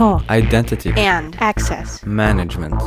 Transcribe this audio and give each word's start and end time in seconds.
talk, 0.00 0.30
identity, 0.30 0.94
and 0.96 1.36
access. 1.42 2.02
management. 2.06 2.80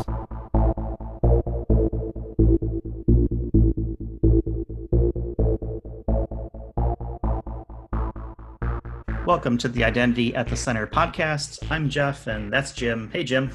Welcome 9.27 9.59
to 9.59 9.67
the 9.67 9.83
Identity 9.83 10.33
at 10.33 10.47
the 10.47 10.55
Center 10.55 10.87
podcast. 10.87 11.59
I'm 11.69 11.87
Jeff, 11.87 12.25
and 12.25 12.51
that's 12.51 12.71
Jim. 12.71 13.11
Hey, 13.13 13.23
Jim. 13.23 13.51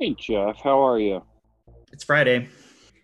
Hey 0.00 0.14
Jeff, 0.18 0.56
how 0.64 0.82
are 0.82 0.98
you? 0.98 1.22
It's 1.92 2.04
Friday. 2.04 2.48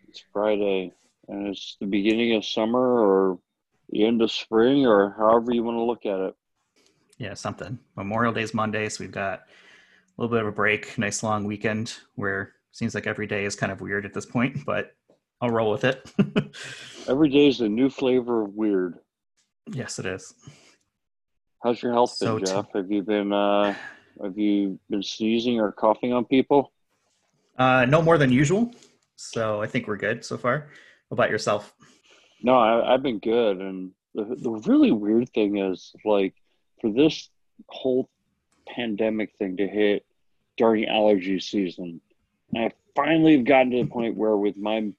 It's 0.09 0.25
Friday, 0.33 0.95
and 1.29 1.49
it's 1.49 1.77
the 1.79 1.87
beginning 1.87 2.35
of 2.35 2.47
summer 2.47 2.81
or 2.81 3.39
the 3.91 4.07
end 4.07 4.23
of 4.23 4.33
spring, 4.33 4.87
or 4.87 5.15
however 5.19 5.53
you 5.53 5.63
want 5.63 5.77
to 5.77 5.83
look 5.83 6.07
at 6.07 6.29
it. 6.29 6.35
Yeah, 7.19 7.35
something. 7.35 7.79
Memorial 7.95 8.33
Day's 8.33 8.55
Monday, 8.55 8.89
so 8.89 9.05
we've 9.05 9.13
got 9.13 9.43
a 10.17 10.23
little 10.23 10.35
bit 10.37 10.43
of 10.43 10.49
a 10.49 10.53
break. 10.53 10.97
Nice 10.99 11.23
long 11.23 11.45
weekend 11.45 11.95
where 12.15 12.43
it 12.43 12.49
seems 12.73 12.95
like 12.95 13.07
every 13.07 13.27
day 13.27 13.45
is 13.45 13.55
kind 13.57 13.73
of 13.73 13.81
weird 13.81 14.05
at 14.07 14.15
this 14.15 14.27
point, 14.27 14.65
but 14.65 14.93
I'll 15.41 15.51
roll 15.51 15.71
with 15.71 15.85
it. 15.85 16.11
Every 17.09 17.29
day 17.29 17.47
is 17.49 17.61
a 17.61 17.69
new 17.69 17.91
flavor 17.91 18.43
of 18.43 18.55
weird. 18.55 18.99
yes, 19.71 19.99
it 19.99 20.07
is. 20.07 20.33
How's 21.63 21.83
your 21.83 21.93
health 21.93 22.11
So 22.13 22.37
been, 22.37 22.47
t- 22.47 22.53
Jeff? 22.53 22.67
have 22.75 22.91
you 22.91 23.03
been 23.03 23.33
uh, 23.33 23.75
have 24.23 24.39
you 24.39 24.79
been 24.89 25.03
sneezing 25.03 25.61
or 25.61 25.73
coughing 25.73 26.13
on 26.15 26.25
people? 26.25 26.73
Uh, 27.59 27.85
no 27.87 28.01
more 28.03 28.17
than 28.19 28.33
usual, 28.33 28.71
so 29.17 29.61
I 29.63 29.67
think 29.67 29.87
we're 29.87 29.97
good 29.99 30.25
so 30.25 30.37
far. 30.39 30.69
How 31.11 31.15
about 31.15 31.31
yourself? 31.31 31.75
No, 32.43 32.55
I, 32.57 32.95
I've 32.95 33.03
been 33.03 33.19
good, 33.19 33.59
and 33.61 33.91
the 34.15 34.37
the 34.41 34.51
really 34.51 34.91
weird 34.93 35.29
thing 35.35 35.59
is 35.59 35.93
like 36.05 36.35
for 36.81 36.91
this 36.91 37.29
whole 37.69 38.09
pandemic 38.67 39.33
thing 39.39 39.57
to 39.59 39.67
hit 39.67 40.05
during 40.57 40.87
allergy 40.87 41.39
season, 41.41 42.01
And 42.55 42.65
I 42.65 42.73
finally 42.95 43.37
have 43.37 43.47
gotten 43.47 43.71
to 43.73 43.83
the 43.83 43.89
point 43.89 44.17
where 44.17 44.37
with 44.37 44.57
my 44.57 44.91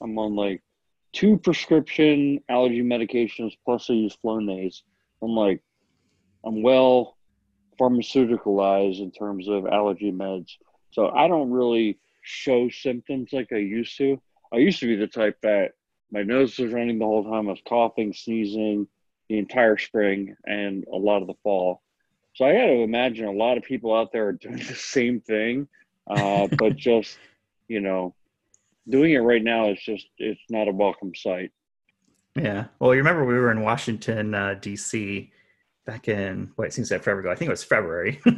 I'm 0.00 0.18
on 0.18 0.34
like 0.34 0.62
two 1.12 1.38
prescription 1.38 2.40
allergy 2.48 2.82
medications 2.82 3.52
plus 3.64 3.88
I 3.88 3.94
use 3.94 4.16
Flonase. 4.24 4.82
I'm 5.22 5.30
like 5.30 5.62
I'm 6.44 6.62
well 6.62 7.16
pharmaceuticalized 7.80 9.00
in 9.00 9.12
terms 9.12 9.48
of 9.48 9.66
allergy 9.66 10.12
meds. 10.12 10.56
So 10.90 11.08
I 11.08 11.28
don't 11.28 11.50
really 11.50 11.98
show 12.22 12.68
symptoms 12.68 13.30
like 13.32 13.52
I 13.52 13.56
used 13.56 13.96
to. 13.98 14.20
I 14.52 14.58
used 14.58 14.80
to 14.80 14.86
be 14.86 14.96
the 14.96 15.06
type 15.06 15.38
that 15.42 15.72
my 16.10 16.22
nose 16.22 16.58
was 16.58 16.72
running 16.72 16.98
the 16.98 17.06
whole 17.06 17.24
time. 17.24 17.48
I 17.48 17.52
was 17.52 17.62
coughing, 17.66 18.12
sneezing 18.12 18.86
the 19.28 19.38
entire 19.38 19.78
spring 19.78 20.36
and 20.44 20.84
a 20.92 20.96
lot 20.96 21.22
of 21.22 21.28
the 21.28 21.34
fall. 21.42 21.82
So 22.34 22.44
I 22.46 22.52
got 22.54 22.66
to 22.66 22.82
imagine 22.82 23.26
a 23.26 23.32
lot 23.32 23.58
of 23.58 23.62
people 23.62 23.94
out 23.94 24.12
there 24.12 24.28
are 24.28 24.32
doing 24.32 24.56
the 24.68 24.74
same 24.74 25.20
thing, 25.20 25.68
uh, 26.08 26.48
but 26.58 26.76
just 26.76 27.18
you 27.68 27.80
know, 27.80 28.14
doing 28.88 29.12
it 29.12 29.18
right 29.18 29.42
now 29.42 29.70
is 29.70 29.80
just 29.80 30.06
it's 30.18 30.40
not 30.50 30.68
a 30.68 30.72
welcome 30.72 31.14
sight. 31.14 31.50
Yeah. 32.36 32.66
Well, 32.80 32.92
you 32.94 32.98
remember 32.98 33.24
we 33.24 33.34
were 33.34 33.50
in 33.50 33.60
Washington, 33.60 34.34
uh, 34.34 34.54
D.C. 34.60 35.30
back 35.86 36.08
in 36.08 36.50
what 36.56 36.66
it 36.68 36.72
seems 36.72 36.90
like 36.90 37.02
forever 37.02 37.20
ago. 37.20 37.30
I 37.30 37.34
think 37.34 37.48
it 37.48 37.52
was 37.52 37.62
February, 37.64 38.20
or 38.26 38.32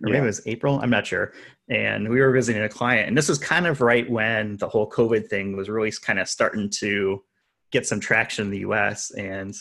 maybe 0.00 0.16
Yeah. 0.16 0.22
it 0.22 0.26
was 0.26 0.40
April. 0.46 0.80
I'm 0.80 0.90
not 0.90 1.06
sure. 1.06 1.34
And 1.68 2.08
we 2.08 2.20
were 2.20 2.32
visiting 2.32 2.62
a 2.62 2.68
client, 2.68 3.08
and 3.08 3.16
this 3.16 3.28
was 3.28 3.38
kind 3.38 3.66
of 3.66 3.80
right 3.82 4.08
when 4.10 4.56
the 4.56 4.68
whole 4.68 4.88
COVID 4.88 5.28
thing 5.28 5.56
was 5.56 5.68
really 5.68 5.92
kind 6.02 6.18
of 6.18 6.28
starting 6.28 6.70
to 6.78 7.22
get 7.70 7.86
some 7.86 8.00
traction 8.00 8.46
in 8.46 8.50
the 8.50 8.60
U.S. 8.60 9.10
And 9.10 9.54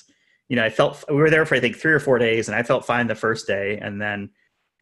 you 0.49 0.55
know, 0.55 0.63
I 0.63 0.69
felt 0.69 1.03
we 1.09 1.15
were 1.15 1.29
there 1.29 1.45
for 1.45 1.55
I 1.55 1.59
think 1.59 1.77
three 1.77 1.93
or 1.93 1.99
four 1.99 2.19
days, 2.19 2.47
and 2.47 2.55
I 2.55 2.63
felt 2.63 2.85
fine 2.85 3.07
the 3.07 3.15
first 3.15 3.47
day, 3.47 3.77
and 3.81 4.01
then 4.01 4.29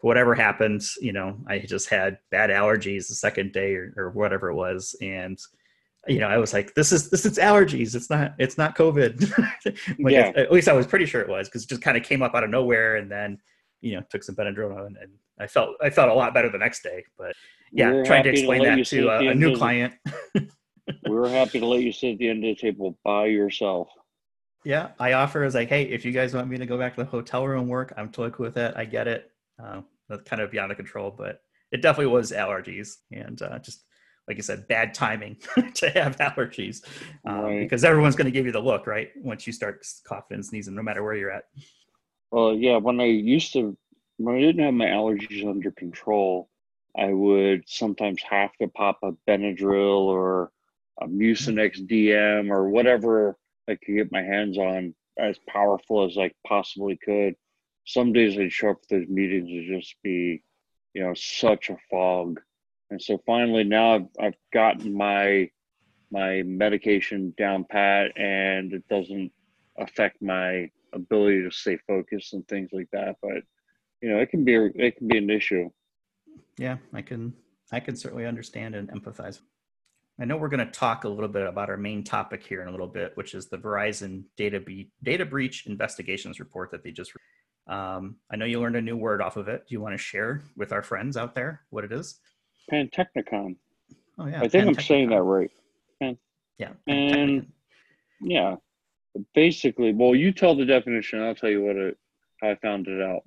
whatever 0.01 0.35
happened, 0.35 0.83
you 1.01 1.11
know, 1.13 1.37
I 1.47 1.59
just 1.59 1.89
had 1.89 2.19
bad 2.29 2.49
allergies 2.49 3.07
the 3.07 3.15
second 3.15 3.51
day 3.51 3.73
or, 3.73 3.93
or 3.97 4.09
whatever 4.11 4.49
it 4.49 4.55
was, 4.55 4.95
and 5.01 5.39
you 6.07 6.19
know, 6.19 6.27
I 6.27 6.37
was 6.37 6.53
like, 6.53 6.75
this 6.75 6.91
is 6.91 7.09
this 7.09 7.25
is 7.25 7.37
allergies. 7.37 7.95
It's 7.95 8.09
not 8.09 8.35
it's 8.37 8.57
not 8.57 8.77
COVID. 8.77 9.37
like 9.99 10.13
Yeah. 10.13 10.27
at, 10.27 10.37
at 10.37 10.51
least 10.51 10.67
I 10.67 10.73
was 10.73 10.85
pretty 10.85 11.05
sure 11.05 11.21
it 11.21 11.29
was 11.29 11.47
because 11.47 11.63
it 11.63 11.69
just 11.69 11.81
kind 11.81 11.97
of 11.97 12.03
came 12.03 12.21
up 12.21 12.35
out 12.35 12.43
of 12.43 12.49
nowhere, 12.49 12.97
and 12.97 13.11
then 13.11 13.39
you 13.81 13.95
know 13.95 14.03
took 14.09 14.23
some 14.23 14.35
Benadryl 14.35 14.85
and, 14.85 14.97
and 14.97 15.11
I 15.39 15.47
felt 15.47 15.75
I 15.81 15.89
felt 15.89 16.09
a 16.09 16.13
lot 16.13 16.33
better 16.33 16.49
the 16.49 16.57
next 16.57 16.83
day. 16.83 17.03
But 17.17 17.33
yeah, 17.71 17.91
We're 17.91 18.05
trying 18.05 18.23
to 18.23 18.29
explain 18.29 18.61
let 18.61 18.77
that 18.77 18.85
to 18.85 19.09
a, 19.09 19.27
a 19.29 19.35
new 19.35 19.55
client. 19.55 19.93
We 21.09 21.15
were 21.15 21.27
happy 21.27 21.59
to 21.59 21.65
let 21.65 21.81
you 21.81 21.91
sit 21.91 22.13
at 22.13 22.17
the 22.19 22.29
end 22.29 22.45
of 22.45 22.55
the 22.55 22.61
table 22.61 22.95
by 23.03 23.25
yourself. 23.25 23.89
Yeah, 24.65 24.89
I 24.99 25.13
offer 25.13 25.43
as 25.43 25.53
like, 25.53 25.69
hey, 25.69 25.83
if 25.83 26.03
you 26.03 26.11
guys 26.11 26.33
want 26.33 26.49
me 26.49 26.57
to 26.57 26.65
go 26.65 26.77
back 26.77 26.95
to 26.95 27.03
the 27.03 27.09
hotel 27.09 27.47
room 27.47 27.67
work, 27.67 27.93
I'm 27.95 28.07
totally 28.09 28.31
cool 28.31 28.47
with 28.47 28.57
it. 28.57 28.73
I 28.75 28.83
get 28.85 29.07
it. 29.07 29.31
Uh, 29.63 29.81
that's 30.09 30.23
kind 30.23 30.41
of 30.41 30.49
beyond 30.51 30.71
the 30.71 30.75
control, 30.75 31.13
but 31.15 31.41
it 31.71 31.81
definitely 31.81 32.11
was 32.11 32.31
allergies 32.31 32.95
and 33.11 33.41
uh, 33.41 33.59
just 33.59 33.83
like 34.27 34.37
you 34.37 34.43
said, 34.43 34.67
bad 34.67 34.95
timing 34.95 35.37
to 35.75 35.89
have 35.91 36.17
allergies 36.17 36.83
um, 37.27 37.41
Right. 37.41 37.59
because 37.59 37.83
everyone's 37.83 38.15
going 38.15 38.25
to 38.25 38.31
give 38.31 38.47
you 38.47 38.51
the 38.51 38.59
look, 38.59 38.87
right? 38.87 39.09
Once 39.17 39.45
you 39.45 39.53
start 39.53 39.85
coughing 40.07 40.35
and 40.35 40.45
sneezing, 40.45 40.73
no 40.73 40.81
matter 40.81 41.03
where 41.03 41.13
you're 41.15 41.31
at. 41.31 41.43
Well, 42.31 42.55
yeah, 42.55 42.77
when 42.77 42.99
I 42.99 43.05
used 43.05 43.53
to, 43.53 43.77
when 44.17 44.35
I 44.35 44.39
didn't 44.39 44.63
have 44.65 44.73
my 44.73 44.87
allergies 44.87 45.47
under 45.47 45.69
control, 45.71 46.49
I 46.97 47.13
would 47.13 47.65
sometimes 47.67 48.21
have 48.23 48.51
to 48.61 48.67
pop 48.67 48.97
a 49.03 49.11
Benadryl 49.29 49.99
or 49.99 50.51
a 50.99 51.07
Mucinex 51.07 51.85
DM 51.87 52.49
or 52.49 52.69
whatever 52.69 53.37
I 53.67 53.75
could 53.75 53.95
get 53.95 54.11
my 54.11 54.21
hands 54.21 54.57
on 54.57 54.93
as 55.17 55.37
powerful 55.47 56.05
as 56.05 56.17
I 56.17 56.31
possibly 56.47 56.97
could. 56.97 57.35
Some 57.85 58.13
days 58.13 58.37
I'd 58.37 58.51
show 58.51 58.71
up 58.71 58.77
for 58.87 58.99
those 58.99 59.07
meetings 59.07 59.49
and 59.49 59.79
just 59.79 59.95
be, 60.03 60.43
you 60.93 61.03
know, 61.03 61.13
such 61.13 61.69
a 61.69 61.77
fog. 61.89 62.41
And 62.89 63.01
so 63.01 63.21
finally 63.25 63.63
now 63.63 63.95
I've, 63.95 64.07
I've 64.19 64.37
gotten 64.53 64.93
my 64.95 65.49
my 66.11 66.43
medication 66.43 67.33
down 67.37 67.65
pat 67.69 68.17
and 68.17 68.71
it 68.73 68.87
doesn't 68.87 69.31
affect 69.77 70.21
my 70.21 70.69
ability 70.93 71.43
to 71.43 71.51
stay 71.51 71.77
focused 71.87 72.33
and 72.33 72.47
things 72.47 72.69
like 72.71 72.87
that. 72.91 73.15
But 73.21 73.43
you 74.01 74.09
know, 74.09 74.19
it 74.19 74.29
can 74.29 74.43
be 74.43 74.55
it 74.55 74.97
can 74.97 75.07
be 75.07 75.17
an 75.17 75.29
issue. 75.29 75.69
Yeah, 76.57 76.77
I 76.93 77.01
can 77.01 77.33
I 77.71 77.79
can 77.79 77.95
certainly 77.95 78.25
understand 78.25 78.75
and 78.75 78.89
empathize. 78.89 79.41
I 80.19 80.25
know 80.25 80.37
we're 80.37 80.49
going 80.49 80.65
to 80.65 80.71
talk 80.71 81.03
a 81.03 81.09
little 81.09 81.27
bit 81.27 81.45
about 81.45 81.69
our 81.69 81.75
main 81.77 82.03
topic 82.03 82.41
here 82.45 82.61
in 82.61 82.67
a 82.69 82.71
little 82.71 82.87
bit, 82.87 83.11
which 83.15 83.33
is 83.33 83.47
the 83.47 83.57
Verizon 83.57 84.23
data 84.37 84.59
be- 84.59 84.89
data 85.03 85.25
breach 85.25 85.65
investigations 85.67 86.39
report 86.39 86.71
that 86.71 86.83
they 86.83 86.91
just. 86.91 87.11
Um, 87.67 88.17
I 88.31 88.35
know 88.35 88.45
you 88.45 88.59
learned 88.61 88.75
a 88.77 88.81
new 88.81 88.95
word 88.95 89.21
off 89.21 89.37
of 89.37 89.47
it. 89.47 89.65
Do 89.67 89.73
you 89.73 89.81
want 89.81 89.93
to 89.93 89.97
share 89.97 90.43
with 90.55 90.71
our 90.71 90.83
friends 90.83 91.17
out 91.17 91.35
there 91.35 91.61
what 91.69 91.83
it 91.83 91.91
is? 91.91 92.19
Pantechnicon. 92.71 93.55
Oh 94.17 94.27
yeah, 94.27 94.41
I 94.41 94.47
think 94.47 94.67
I'm 94.67 94.81
saying 94.81 95.09
that 95.09 95.21
right. 95.23 95.51
right. 95.99 96.17
Yeah, 96.57 96.71
And- 96.87 97.51
Yeah. 98.21 98.55
Basically, 99.33 99.93
well, 99.93 100.13
you 100.13 100.33
tell 100.33 100.55
the 100.55 100.65
definition. 100.65 101.21
I'll 101.21 101.35
tell 101.35 101.49
you 101.49 101.63
what 101.63 101.77
it. 101.77 101.97
How 102.41 102.49
I 102.49 102.55
found 102.55 102.87
it 102.87 103.01
out. 103.01 103.21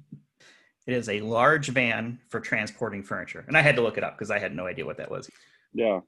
it 0.87 0.93
is 0.93 1.09
a 1.09 1.21
large 1.23 1.69
van 1.69 2.19
for 2.29 2.41
transporting 2.41 3.03
furniture, 3.03 3.43
and 3.49 3.57
I 3.57 3.63
had 3.63 3.75
to 3.77 3.83
look 3.83 3.97
it 3.97 4.05
up 4.05 4.15
because 4.17 4.31
I 4.31 4.39
had 4.39 4.55
no 4.55 4.67
idea 4.67 4.85
what 4.85 4.99
that 4.99 5.11
was. 5.11 5.31
Yeah. 5.73 6.01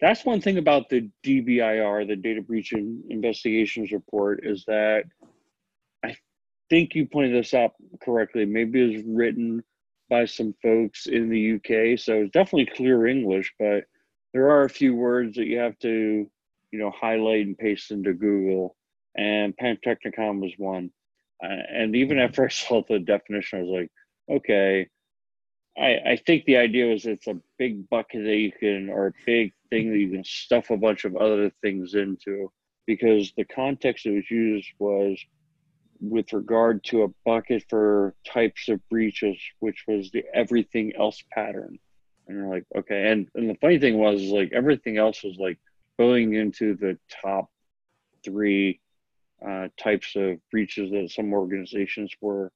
That's 0.00 0.24
one 0.24 0.40
thing 0.40 0.58
about 0.58 0.88
the 0.88 1.10
DBIR, 1.24 2.06
the 2.06 2.16
Data 2.16 2.42
Breach 2.42 2.72
In- 2.72 3.02
Investigations 3.10 3.92
Report, 3.92 4.40
is 4.44 4.64
that 4.66 5.04
I 6.04 6.16
think 6.68 6.94
you 6.94 7.06
pointed 7.06 7.34
this 7.34 7.54
out 7.54 7.72
correctly. 8.02 8.44
Maybe 8.44 8.80
it 8.80 8.96
was 8.96 9.04
written 9.06 9.62
by 10.08 10.24
some 10.24 10.54
folks 10.62 11.06
in 11.06 11.28
the 11.28 11.54
UK, 11.54 11.98
so 11.98 12.22
it's 12.22 12.32
definitely 12.32 12.66
clear 12.74 13.06
English, 13.06 13.52
but 13.58 13.84
there 14.32 14.50
are 14.50 14.64
a 14.64 14.70
few 14.70 14.94
words 14.94 15.36
that 15.36 15.46
you 15.46 15.58
have 15.58 15.78
to, 15.80 16.30
you 16.70 16.78
know, 16.78 16.90
highlight 16.90 17.46
and 17.46 17.58
paste 17.58 17.90
into 17.90 18.12
Google, 18.12 18.76
and 19.16 19.56
Pantechnicon 19.56 20.40
was 20.40 20.52
one. 20.56 20.90
Uh, 21.42 21.62
and 21.72 21.96
even 21.96 22.18
after 22.18 22.44
I 22.46 22.48
saw 22.48 22.82
the 22.88 22.98
definition, 22.98 23.58
I 23.58 23.62
was 23.62 23.80
like, 23.80 24.36
okay, 24.38 24.88
I, 25.80 26.12
I 26.12 26.16
think 26.26 26.44
the 26.44 26.58
idea 26.58 26.92
is 26.92 27.06
it's 27.06 27.26
a 27.26 27.40
big 27.58 27.88
bucket 27.88 28.24
that 28.24 28.36
you 28.36 28.52
can, 28.52 28.90
or 28.90 29.08
a 29.08 29.12
big 29.24 29.54
thing 29.70 29.90
that 29.90 29.98
you 29.98 30.10
can 30.10 30.24
stuff 30.24 30.70
a 30.70 30.76
bunch 30.76 31.04
of 31.04 31.16
other 31.16 31.50
things 31.62 31.94
into, 31.94 32.52
because 32.86 33.32
the 33.36 33.44
context 33.44 34.06
it 34.06 34.10
was 34.10 34.30
used 34.30 34.68
was 34.78 35.18
with 36.00 36.32
regard 36.32 36.82
to 36.84 37.02
a 37.04 37.08
bucket 37.24 37.64
for 37.68 38.14
types 38.26 38.68
of 38.68 38.86
breaches, 38.88 39.36
which 39.60 39.84
was 39.88 40.10
the 40.10 40.24
everything 40.34 40.92
else 40.96 41.22
pattern. 41.32 41.78
And 42.26 42.36
you're 42.36 42.48
like, 42.48 42.64
okay. 42.76 43.10
And, 43.10 43.28
and 43.34 43.50
the 43.50 43.56
funny 43.56 43.78
thing 43.78 43.98
was, 43.98 44.22
like, 44.24 44.52
everything 44.52 44.98
else 44.98 45.22
was 45.22 45.36
like 45.38 45.58
going 45.98 46.34
into 46.34 46.74
the 46.76 46.98
top 47.22 47.50
three 48.24 48.80
uh, 49.46 49.68
types 49.78 50.14
of 50.16 50.38
breaches 50.50 50.90
that 50.90 51.10
some 51.10 51.32
organizations 51.32 52.12
were 52.20 52.52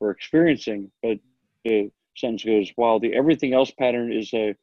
were 0.00 0.10
experiencing. 0.10 0.90
But 1.02 1.18
the 1.64 1.90
sentence 2.18 2.44
goes, 2.44 2.70
while 2.76 3.00
the 3.00 3.14
everything 3.14 3.54
else 3.54 3.70
pattern 3.70 4.12
is 4.12 4.32
a 4.34 4.54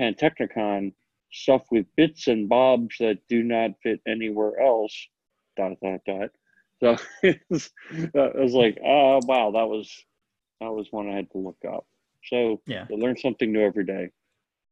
pantechnicon, 0.00 0.94
stuff 1.32 1.62
with 1.70 1.86
bits 1.96 2.26
and 2.28 2.48
bobs 2.48 2.96
that 3.00 3.18
do 3.28 3.42
not 3.42 3.72
fit 3.82 4.00
anywhere 4.06 4.60
else, 4.60 4.94
dot, 5.56 5.72
dot, 5.82 6.00
dot. 6.06 6.30
So 6.82 6.96
it 7.22 7.40
was, 7.50 7.70
I 7.92 8.30
was 8.34 8.54
like, 8.54 8.78
oh, 8.84 9.20
wow, 9.26 9.50
that 9.52 9.68
was 9.68 9.90
That 10.60 10.72
was 10.72 10.88
one 10.90 11.08
I 11.08 11.16
had 11.16 11.30
to 11.32 11.38
look 11.38 11.58
up. 11.66 11.86
So 12.24 12.60
Yeah. 12.66 12.86
you 12.90 12.96
learn 12.96 13.16
something 13.16 13.52
new 13.52 13.62
every 13.62 13.84
day. 13.84 14.10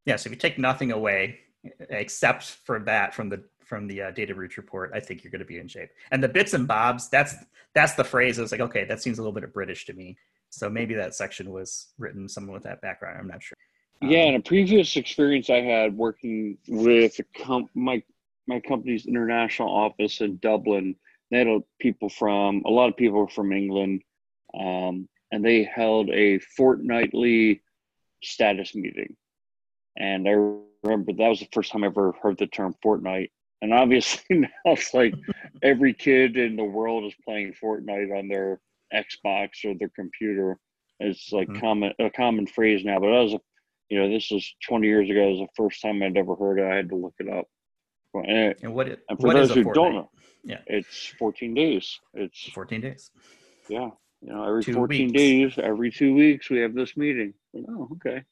Yeah, 0.04 0.16
so 0.16 0.28
if 0.28 0.32
you 0.32 0.38
take 0.38 0.58
nothing 0.58 0.92
away 0.92 1.40
except 1.90 2.44
for 2.44 2.80
that 2.80 3.14
from 3.14 3.28
the 3.28 3.44
from 3.64 3.86
the 3.86 4.02
uh, 4.02 4.10
data 4.12 4.34
breach 4.34 4.56
report, 4.56 4.92
I 4.94 5.00
think 5.00 5.22
you're 5.22 5.30
going 5.30 5.40
to 5.40 5.46
be 5.46 5.58
in 5.58 5.68
shape. 5.68 5.90
And 6.10 6.22
the 6.22 6.28
bits 6.28 6.54
and 6.54 6.66
bobs, 6.66 7.08
that's 7.10 7.34
that's 7.74 7.94
the 7.94 8.04
phrase. 8.04 8.38
It's 8.38 8.52
like, 8.52 8.62
okay, 8.62 8.84
that 8.84 9.02
seems 9.02 9.18
a 9.18 9.22
little 9.22 9.34
bit 9.34 9.44
of 9.44 9.52
British 9.52 9.84
to 9.86 9.92
me. 9.92 10.16
So 10.50 10.68
maybe 10.70 10.94
that 10.94 11.14
section 11.14 11.50
was 11.50 11.88
written 11.98 12.28
someone 12.28 12.54
with 12.54 12.62
that 12.64 12.80
background. 12.80 13.18
I'm 13.20 13.28
not 13.28 13.42
sure. 13.42 13.56
Yeah, 14.00 14.22
Um, 14.22 14.28
in 14.28 14.34
a 14.36 14.40
previous 14.40 14.96
experience 14.96 15.50
I 15.50 15.60
had 15.60 15.96
working 15.96 16.58
with 16.68 17.18
a 17.18 17.24
com- 17.42 17.68
my 17.74 18.02
my 18.46 18.60
company's 18.60 19.06
international 19.06 19.68
office 19.68 20.22
in 20.22 20.38
Dublin, 20.38 20.96
they 21.30 21.38
had 21.38 21.48
a- 21.48 21.60
people 21.80 22.08
from 22.08 22.62
a 22.64 22.70
lot 22.70 22.88
of 22.88 22.96
people 22.96 23.18
were 23.18 23.28
from 23.28 23.52
England, 23.52 24.02
um, 24.54 25.06
and 25.30 25.44
they 25.44 25.64
held 25.64 26.08
a 26.10 26.38
fortnightly 26.38 27.60
status 28.22 28.74
meeting. 28.74 29.14
And 29.98 30.26
I 30.28 30.32
remember 30.82 31.12
that 31.12 31.28
was 31.28 31.40
the 31.40 31.48
first 31.52 31.72
time 31.72 31.84
I 31.84 31.88
ever 31.88 32.12
heard 32.22 32.38
the 32.38 32.46
term 32.46 32.74
fortnight. 32.82 33.32
And 33.60 33.74
obviously 33.74 34.22
now 34.38 34.48
it's 34.66 34.94
like 34.94 35.14
every 35.62 35.92
kid 35.92 36.36
in 36.36 36.56
the 36.56 36.64
world 36.64 37.04
is 37.04 37.14
playing 37.24 37.54
Fortnite 37.62 38.16
on 38.16 38.28
their 38.28 38.60
Xbox 38.94 39.64
or 39.64 39.74
their 39.78 39.90
computer. 39.90 40.58
It's 41.00 41.30
like 41.32 41.48
Mhm. 41.48 41.60
common 41.60 41.92
a 41.98 42.10
common 42.10 42.46
phrase 42.46 42.84
now, 42.84 42.98
but 42.98 43.06
that 43.12 43.22
was 43.22 43.34
a 43.34 43.40
you 43.90 43.98
know, 43.98 44.06
this 44.10 44.30
was 44.30 44.54
20 44.66 44.86
years 44.86 45.08
ago. 45.08 45.28
It 45.28 45.30
was 45.30 45.40
the 45.40 45.48
first 45.56 45.80
time 45.80 46.02
I'd 46.02 46.16
ever 46.18 46.34
heard 46.34 46.58
it. 46.58 46.64
I 46.70 46.76
had 46.76 46.90
to 46.90 46.94
look 46.94 47.14
it 47.20 47.28
up. 47.28 47.46
And, 48.12 48.54
and 48.62 48.74
what 48.74 48.86
it, 48.88 49.00
and 49.08 49.18
for 49.18 49.28
what 49.28 49.36
those 49.36 49.54
who 49.54 49.64
don't 49.72 49.94
know, 49.94 50.10
Yeah. 50.44 50.60
it's 50.66 51.06
14 51.18 51.54
days. 51.54 51.98
It's, 52.12 52.50
14 52.50 52.82
days. 52.82 53.10
yeah, 53.70 53.88
you 54.20 54.28
know, 54.28 54.44
every 54.46 54.62
Two 54.62 54.74
14 54.74 55.06
weeks. 55.06 55.18
days, 55.18 55.58
every 55.58 55.90
two 55.90 56.14
weeks, 56.14 56.50
we 56.50 56.58
have 56.58 56.74
this 56.74 56.98
meeting. 56.98 57.32
Oh, 57.56 57.88
okay. 57.92 58.24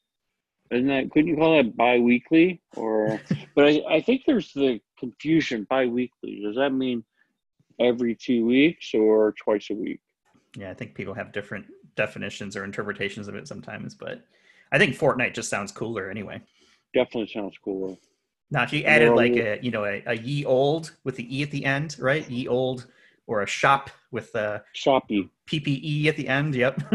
Isn't 0.69 0.87
that, 0.89 1.09
couldn't 1.09 1.27
you 1.29 1.37
call 1.37 1.55
that 1.57 1.75
bi 1.75 1.97
weekly? 1.97 2.61
Or, 2.75 3.19
but 3.55 3.65
I, 3.65 3.81
I 3.89 4.01
think 4.01 4.23
there's 4.27 4.53
the 4.53 4.79
confusion 4.99 5.65
bi 5.71 5.87
weekly. 5.87 6.41
Does 6.43 6.55
that 6.57 6.71
mean 6.71 7.03
every 7.79 8.13
two 8.15 8.45
weeks 8.45 8.93
or 8.93 9.33
twice 9.43 9.71
a 9.71 9.73
week? 9.75 10.01
Yeah, 10.57 10.71
I 10.71 10.73
think 10.73 10.95
people 10.95 11.13
have 11.13 11.31
different 11.31 11.65
definitions 11.95 12.57
or 12.57 12.63
interpretations 12.63 13.27
of 13.27 13.35
it 13.35 13.47
sometimes, 13.47 13.93
but 13.93 14.25
I 14.71 14.79
think 14.79 14.95
fortnight 14.95 15.35
just 15.35 15.49
sounds 15.49 15.71
cooler 15.71 16.09
anyway. 16.09 16.41
Definitely 16.95 17.27
sounds 17.31 17.55
cooler. 17.63 17.95
Now, 18.49 18.63
if 18.63 18.73
you 18.73 18.83
added 18.83 19.13
like 19.13 19.33
a 19.33 19.59
you 19.61 19.69
know 19.71 19.85
a, 19.85 20.01
a 20.07 20.15
ye 20.15 20.45
old 20.45 20.93
with 21.03 21.15
the 21.15 21.37
e 21.37 21.43
at 21.43 21.51
the 21.51 21.63
end, 21.63 21.95
right? 21.99 22.27
Ye 22.29 22.47
old, 22.47 22.87
or 23.27 23.43
a 23.43 23.47
shop 23.47 23.91
with 24.11 24.33
a 24.35 24.63
Shoppy. 24.73 25.29
PPE 25.47 26.05
at 26.07 26.17
the 26.17 26.27
end. 26.27 26.55
Yep. 26.55 26.81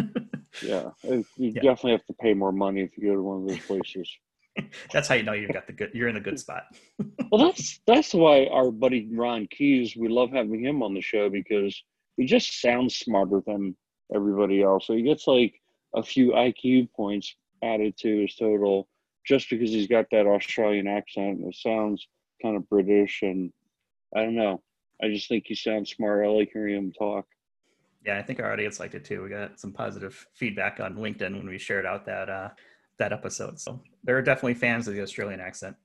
Yeah. 0.63 0.91
You 1.03 1.25
Yeah. 1.39 1.63
definitely 1.63 1.93
have 1.93 2.05
to 2.05 2.13
pay 2.21 2.35
more 2.35 2.53
money 2.53 2.83
if 2.83 2.91
you 2.99 3.09
go 3.09 3.15
to 3.15 3.23
one 3.23 3.41
of 3.43 3.49
those 3.49 3.61
places. 3.61 4.07
That's 4.93 5.09
how 5.09 5.15
you 5.15 5.23
know 5.23 5.33
you've 5.33 5.51
got 5.51 5.67
the 5.67 5.73
good. 5.73 5.93
You're 5.95 6.09
in 6.09 6.17
a 6.17 6.21
good 6.21 6.39
spot. 6.39 6.65
Well, 7.31 7.41
that's 7.51 7.81
that's 7.87 8.13
why 8.13 8.45
our 8.53 8.71
buddy 8.71 9.09
Ron 9.11 9.47
Keys, 9.47 9.97
we 9.97 10.09
love 10.09 10.31
having 10.33 10.63
him 10.63 10.83
on 10.83 10.93
the 10.93 11.01
show 11.01 11.31
because 11.31 11.83
he 12.17 12.27
just 12.27 12.61
sounds 12.61 12.97
smarter 12.97 13.43
than 13.47 13.77
everybody 14.15 14.63
else. 14.63 14.87
So 14.87 14.95
he 14.95 15.03
gets 15.03 15.27
like 15.27 15.55
a 15.95 16.03
few 16.03 16.33
IQ 16.33 16.93
points 16.93 17.35
added 17.63 17.97
to 17.99 18.23
his 18.23 18.35
total 18.35 18.89
just 19.25 19.49
because 19.49 19.71
he's 19.71 19.87
got 19.87 20.07
that 20.11 20.27
Australian 20.27 20.87
accent. 20.87 21.41
It 21.43 21.55
sounds 21.55 22.07
kind 22.43 22.57
of 22.57 22.69
British, 22.69 23.21
and 23.23 23.53
I 24.17 24.23
don't 24.23 24.35
know. 24.35 24.63
I 25.03 25.09
just 25.09 25.29
think 25.29 25.45
he 25.47 25.55
sounds 25.55 25.91
smart. 25.91 26.25
I 26.25 26.29
like 26.29 26.51
hearing 26.53 26.77
him 26.77 26.93
talk. 26.93 27.27
Yeah, 28.05 28.19
I 28.19 28.23
think 28.23 28.41
our 28.41 28.53
audience 28.53 28.81
liked 28.81 28.95
it 28.95 29.05
too. 29.05 29.23
We 29.23 29.29
got 29.29 29.61
some 29.61 29.73
positive 29.73 30.27
feedback 30.35 30.81
on 30.81 30.97
LinkedIn 30.97 31.37
when 31.37 31.47
we 31.47 31.59
shared 31.59 31.87
out 31.87 32.05
that 32.07 32.29
uh, 32.29 32.49
that 32.99 33.13
episode. 33.13 33.61
So 33.61 33.81
there 34.03 34.17
are 34.17 34.23
definitely 34.23 34.55
fans 34.55 34.89
of 34.89 34.95
the 34.95 35.03
Australian 35.03 35.41
accent. 35.41 35.77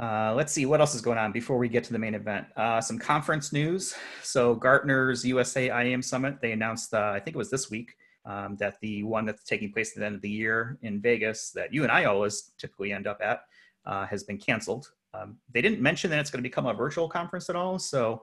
Uh, 0.00 0.34
let's 0.34 0.52
see 0.52 0.66
what 0.66 0.80
else 0.80 0.94
is 0.94 1.00
going 1.00 1.18
on 1.18 1.30
before 1.30 1.56
we 1.56 1.68
get 1.68 1.84
to 1.84 1.92
the 1.92 1.98
main 1.98 2.14
event. 2.14 2.46
Uh, 2.56 2.80
some 2.80 2.98
conference 2.98 3.52
news. 3.52 3.94
So 4.22 4.54
Gartner's 4.54 5.24
USA 5.24 5.68
IAM 5.68 6.02
Summit, 6.02 6.40
they 6.40 6.52
announced, 6.52 6.92
uh, 6.94 7.12
I 7.14 7.20
think 7.20 7.36
it 7.36 7.38
was 7.38 7.50
this 7.50 7.70
week, 7.70 7.94
um, 8.26 8.56
that 8.56 8.80
the 8.80 9.04
one 9.04 9.24
that's 9.24 9.44
taking 9.44 9.72
place 9.72 9.92
at 9.92 10.00
the 10.00 10.06
end 10.06 10.16
of 10.16 10.22
the 10.22 10.30
year 10.30 10.78
in 10.82 11.00
Vegas, 11.00 11.50
that 11.52 11.72
you 11.72 11.84
and 11.84 11.92
I 11.92 12.04
always 12.04 12.52
typically 12.58 12.92
end 12.92 13.06
up 13.06 13.20
at, 13.22 13.42
uh, 13.86 14.06
has 14.06 14.24
been 14.24 14.38
canceled. 14.38 14.90
Um, 15.12 15.36
they 15.52 15.62
didn't 15.62 15.80
mention 15.80 16.10
that 16.10 16.18
it's 16.18 16.30
going 16.30 16.42
to 16.42 16.48
become 16.48 16.66
a 16.66 16.74
virtual 16.74 17.08
conference 17.08 17.48
at 17.48 17.54
all. 17.54 17.78
So 17.78 18.22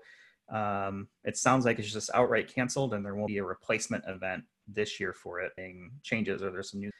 um, 0.51 1.07
it 1.23 1.37
sounds 1.37 1.63
like 1.63 1.79
it's 1.79 1.91
just 1.91 2.09
outright 2.13 2.53
canceled, 2.53 2.93
and 2.93 3.05
there 3.05 3.15
won't 3.15 3.29
be 3.29 3.37
a 3.37 3.43
replacement 3.43 4.03
event 4.07 4.43
this 4.67 4.99
year 4.99 5.13
for 5.13 5.39
it. 5.39 5.53
Being 5.55 5.91
changes 6.03 6.43
or 6.43 6.51
there's 6.51 6.71
some 6.71 6.81
new. 6.81 6.91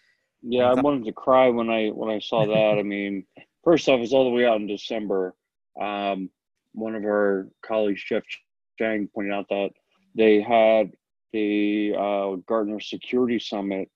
Yeah, 0.41 0.71
I 0.71 0.77
I 0.77 0.81
wanted 0.81 1.05
to 1.05 1.11
cry 1.11 1.49
when 1.49 1.69
I 1.69 1.89
when 1.89 2.09
I 2.09 2.19
saw 2.19 2.45
that. 2.45 2.77
I 2.79 2.83
mean, 2.83 3.25
first 3.63 3.87
off, 3.89 3.99
it's 3.99 4.13
all 4.13 4.25
the 4.25 4.29
way 4.29 4.45
out 4.45 4.59
in 4.61 4.67
December. 4.67 5.35
Um, 5.79 6.29
one 6.73 6.95
of 6.95 7.03
our 7.03 7.47
colleagues, 7.65 8.03
Jeff 8.03 8.23
Chang, 8.77 9.09
pointed 9.13 9.33
out 9.33 9.47
that 9.49 9.71
they 10.15 10.41
had 10.41 10.91
the 11.33 11.93
uh, 11.97 12.35
Gartner 12.47 12.79
Security 12.79 13.39
Summit 13.39 13.89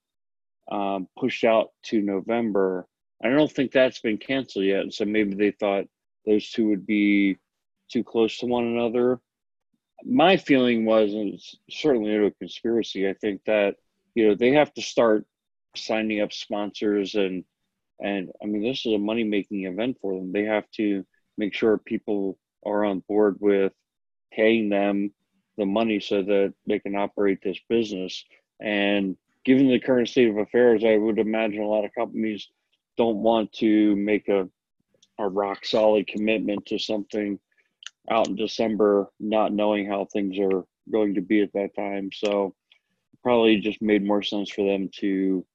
um, 0.72 1.08
pushed 1.18 1.44
out 1.44 1.70
to 1.84 2.02
November. 2.02 2.88
I 3.24 3.30
don't 3.30 3.52
think 3.52 3.72
that's 3.72 4.00
been 4.00 4.18
canceled 4.18 4.66
yet, 4.66 4.94
so 4.94 5.06
maybe 5.06 5.36
they 5.36 5.52
thought 5.52 5.86
those 6.26 6.50
two 6.50 6.70
would 6.70 6.86
be 6.86 7.38
too 7.90 8.04
close 8.04 8.38
to 8.40 8.46
one 8.46 8.66
another. 8.66 9.20
My 10.04 10.38
feeling 10.38 10.86
was, 10.86 11.14
and 11.14 11.34
it's 11.34 11.56
certainly 11.70 12.12
no 12.18 12.32
conspiracy. 12.40 13.08
I 13.08 13.14
think 13.14 13.42
that 13.46 13.76
you 14.14 14.28
know 14.28 14.36
they 14.36 14.52
have 14.52 14.74
to 14.74 14.82
start 14.82 15.26
signing 15.76 16.22
up 16.22 16.34
sponsors 16.34 17.16
and 17.16 17.44
and 18.00 18.32
I 18.42 18.46
mean 18.46 18.64
this 18.64 18.86
is 18.86 18.94
a 18.94 18.98
money 18.98 19.24
making 19.24 19.66
event 19.66 19.98
for 20.02 20.14
them. 20.14 20.32
They 20.32 20.44
have 20.44 20.70
to 20.78 21.06
make 21.38 21.54
sure 21.54 21.78
people 21.78 22.38
are 22.66 22.86
on 22.86 23.04
board 23.08 23.38
with 23.40 23.74
paying 24.32 24.70
them 24.70 25.12
the 25.58 25.66
money 25.66 26.00
so 26.00 26.22
that 26.22 26.54
they 26.68 26.80
can 26.80 26.96
operate 26.96 27.40
this 27.44 27.60
business. 27.70 28.26
And 28.60 29.16
given 29.46 29.70
the 29.70 29.80
current 29.80 30.10
state 30.10 30.30
of 30.30 30.38
affairs, 30.38 30.84
I 30.84 30.98
would 30.98 31.20
imagine 31.20 31.62
a 31.62 31.68
lot 31.68 31.86
of 31.86 31.94
companies 31.94 32.50
don't 32.98 33.18
want 33.18 33.52
to 33.54 33.96
make 33.96 34.28
a 34.28 34.50
a 35.18 35.28
rock 35.28 35.66
solid 35.66 36.08
commitment 36.08 36.66
to 36.66 36.78
something 36.78 37.40
out 38.10 38.28
in 38.28 38.36
December, 38.36 39.10
not 39.20 39.54
knowing 39.54 39.88
how 39.88 40.06
things 40.06 40.38
are 40.40 40.66
going 40.92 41.16
to 41.16 41.22
be 41.22 41.42
at 41.42 41.54
that 41.54 41.76
time. 41.76 42.10
So 42.14 42.54
probably 43.24 43.58
just 43.58 43.82
made 43.82 44.04
more 44.04 44.22
sense 44.22 44.52
for 44.52 44.70
them 44.70 44.90
to 45.00 45.46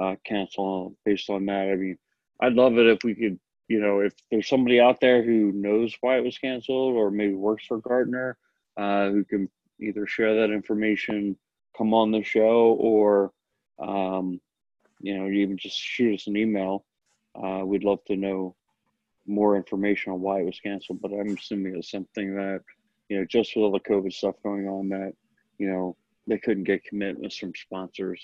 uh, 0.00 0.16
cancel 0.24 0.96
based 1.04 1.30
on 1.30 1.46
that. 1.46 1.70
I 1.72 1.76
mean, 1.76 1.98
I'd 2.40 2.54
love 2.54 2.78
it 2.78 2.86
if 2.86 2.98
we 3.04 3.14
could, 3.14 3.38
you 3.68 3.80
know, 3.80 4.00
if 4.00 4.12
there's 4.30 4.48
somebody 4.48 4.80
out 4.80 5.00
there 5.00 5.22
who 5.22 5.52
knows 5.52 5.94
why 6.00 6.18
it 6.18 6.24
was 6.24 6.38
canceled 6.38 6.94
or 6.94 7.10
maybe 7.10 7.34
works 7.34 7.66
for 7.66 7.78
Gartner 7.78 8.36
uh, 8.76 9.10
who 9.10 9.24
can 9.24 9.48
either 9.80 10.06
share 10.06 10.34
that 10.40 10.52
information, 10.52 11.36
come 11.76 11.94
on 11.94 12.10
the 12.10 12.22
show, 12.22 12.76
or, 12.78 13.32
um, 13.78 14.40
you 15.00 15.16
know, 15.16 15.28
even 15.28 15.56
just 15.56 15.78
shoot 15.78 16.14
us 16.14 16.26
an 16.26 16.36
email. 16.36 16.84
Uh, 17.34 17.62
we'd 17.64 17.84
love 17.84 18.04
to 18.06 18.16
know 18.16 18.54
more 19.26 19.56
information 19.56 20.12
on 20.12 20.20
why 20.20 20.40
it 20.40 20.46
was 20.46 20.60
canceled, 20.60 21.00
but 21.00 21.12
I'm 21.12 21.36
assuming 21.36 21.76
it's 21.76 21.90
something 21.90 22.34
that, 22.36 22.60
you 23.08 23.18
know, 23.18 23.24
just 23.24 23.54
with 23.54 23.64
all 23.64 23.72
the 23.72 23.80
COVID 23.80 24.12
stuff 24.12 24.36
going 24.42 24.68
on, 24.68 24.88
that, 24.90 25.14
you 25.58 25.68
know, 25.68 25.96
they 26.26 26.38
couldn't 26.38 26.64
get 26.64 26.84
commitments 26.84 27.36
from 27.36 27.52
sponsors. 27.54 28.20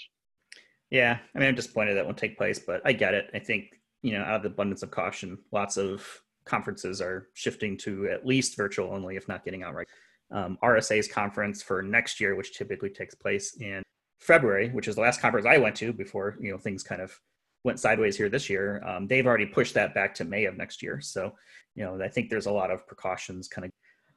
Yeah, 0.90 1.18
I 1.34 1.38
mean, 1.38 1.48
I'm 1.48 1.54
disappointed 1.54 1.94
that 1.94 2.04
won't 2.04 2.18
take 2.18 2.36
place, 2.36 2.58
but 2.58 2.82
I 2.84 2.92
get 2.92 3.14
it. 3.14 3.30
I 3.32 3.38
think 3.38 3.80
you 4.02 4.12
know, 4.12 4.24
out 4.24 4.36
of 4.36 4.42
the 4.42 4.48
abundance 4.48 4.82
of 4.82 4.90
caution, 4.90 5.38
lots 5.52 5.76
of 5.76 6.06
conferences 6.44 7.00
are 7.00 7.28
shifting 7.34 7.76
to 7.78 8.08
at 8.08 8.26
least 8.26 8.56
virtual 8.56 8.92
only, 8.92 9.16
if 9.16 9.28
not 9.28 9.44
getting 9.44 9.62
outright. 9.62 9.86
Um, 10.32 10.58
RSA's 10.62 11.08
conference 11.08 11.62
for 11.62 11.82
next 11.82 12.20
year, 12.20 12.34
which 12.34 12.56
typically 12.56 12.90
takes 12.90 13.14
place 13.14 13.56
in 13.60 13.82
February, 14.20 14.70
which 14.70 14.88
is 14.88 14.94
the 14.94 15.00
last 15.00 15.20
conference 15.20 15.46
I 15.46 15.58
went 15.58 15.76
to 15.76 15.92
before 15.92 16.36
you 16.40 16.50
know 16.50 16.58
things 16.58 16.82
kind 16.82 17.02
of 17.02 17.18
went 17.64 17.80
sideways 17.80 18.16
here 18.16 18.28
this 18.28 18.48
year. 18.48 18.82
Um, 18.86 19.06
they've 19.06 19.26
already 19.26 19.46
pushed 19.46 19.74
that 19.74 19.94
back 19.94 20.14
to 20.16 20.24
May 20.24 20.46
of 20.46 20.56
next 20.56 20.82
year. 20.82 21.00
So, 21.00 21.34
you 21.74 21.84
know, 21.84 22.00
I 22.02 22.08
think 22.08 22.30
there's 22.30 22.46
a 22.46 22.52
lot 22.52 22.70
of 22.70 22.86
precautions 22.86 23.48
kind 23.48 23.66
of. 23.66 23.70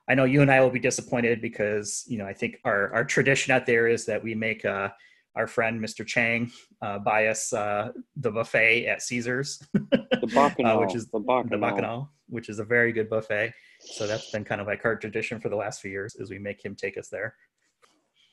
I 0.08 0.16
know 0.16 0.26
you 0.26 0.42
and 0.42 0.52
I 0.52 0.60
will 0.60 0.70
be 0.70 0.80
disappointed 0.80 1.42
because, 1.42 2.04
you 2.08 2.18
know, 2.18 2.26
I 2.26 2.34
think 2.34 2.58
our, 2.66 2.94
our 2.94 3.06
tradition 3.06 3.54
out 3.54 3.66
there 3.66 3.88
is 3.88 4.06
that 4.06 4.22
we 4.22 4.36
make 4.36 4.66
uh, 4.66 4.90
our 5.36 5.48
friend 5.48 5.82
Mr. 5.82 6.06
Chang 6.06 6.52
uh, 6.82 7.00
buy 7.00 7.28
us 7.28 7.54
uh, 7.54 7.92
the 8.18 8.32
buffet 8.32 8.86
at 8.86 9.02
Caesars, 9.02 9.66
The 9.74 10.32
Bacchanal, 10.34 10.78
uh, 10.78 10.86
which 10.86 10.96
is 10.96 11.08
the 11.08 11.20
the 11.20 11.26
Bacchanal. 11.26 11.60
Bacchanal, 11.60 12.10
which 12.30 12.50
is 12.50 12.60
a 12.60 12.64
very 12.64 12.92
good 12.92 13.10
buffet. 13.10 13.54
So 13.80 14.08
that's 14.08 14.32
been 14.32 14.46
kind 14.46 14.62
of 14.62 14.68
like 14.68 14.86
our 14.86 14.96
tradition 14.96 15.40
for 15.40 15.50
the 15.50 15.56
last 15.56 15.82
few 15.82 15.92
years, 15.92 16.16
is 16.16 16.30
we 16.30 16.40
make 16.40 16.64
him 16.64 16.76
take 16.76 16.98
us 16.98 17.10
there. 17.10 17.36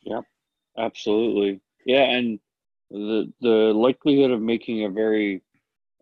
Yep, 0.04 0.24
absolutely. 0.78 1.60
Yeah, 1.86 2.02
and 2.02 2.38
the 2.90 3.32
the 3.40 3.72
likelihood 3.74 4.30
of 4.30 4.42
making 4.42 4.84
a 4.84 4.90
very 4.90 5.42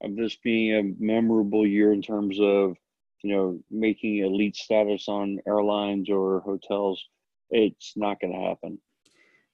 of 0.03 0.17
this 0.17 0.37
being 0.37 0.75
a 0.75 1.03
memorable 1.03 1.67
year 1.67 1.93
in 1.93 2.03
terms 2.03 2.39
of 2.41 2.77
you 3.23 3.35
know 3.35 3.61
making 3.71 4.19
elite 4.19 4.57
status 4.57 5.09
on 5.09 5.39
airlines 5.47 6.11
or 6.11 6.41
hotels, 6.41 7.03
it's 7.51 7.93
not 7.97 8.21
going 8.21 8.33
to 8.33 8.49
happen. 8.49 8.79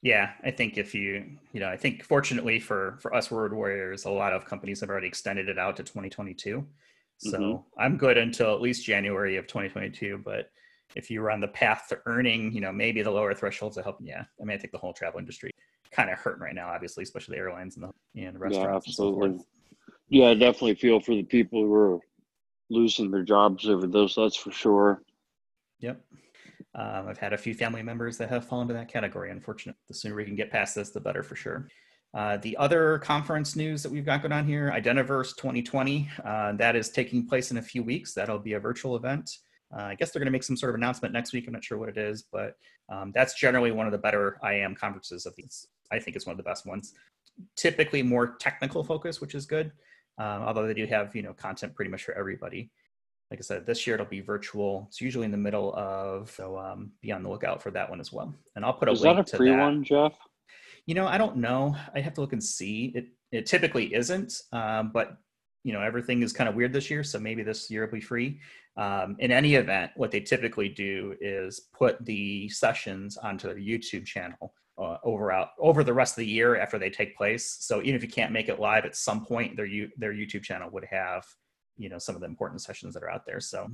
Yeah, 0.05 0.33
I 0.43 0.51
think 0.51 0.77
if 0.77 0.93
you, 0.93 1.25
you 1.51 1.59
know, 1.59 1.67
I 1.67 1.75
think 1.75 2.03
fortunately 2.03 2.59
for 2.59 2.99
for 3.01 3.11
us 3.15 3.31
word 3.31 3.51
warriors, 3.51 4.05
a 4.05 4.09
lot 4.11 4.33
of 4.33 4.45
companies 4.45 4.79
have 4.81 4.91
already 4.91 5.07
extended 5.07 5.49
it 5.49 5.57
out 5.57 5.75
to 5.77 5.83
2022. 5.83 6.63
So 7.17 7.39
mm-hmm. 7.39 7.81
I'm 7.81 7.97
good 7.97 8.19
until 8.19 8.53
at 8.53 8.61
least 8.61 8.85
January 8.85 9.37
of 9.37 9.47
2022. 9.47 10.21
But 10.23 10.51
if 10.95 11.09
you 11.09 11.21
were 11.21 11.31
on 11.31 11.41
the 11.41 11.47
path 11.47 11.87
to 11.89 11.97
earning, 12.05 12.53
you 12.53 12.61
know, 12.61 12.71
maybe 12.71 13.01
the 13.01 13.09
lower 13.09 13.33
thresholds 13.33 13.77
to 13.77 13.81
help. 13.81 13.97
Yeah, 13.99 14.25
I 14.39 14.45
mean, 14.45 14.55
I 14.55 14.59
think 14.59 14.73
the 14.73 14.77
whole 14.77 14.93
travel 14.93 15.19
industry 15.19 15.49
kind 15.89 16.11
of 16.11 16.19
hurting 16.19 16.43
right 16.43 16.53
now, 16.53 16.69
obviously, 16.69 17.01
especially 17.01 17.37
the 17.37 17.41
airlines 17.41 17.75
and 17.75 17.85
the 17.85 18.21
and 18.21 18.39
restaurants. 18.39 18.85
Yeah, 18.85 18.91
absolutely. 18.91 19.39
So 19.39 19.45
yeah, 20.09 20.27
I 20.27 20.33
definitely 20.35 20.75
feel 20.75 20.99
for 20.99 21.15
the 21.15 21.23
people 21.23 21.63
who 21.63 21.73
are 21.73 21.99
losing 22.69 23.09
their 23.09 23.23
jobs 23.23 23.67
over 23.67 23.87
those. 23.87 24.13
That's 24.13 24.35
for 24.35 24.51
sure. 24.51 25.01
Yep. 25.79 25.99
Um, 26.75 27.07
I've 27.07 27.17
had 27.17 27.33
a 27.33 27.37
few 27.37 27.53
family 27.53 27.81
members 27.81 28.17
that 28.17 28.29
have 28.29 28.45
fallen 28.45 28.63
into 28.63 28.73
that 28.73 28.91
category. 28.91 29.31
Unfortunately, 29.31 29.79
the 29.87 29.93
sooner 29.93 30.15
we 30.15 30.25
can 30.25 30.35
get 30.35 30.51
past 30.51 30.75
this, 30.75 30.91
the 30.91 30.99
better 30.99 31.23
for 31.23 31.35
sure. 31.35 31.69
Uh, 32.13 32.37
the 32.37 32.55
other 32.57 32.99
conference 32.99 33.55
news 33.55 33.83
that 33.83 33.91
we've 33.91 34.05
got 34.05 34.21
going 34.21 34.31
on 34.31 34.45
here, 34.45 34.71
Identiverse 34.73 35.35
2020, 35.35 36.09
uh, 36.23 36.53
that 36.53 36.75
is 36.75 36.89
taking 36.89 37.27
place 37.27 37.51
in 37.51 37.57
a 37.57 37.61
few 37.61 37.83
weeks. 37.83 38.13
That'll 38.13 38.39
be 38.39 38.53
a 38.53 38.59
virtual 38.59 38.95
event. 38.95 39.29
Uh, 39.75 39.83
I 39.83 39.95
guess 39.95 40.11
they're 40.11 40.21
going 40.21 40.27
to 40.27 40.31
make 40.31 40.43
some 40.43 40.55
sort 40.55 40.69
of 40.69 40.75
announcement 40.75 41.13
next 41.13 41.33
week. 41.33 41.45
I'm 41.47 41.53
not 41.53 41.63
sure 41.63 41.77
what 41.77 41.89
it 41.89 41.97
is, 41.97 42.23
but 42.31 42.55
um, 42.89 43.11
that's 43.13 43.33
generally 43.33 43.71
one 43.71 43.85
of 43.85 43.91
the 43.91 43.97
better 43.97 44.37
IAM 44.43 44.75
conferences 44.75 45.25
of 45.25 45.35
these. 45.35 45.67
I 45.91 45.99
think 45.99 46.15
it's 46.15 46.25
one 46.25 46.33
of 46.33 46.37
the 46.37 46.43
best 46.43 46.65
ones. 46.65 46.93
Typically 47.57 48.01
more 48.01 48.35
technical 48.37 48.83
focus, 48.83 49.19
which 49.19 49.35
is 49.35 49.45
good. 49.45 49.71
Um, 50.17 50.43
although 50.43 50.65
they 50.65 50.73
do 50.73 50.85
have 50.85 51.13
you 51.13 51.21
know 51.21 51.33
content 51.33 51.75
pretty 51.75 51.91
much 51.91 52.03
for 52.03 52.13
everybody. 52.13 52.71
Like 53.31 53.39
I 53.39 53.41
said, 53.41 53.65
this 53.65 53.87
year 53.87 53.95
it'll 53.95 54.05
be 54.05 54.21
virtual. 54.21 54.85
It's 54.89 55.01
usually 55.01 55.25
in 55.25 55.31
the 55.31 55.37
middle 55.37 55.73
of, 55.75 56.29
so 56.29 56.57
um, 56.57 56.91
be 57.01 57.11
on 57.11 57.23
the 57.23 57.29
lookout 57.29 57.61
for 57.61 57.71
that 57.71 57.89
one 57.89 57.99
as 57.99 58.13
well. 58.13 58.35
And 58.55 58.63
I'll 58.63 58.73
put 58.73 58.87
a 58.87 58.91
is 58.91 59.01
link 59.01 59.17
that 59.17 59.33
a 59.33 59.37
free 59.37 59.49
that. 59.49 59.59
one, 59.59 59.83
Jeff? 59.83 60.17
You 60.85 60.93
know, 60.93 61.07
I 61.07 61.17
don't 61.17 61.37
know. 61.37 61.75
I 61.95 61.99
have 62.01 62.13
to 62.15 62.21
look 62.21 62.33
and 62.33 62.43
see. 62.43 62.91
It 62.95 63.07
it 63.31 63.45
typically 63.45 63.93
isn't, 63.93 64.33
um, 64.53 64.91
but 64.93 65.17
you 65.63 65.73
know 65.73 65.81
everything 65.81 66.21
is 66.21 66.31
kind 66.31 66.47
of 66.47 66.55
weird 66.55 66.71
this 66.71 66.91
year, 66.91 67.03
so 67.03 67.19
maybe 67.19 67.41
this 67.41 67.69
year 67.71 67.85
will 67.85 67.93
be 67.93 68.01
free. 68.01 68.39
Um, 68.77 69.15
in 69.19 69.31
any 69.31 69.55
event, 69.55 69.91
what 69.95 70.11
they 70.11 70.19
typically 70.19 70.69
do 70.69 71.15
is 71.19 71.67
put 71.73 72.03
the 72.05 72.47
sessions 72.49 73.17
onto 73.17 73.47
their 73.47 73.57
YouTube 73.57 74.05
channel 74.05 74.53
uh, 74.77 74.97
over 75.03 75.31
out 75.31 75.49
over 75.59 75.83
the 75.83 75.93
rest 75.93 76.13
of 76.13 76.17
the 76.17 76.27
year 76.27 76.57
after 76.57 76.77
they 76.77 76.89
take 76.89 77.17
place. 77.17 77.57
So 77.61 77.81
even 77.81 77.95
if 77.95 78.03
you 78.03 78.09
can't 78.09 78.31
make 78.31 78.49
it 78.49 78.59
live, 78.59 78.85
at 78.85 78.95
some 78.95 79.25
point 79.25 79.57
their 79.57 79.67
their 79.97 80.13
YouTube 80.13 80.43
channel 80.43 80.69
would 80.71 80.85
have 80.85 81.25
you 81.77 81.89
know 81.89 81.97
some 81.97 82.15
of 82.15 82.21
the 82.21 82.27
important 82.27 82.61
sessions 82.61 82.93
that 82.93 83.03
are 83.03 83.09
out 83.09 83.25
there. 83.25 83.39
So 83.39 83.69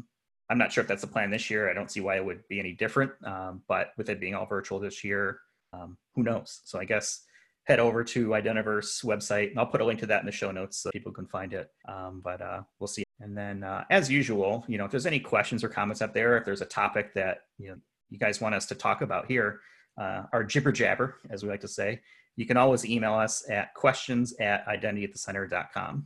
I'm 0.50 0.58
not 0.58 0.72
sure 0.72 0.81
if 0.81 0.88
that's 0.88 1.01
the 1.01 1.08
plan 1.08 1.31
this 1.31 1.50
year. 1.50 1.70
I 1.70 1.74
don't 1.74 1.89
see 1.89 2.01
why 2.01 2.17
it 2.17 2.25
would 2.25 2.48
be 2.50 2.60
any 2.60 2.74
different. 2.74 3.12
Um, 3.25 3.62
but 3.67 3.91
with 3.98 4.10
it 4.10 4.20
being 4.20 4.36
all 4.36 4.46
virtual 4.46 4.79
this 4.79 5.03
year, 5.03 5.39
um, 5.74 5.98
who 6.15 6.24
knows? 6.24 6.62
So 6.65 6.79
I 6.79 6.86
guess 6.86 7.24
head 7.65 7.79
over 7.79 8.03
to 8.03 8.29
Identiverse 8.29 9.05
website, 9.05 9.51
and 9.51 9.60
I'll 9.60 9.67
put 9.67 9.81
a 9.81 9.86
link 9.86 10.00
to 10.01 10.05
that 10.08 10.20
in 10.20 10.25
the 10.25 10.31
show 10.31 10.51
notes 10.51 10.77
so 10.77 10.89
people 10.91 11.12
can 11.12 11.27
find 11.27 11.53
it. 11.53 11.70
Um, 11.88 12.22
but 12.24 12.41
uh, 12.41 12.62
we'll 12.79 12.88
see. 12.88 13.03
And 13.20 13.38
then, 13.38 13.63
uh, 13.63 13.86
as 13.89 14.10
usual, 14.10 14.65
you 14.67 14.77
know, 14.77 14.86
if 14.86 14.91
there's 14.91 15.05
any 15.05 15.20
questions 15.20 15.63
or 15.63 15.70
comments 15.70 16.01
out 16.01 16.13
there, 16.13 16.38
if 16.38 16.43
there's 16.43 16.62
a 16.62 16.65
topic 16.65 17.13
that 17.13 17.43
you 17.58 17.70
know 17.70 17.75
you 18.10 18.17
guys 18.17 18.41
want 18.41 18.55
us 18.55 18.65
to 18.67 18.75
talk 18.75 19.01
about 19.01 19.27
here, 19.27 19.62
uh, 19.98 20.24
our 20.34 20.43
jibber 20.43 20.72
jabber, 20.72 21.15
as 21.29 21.43
we 21.43 21.50
like 21.50 21.62
to 21.62 21.67
say, 21.67 22.01
you 22.36 22.46
can 22.46 22.58
always 22.58 22.86
email 22.86 23.13
us 23.13 23.48
at 23.50 23.74
questions 23.74 24.34
at 24.39 24.65
identityatthecenter.com. 24.67 26.05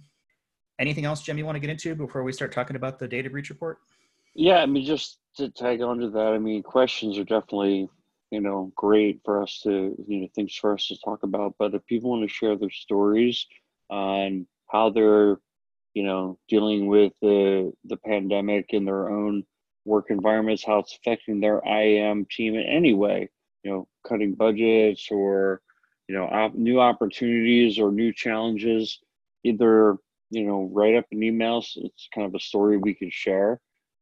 Anything 0.80 1.06
else, 1.06 1.22
Jim, 1.22 1.38
you 1.38 1.46
want 1.46 1.56
to 1.56 1.60
get 1.60 1.70
into 1.70 1.96
before 1.96 2.24
we 2.24 2.34
start 2.34 2.52
talking 2.52 2.76
about 2.76 3.00
the 3.00 3.08
data 3.08 3.30
breach 3.30 3.50
report? 3.50 3.80
Yeah, 4.34 4.58
I 4.58 4.66
mean, 4.66 4.86
just 4.86 5.20
to 5.38 5.50
tag 5.50 5.82
on 5.82 6.00
to 6.00 6.10
that, 6.10 6.34
I 6.34 6.38
mean, 6.38 6.64
questions 6.64 7.18
are 7.18 7.24
definitely 7.24 7.90
you 8.32 8.42
know, 8.42 8.72
great 8.76 9.22
for 9.24 9.42
us 9.42 9.62
to, 9.64 9.96
you 10.08 10.22
know, 10.22 10.28
things 10.36 10.54
for 10.56 10.74
us 10.74 10.88
to 10.88 10.98
talk 11.04 11.24
about. 11.24 11.56
But 11.58 11.74
if 11.74 11.86
people 11.86 12.10
want 12.10 12.24
to 12.24 12.34
share 12.34 12.58
their 12.58 12.70
stories 12.70 13.46
on 13.90 14.48
how 14.70 14.90
they're, 14.90 15.38
you 15.94 16.04
know, 16.04 16.38
dealing 16.50 16.88
with 16.88 17.14
the 17.22 17.72
the 17.86 17.98
pandemic 17.98 18.72
in 18.72 18.86
their 18.86 19.10
own 19.10 19.46
work 19.86 20.08
environments, 20.10 20.66
how 20.66 20.80
it's 20.80 20.98
affecting 20.98 21.40
their 21.40 21.62
IAM 21.66 22.26
team 22.30 22.56
in 22.56 22.64
any 22.64 22.94
way, 22.94 23.30
you 23.64 23.72
know, 23.72 23.88
cutting 24.08 24.34
budgets 24.34 25.08
or, 25.12 25.62
you 26.10 26.16
know, 26.16 26.26
op- 26.26 26.56
new 26.56 26.82
opportunities 26.82 27.80
or 27.80 27.92
new 27.92 28.12
challenges, 28.12 29.00
either, 29.44 29.98
you 30.30 30.46
know, 30.46 30.70
write 30.72 30.96
up 30.96 31.06
an 31.12 31.24
email. 31.24 31.62
So 31.62 31.82
it's 31.84 32.10
kind 32.14 32.28
of 32.28 32.36
a 32.36 32.40
story 32.40 32.78
we 32.78 32.94
can 32.94 33.10
share. 33.12 33.60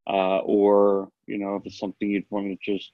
Uh, 0.07 0.39
or, 0.39 1.09
you 1.27 1.37
know, 1.37 1.55
if 1.55 1.65
it's 1.65 1.79
something 1.79 2.09
you'd 2.09 2.25
want 2.29 2.47
to 2.47 2.57
just 2.73 2.91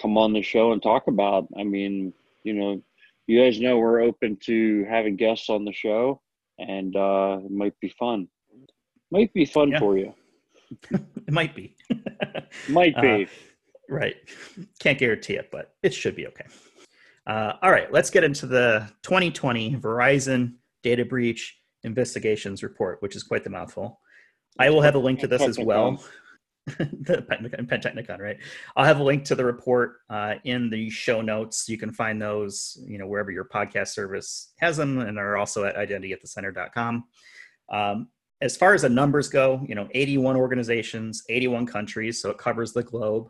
come 0.00 0.16
on 0.18 0.32
the 0.32 0.42
show 0.42 0.72
and 0.72 0.82
talk 0.82 1.06
about. 1.06 1.46
I 1.58 1.64
mean, 1.64 2.12
you 2.44 2.54
know, 2.54 2.82
you 3.26 3.42
guys 3.42 3.60
know 3.60 3.78
we're 3.78 4.00
open 4.00 4.36
to 4.44 4.84
having 4.88 5.16
guests 5.16 5.48
on 5.48 5.64
the 5.64 5.72
show, 5.72 6.20
and 6.58 6.94
uh, 6.96 7.38
it 7.44 7.50
might 7.50 7.78
be 7.80 7.88
fun. 7.98 8.28
Might 9.10 9.32
be 9.32 9.44
fun 9.44 9.70
yeah. 9.70 9.78
for 9.78 9.98
you. 9.98 10.14
it 10.90 11.32
might 11.32 11.54
be. 11.54 11.76
might 12.68 13.00
be. 13.00 13.24
Uh, 13.24 13.28
right. 13.88 14.16
Can't 14.80 14.98
guarantee 14.98 15.34
it, 15.34 15.50
but 15.50 15.74
it 15.82 15.92
should 15.94 16.16
be 16.16 16.26
okay. 16.28 16.46
Uh, 17.26 17.52
all 17.62 17.70
right, 17.70 17.92
let's 17.92 18.10
get 18.10 18.24
into 18.24 18.46
the 18.46 18.90
2020 19.02 19.76
Verizon 19.76 20.54
data 20.82 21.04
breach 21.04 21.61
investigations 21.84 22.62
report, 22.62 23.00
which 23.00 23.16
is 23.16 23.22
quite 23.22 23.44
the 23.44 23.50
mouthful. 23.50 24.00
I 24.58 24.70
will 24.70 24.82
have 24.82 24.94
a 24.94 24.98
link 24.98 25.20
to 25.20 25.26
this 25.26 25.42
as 25.42 25.58
well 25.58 26.02
the 26.66 27.24
Pantechnicon, 27.68 28.20
right? 28.20 28.36
I'll 28.76 28.84
have 28.84 29.00
a 29.00 29.02
link 29.02 29.24
to 29.24 29.34
the 29.34 29.44
report 29.44 29.96
uh, 30.08 30.34
in 30.44 30.70
the 30.70 30.90
show 30.90 31.20
notes. 31.20 31.68
You 31.68 31.76
can 31.76 31.92
find 31.92 32.22
those, 32.22 32.78
you 32.86 32.98
know, 32.98 33.06
wherever 33.06 33.32
your 33.32 33.46
podcast 33.46 33.88
service 33.88 34.52
has 34.60 34.76
them, 34.76 34.98
and 35.00 35.18
are 35.18 35.36
also 35.36 35.64
at 35.64 35.76
identityatthecenter.com. 35.76 37.04
Um, 37.70 38.08
as 38.40 38.56
far 38.56 38.74
as 38.74 38.82
the 38.82 38.88
numbers 38.88 39.28
go, 39.28 39.64
you 39.68 39.74
know, 39.74 39.88
81 39.92 40.36
organizations, 40.36 41.24
81 41.28 41.66
countries, 41.66 42.20
so 42.22 42.30
it 42.30 42.38
covers 42.38 42.72
the 42.72 42.82
globe. 42.84 43.28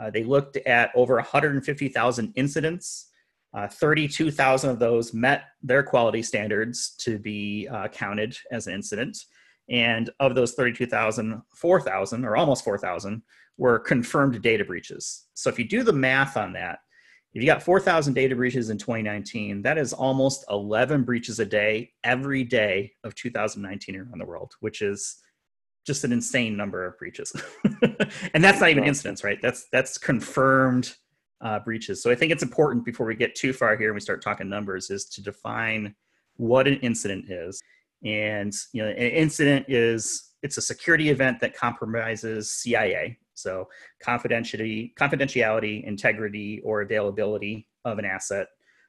Uh, 0.00 0.10
they 0.10 0.24
looked 0.24 0.58
at 0.58 0.90
over 0.94 1.14
150,000 1.14 2.32
incidents. 2.36 3.10
Uh, 3.56 3.66
32,000 3.66 4.68
of 4.68 4.78
those 4.78 5.14
met 5.14 5.44
their 5.62 5.82
quality 5.82 6.22
standards 6.22 6.94
to 6.98 7.18
be 7.18 7.66
uh, 7.72 7.88
counted 7.88 8.36
as 8.52 8.66
an 8.66 8.74
incident. 8.74 9.16
And 9.70 10.10
of 10.20 10.34
those 10.34 10.52
32,000, 10.52 11.40
4,000 11.54 12.24
or 12.26 12.36
almost 12.36 12.64
4,000 12.64 13.22
were 13.56 13.78
confirmed 13.78 14.42
data 14.42 14.62
breaches. 14.62 15.24
So 15.32 15.48
if 15.48 15.58
you 15.58 15.66
do 15.66 15.82
the 15.82 15.92
math 15.92 16.36
on 16.36 16.52
that, 16.52 16.80
if 17.32 17.42
you 17.42 17.46
got 17.46 17.62
4,000 17.62 18.12
data 18.12 18.36
breaches 18.36 18.68
in 18.68 18.76
2019, 18.76 19.62
that 19.62 19.78
is 19.78 19.94
almost 19.94 20.44
11 20.50 21.04
breaches 21.04 21.40
a 21.40 21.46
day 21.46 21.92
every 22.04 22.44
day 22.44 22.92
of 23.04 23.14
2019 23.14 23.96
around 23.96 24.18
the 24.18 24.26
world, 24.26 24.52
which 24.60 24.82
is 24.82 25.16
just 25.86 26.04
an 26.04 26.12
insane 26.12 26.58
number 26.58 26.84
of 26.84 26.98
breaches. 26.98 27.34
and 28.34 28.44
that's 28.44 28.60
not 28.60 28.68
even 28.68 28.84
incidents, 28.84 29.24
right? 29.24 29.40
That's 29.40 29.66
that's 29.70 29.98
confirmed 29.98 30.94
uh, 31.40 31.58
breaches. 31.60 32.02
So 32.02 32.10
I 32.10 32.14
think 32.14 32.32
it's 32.32 32.42
important 32.42 32.84
before 32.84 33.06
we 33.06 33.14
get 33.14 33.34
too 33.34 33.52
far 33.52 33.76
here 33.76 33.88
and 33.88 33.94
we 33.94 34.00
start 34.00 34.22
talking 34.22 34.48
numbers 34.48 34.90
is 34.90 35.04
to 35.06 35.22
define 35.22 35.94
what 36.36 36.66
an 36.66 36.76
incident 36.76 37.30
is 37.30 37.60
and 38.04 38.54
you 38.72 38.82
know, 38.82 38.88
an 38.88 38.96
incident 38.96 39.66
is 39.68 40.32
it's 40.42 40.58
a 40.58 40.62
security 40.62 41.10
event 41.10 41.40
that 41.40 41.56
compromises 41.56 42.50
CIA. 42.50 43.18
So 43.34 43.68
confidentiality, 44.04 44.94
confidentiality, 44.94 45.84
integrity, 45.84 46.60
or 46.64 46.82
availability 46.82 47.68
of 47.84 47.98
an 47.98 48.04
asset. 48.04 48.46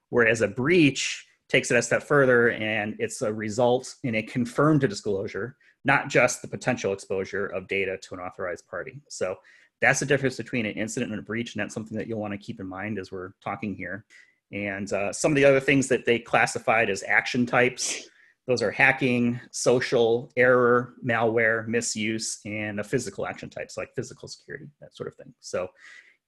Whereas 0.09 0.41
a 0.41 0.47
breach 0.47 1.25
takes 1.49 1.71
it 1.71 1.77
a 1.77 1.81
step 1.81 2.03
further 2.03 2.51
and 2.51 2.95
it's 2.99 3.21
a 3.21 3.33
result 3.33 3.95
in 4.03 4.15
a 4.15 4.21
confirmed 4.21 4.81
disclosure, 4.81 5.57
not 5.85 6.09
just 6.09 6.41
the 6.41 6.47
potential 6.47 6.93
exposure 6.93 7.47
of 7.47 7.67
data 7.67 7.97
to 8.03 8.13
an 8.13 8.19
authorized 8.19 8.67
party. 8.67 9.01
So 9.09 9.35
that's 9.81 10.00
the 10.00 10.05
difference 10.05 10.38
between 10.38 10.65
an 10.65 10.74
incident 10.74 11.12
and 11.12 11.19
a 11.19 11.24
breach, 11.24 11.55
and 11.55 11.62
that's 11.62 11.74
something 11.74 11.98
that 11.98 12.07
you'll 12.07 12.19
want 12.19 12.34
to 12.34 12.38
keep 12.38 12.60
in 12.60 12.67
mind 12.67 13.00
as 13.00 13.12
we're 13.12 13.31
talking 13.43 13.75
here. 13.75 14.05
And 14.51 14.91
uh, 14.93 15.12
some 15.12 15.31
of 15.31 15.36
the 15.36 15.46
other 15.46 15.60
things 15.60 15.88
that 15.89 16.05
they 16.05 16.19
classified 16.19 16.89
as 16.89 17.03
action 17.03 17.46
types 17.46 18.07
those 18.48 18.62
are 18.62 18.72
hacking, 18.72 19.39
social, 19.51 20.31
error, 20.38 20.93
malware, 21.05 21.67
misuse, 21.67 22.39
and 22.46 22.79
a 22.79 22.84
physical 22.84 23.27
action 23.27 23.50
types 23.50 23.75
like 23.75 23.93
physical 23.93 24.29
security, 24.29 24.67
that 24.79 24.96
sort 24.96 25.07
of 25.07 25.15
thing. 25.15 25.34
So 25.41 25.67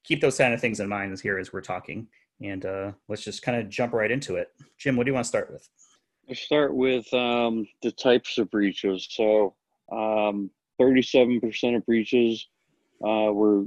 keep 0.03 0.19
those 0.19 0.37
kind 0.37 0.53
of 0.53 0.59
things 0.59 0.81
in 0.81 0.89
mind 0.89 1.13
as 1.13 1.21
here 1.21 1.39
as 1.39 1.53
we're 1.53 1.61
talking. 1.61 2.07
And 2.41 2.65
uh, 2.65 2.91
let's 3.07 3.23
just 3.23 3.41
kind 3.41 3.57
of 3.57 3.69
jump 3.69 3.93
right 3.93 4.11
into 4.11 4.35
it. 4.35 4.49
Jim, 4.77 4.97
what 4.97 5.05
do 5.05 5.11
you 5.11 5.13
want 5.13 5.25
to 5.25 5.29
start 5.29 5.49
with? 5.49 5.67
Let's 6.27 6.41
start 6.41 6.75
with 6.75 7.11
um, 7.13 7.65
the 7.81 7.91
types 7.91 8.37
of 8.37 8.51
breaches. 8.51 9.07
So 9.09 9.55
um, 9.89 10.51
37% 10.79 11.77
of 11.77 11.85
breaches 11.85 12.47
uh, 13.03 13.31
were 13.31 13.65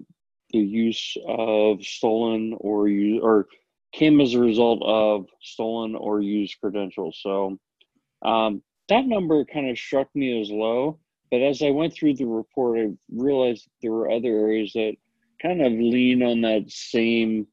the 0.51 0.59
use 0.59 1.17
of 1.27 1.83
stolen 1.83 2.55
or 2.59 2.89
use, 2.89 3.21
or 3.23 3.47
came 3.93 4.21
as 4.21 4.35
a 4.35 4.41
result 4.41 4.83
of 4.85 5.27
stolen 5.41 5.95
or 5.95 6.21
used 6.21 6.59
credentials. 6.61 7.19
So 7.23 7.59
um, 8.23 8.63
that 8.89 9.07
number 9.07 9.45
kind 9.45 9.71
of 9.71 9.79
struck 9.79 10.09
me 10.15 10.41
as 10.41 10.51
low, 10.51 10.99
but 11.31 11.41
as 11.43 11.63
I 11.63 11.71
went 11.71 11.95
through 11.95 12.17
the 12.17 12.27
report, 12.27 12.79
I 12.79 12.91
realized 13.11 13.69
there 13.81 13.93
were 13.93 14.11
other 14.11 14.29
areas 14.29 14.73
that 14.75 14.95
kind 15.41 15.63
of 15.63 15.73
lean 15.73 16.23
on 16.23 16.43
that 16.43 16.71
same 16.71 17.47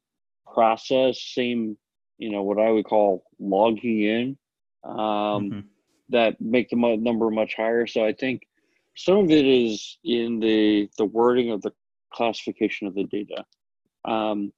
process, 0.54 1.22
same 1.22 1.78
you 2.20 2.30
know, 2.30 2.44
what 2.44 2.60
I 2.60 2.70
would 2.70 2.86
call 2.86 3.24
logging 3.40 4.04
in 4.04 4.38
um, 4.84 4.98
mm-hmm. 4.98 5.60
that 6.10 6.40
make 6.40 6.70
the 6.70 6.76
number 6.76 7.32
much 7.32 7.56
higher. 7.56 7.88
So 7.88 8.06
I 8.06 8.14
think 8.14 8.44
some 9.00 9.18
of 9.20 9.32
it 9.32 9.46
is 9.46 9.98
in 10.04 10.42
the 10.42 10.90
the 10.98 11.06
wording 11.06 11.52
of 11.52 11.62
the 11.62 11.72
classification 12.14 12.86
of 12.86 12.96
the 12.96 13.06
data. 13.06 13.46
Um, 14.04 14.52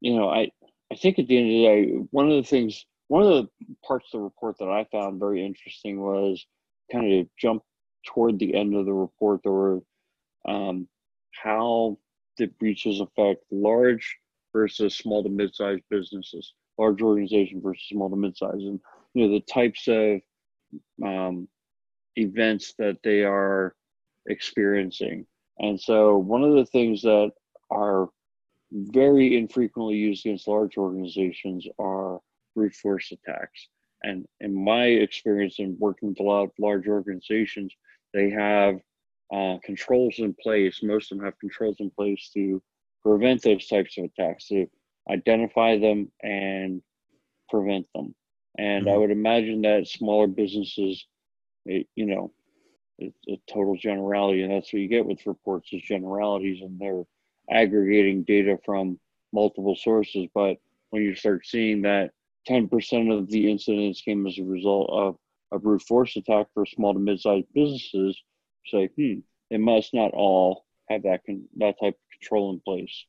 you 0.00 0.14
know, 0.14 0.28
I 0.28 0.50
I 0.92 0.94
think 0.94 1.18
at 1.18 1.26
the 1.26 1.36
end 1.36 1.46
of 1.46 1.52
the 1.52 1.64
day, 1.64 2.06
one 2.12 2.30
of 2.30 2.36
the 2.36 2.48
things, 2.48 2.86
one 3.08 3.22
of 3.22 3.28
the 3.28 3.48
parts 3.84 4.06
of 4.06 4.20
the 4.20 4.24
report 4.24 4.58
that 4.58 4.68
I 4.68 4.86
found 4.92 5.18
very 5.18 5.44
interesting 5.44 6.00
was 6.00 6.46
kind 6.92 7.12
of 7.12 7.26
jump 7.36 7.64
toward 8.06 8.38
the 8.38 8.54
end 8.54 8.76
of 8.76 8.86
the 8.86 8.92
report. 8.92 9.40
There 9.42 9.50
were 9.50 9.80
um, 10.46 10.86
how 11.32 11.98
the 12.38 12.46
breaches 12.46 13.00
affect 13.00 13.42
large 13.50 14.18
versus 14.52 14.94
small 14.94 15.24
to 15.24 15.28
mid-sized 15.28 15.82
businesses, 15.90 16.54
large 16.78 17.02
organization 17.02 17.60
versus 17.60 17.88
small 17.88 18.08
to 18.08 18.14
mid-sized, 18.14 18.54
and 18.54 18.78
you 19.14 19.26
know 19.26 19.32
the 19.32 19.40
types 19.40 19.88
of 19.88 20.20
um, 21.04 21.48
events 22.16 22.74
that 22.78 22.98
they 23.02 23.22
are 23.22 23.74
experiencing. 24.26 25.26
And 25.58 25.80
so, 25.80 26.16
one 26.18 26.42
of 26.42 26.54
the 26.54 26.66
things 26.66 27.02
that 27.02 27.30
are 27.70 28.08
very 28.72 29.36
infrequently 29.36 29.94
used 29.96 30.26
against 30.26 30.48
large 30.48 30.76
organizations 30.76 31.66
are 31.78 32.20
brute 32.54 32.74
force 32.74 33.12
attacks. 33.12 33.68
And 34.02 34.26
in 34.40 34.64
my 34.64 34.84
experience 34.84 35.58
in 35.58 35.76
working 35.78 36.10
with 36.10 36.20
a 36.20 36.24
lot 36.24 36.44
of 36.44 36.50
large 36.58 36.86
organizations, 36.88 37.72
they 38.12 38.30
have 38.30 38.80
uh, 39.32 39.56
controls 39.64 40.16
in 40.18 40.34
place. 40.34 40.82
Most 40.82 41.10
of 41.10 41.18
them 41.18 41.24
have 41.24 41.38
controls 41.38 41.76
in 41.80 41.90
place 41.90 42.30
to 42.34 42.62
prevent 43.02 43.42
those 43.42 43.66
types 43.66 43.96
of 43.98 44.04
attacks, 44.04 44.48
to 44.48 44.66
identify 45.10 45.78
them 45.78 46.10
and 46.22 46.82
prevent 47.48 47.86
them. 47.94 48.14
And 48.58 48.86
mm-hmm. 48.86 48.94
I 48.94 48.96
would 48.96 49.10
imagine 49.10 49.62
that 49.62 49.88
smaller 49.88 50.26
businesses, 50.26 51.06
it, 51.66 51.86
you 51.94 52.06
know, 52.06 52.32
it's 52.98 53.16
a 53.28 53.40
total 53.52 53.76
generality, 53.76 54.42
and 54.42 54.52
that's 54.52 54.72
what 54.72 54.80
you 54.80 54.88
get 54.88 55.06
with 55.06 55.26
reports 55.26 55.72
is 55.72 55.82
generalities, 55.82 56.60
and 56.62 56.78
they're 56.78 57.04
aggregating 57.50 58.22
data 58.22 58.58
from 58.64 58.98
multiple 59.32 59.76
sources. 59.76 60.28
But 60.34 60.58
when 60.90 61.02
you 61.02 61.14
start 61.14 61.46
seeing 61.46 61.82
that 61.82 62.12
10% 62.48 63.16
of 63.16 63.28
the 63.28 63.50
incidents 63.50 64.00
came 64.00 64.26
as 64.26 64.38
a 64.38 64.44
result 64.44 64.90
of 64.90 65.16
a 65.52 65.58
brute 65.58 65.82
force 65.82 66.16
attack 66.16 66.46
for 66.54 66.66
small 66.66 66.94
to 66.94 67.00
mid-sized 67.00 67.46
businesses, 67.54 68.20
say, 68.66 68.88
hmm, 68.96 69.20
they 69.50 69.56
must 69.56 69.92
not 69.92 70.12
all 70.12 70.64
have 70.88 71.02
that 71.02 71.22
con- 71.26 71.48
that 71.56 71.78
type 71.80 71.94
of 71.94 72.20
control 72.20 72.52
in 72.52 72.60
place. 72.60 73.04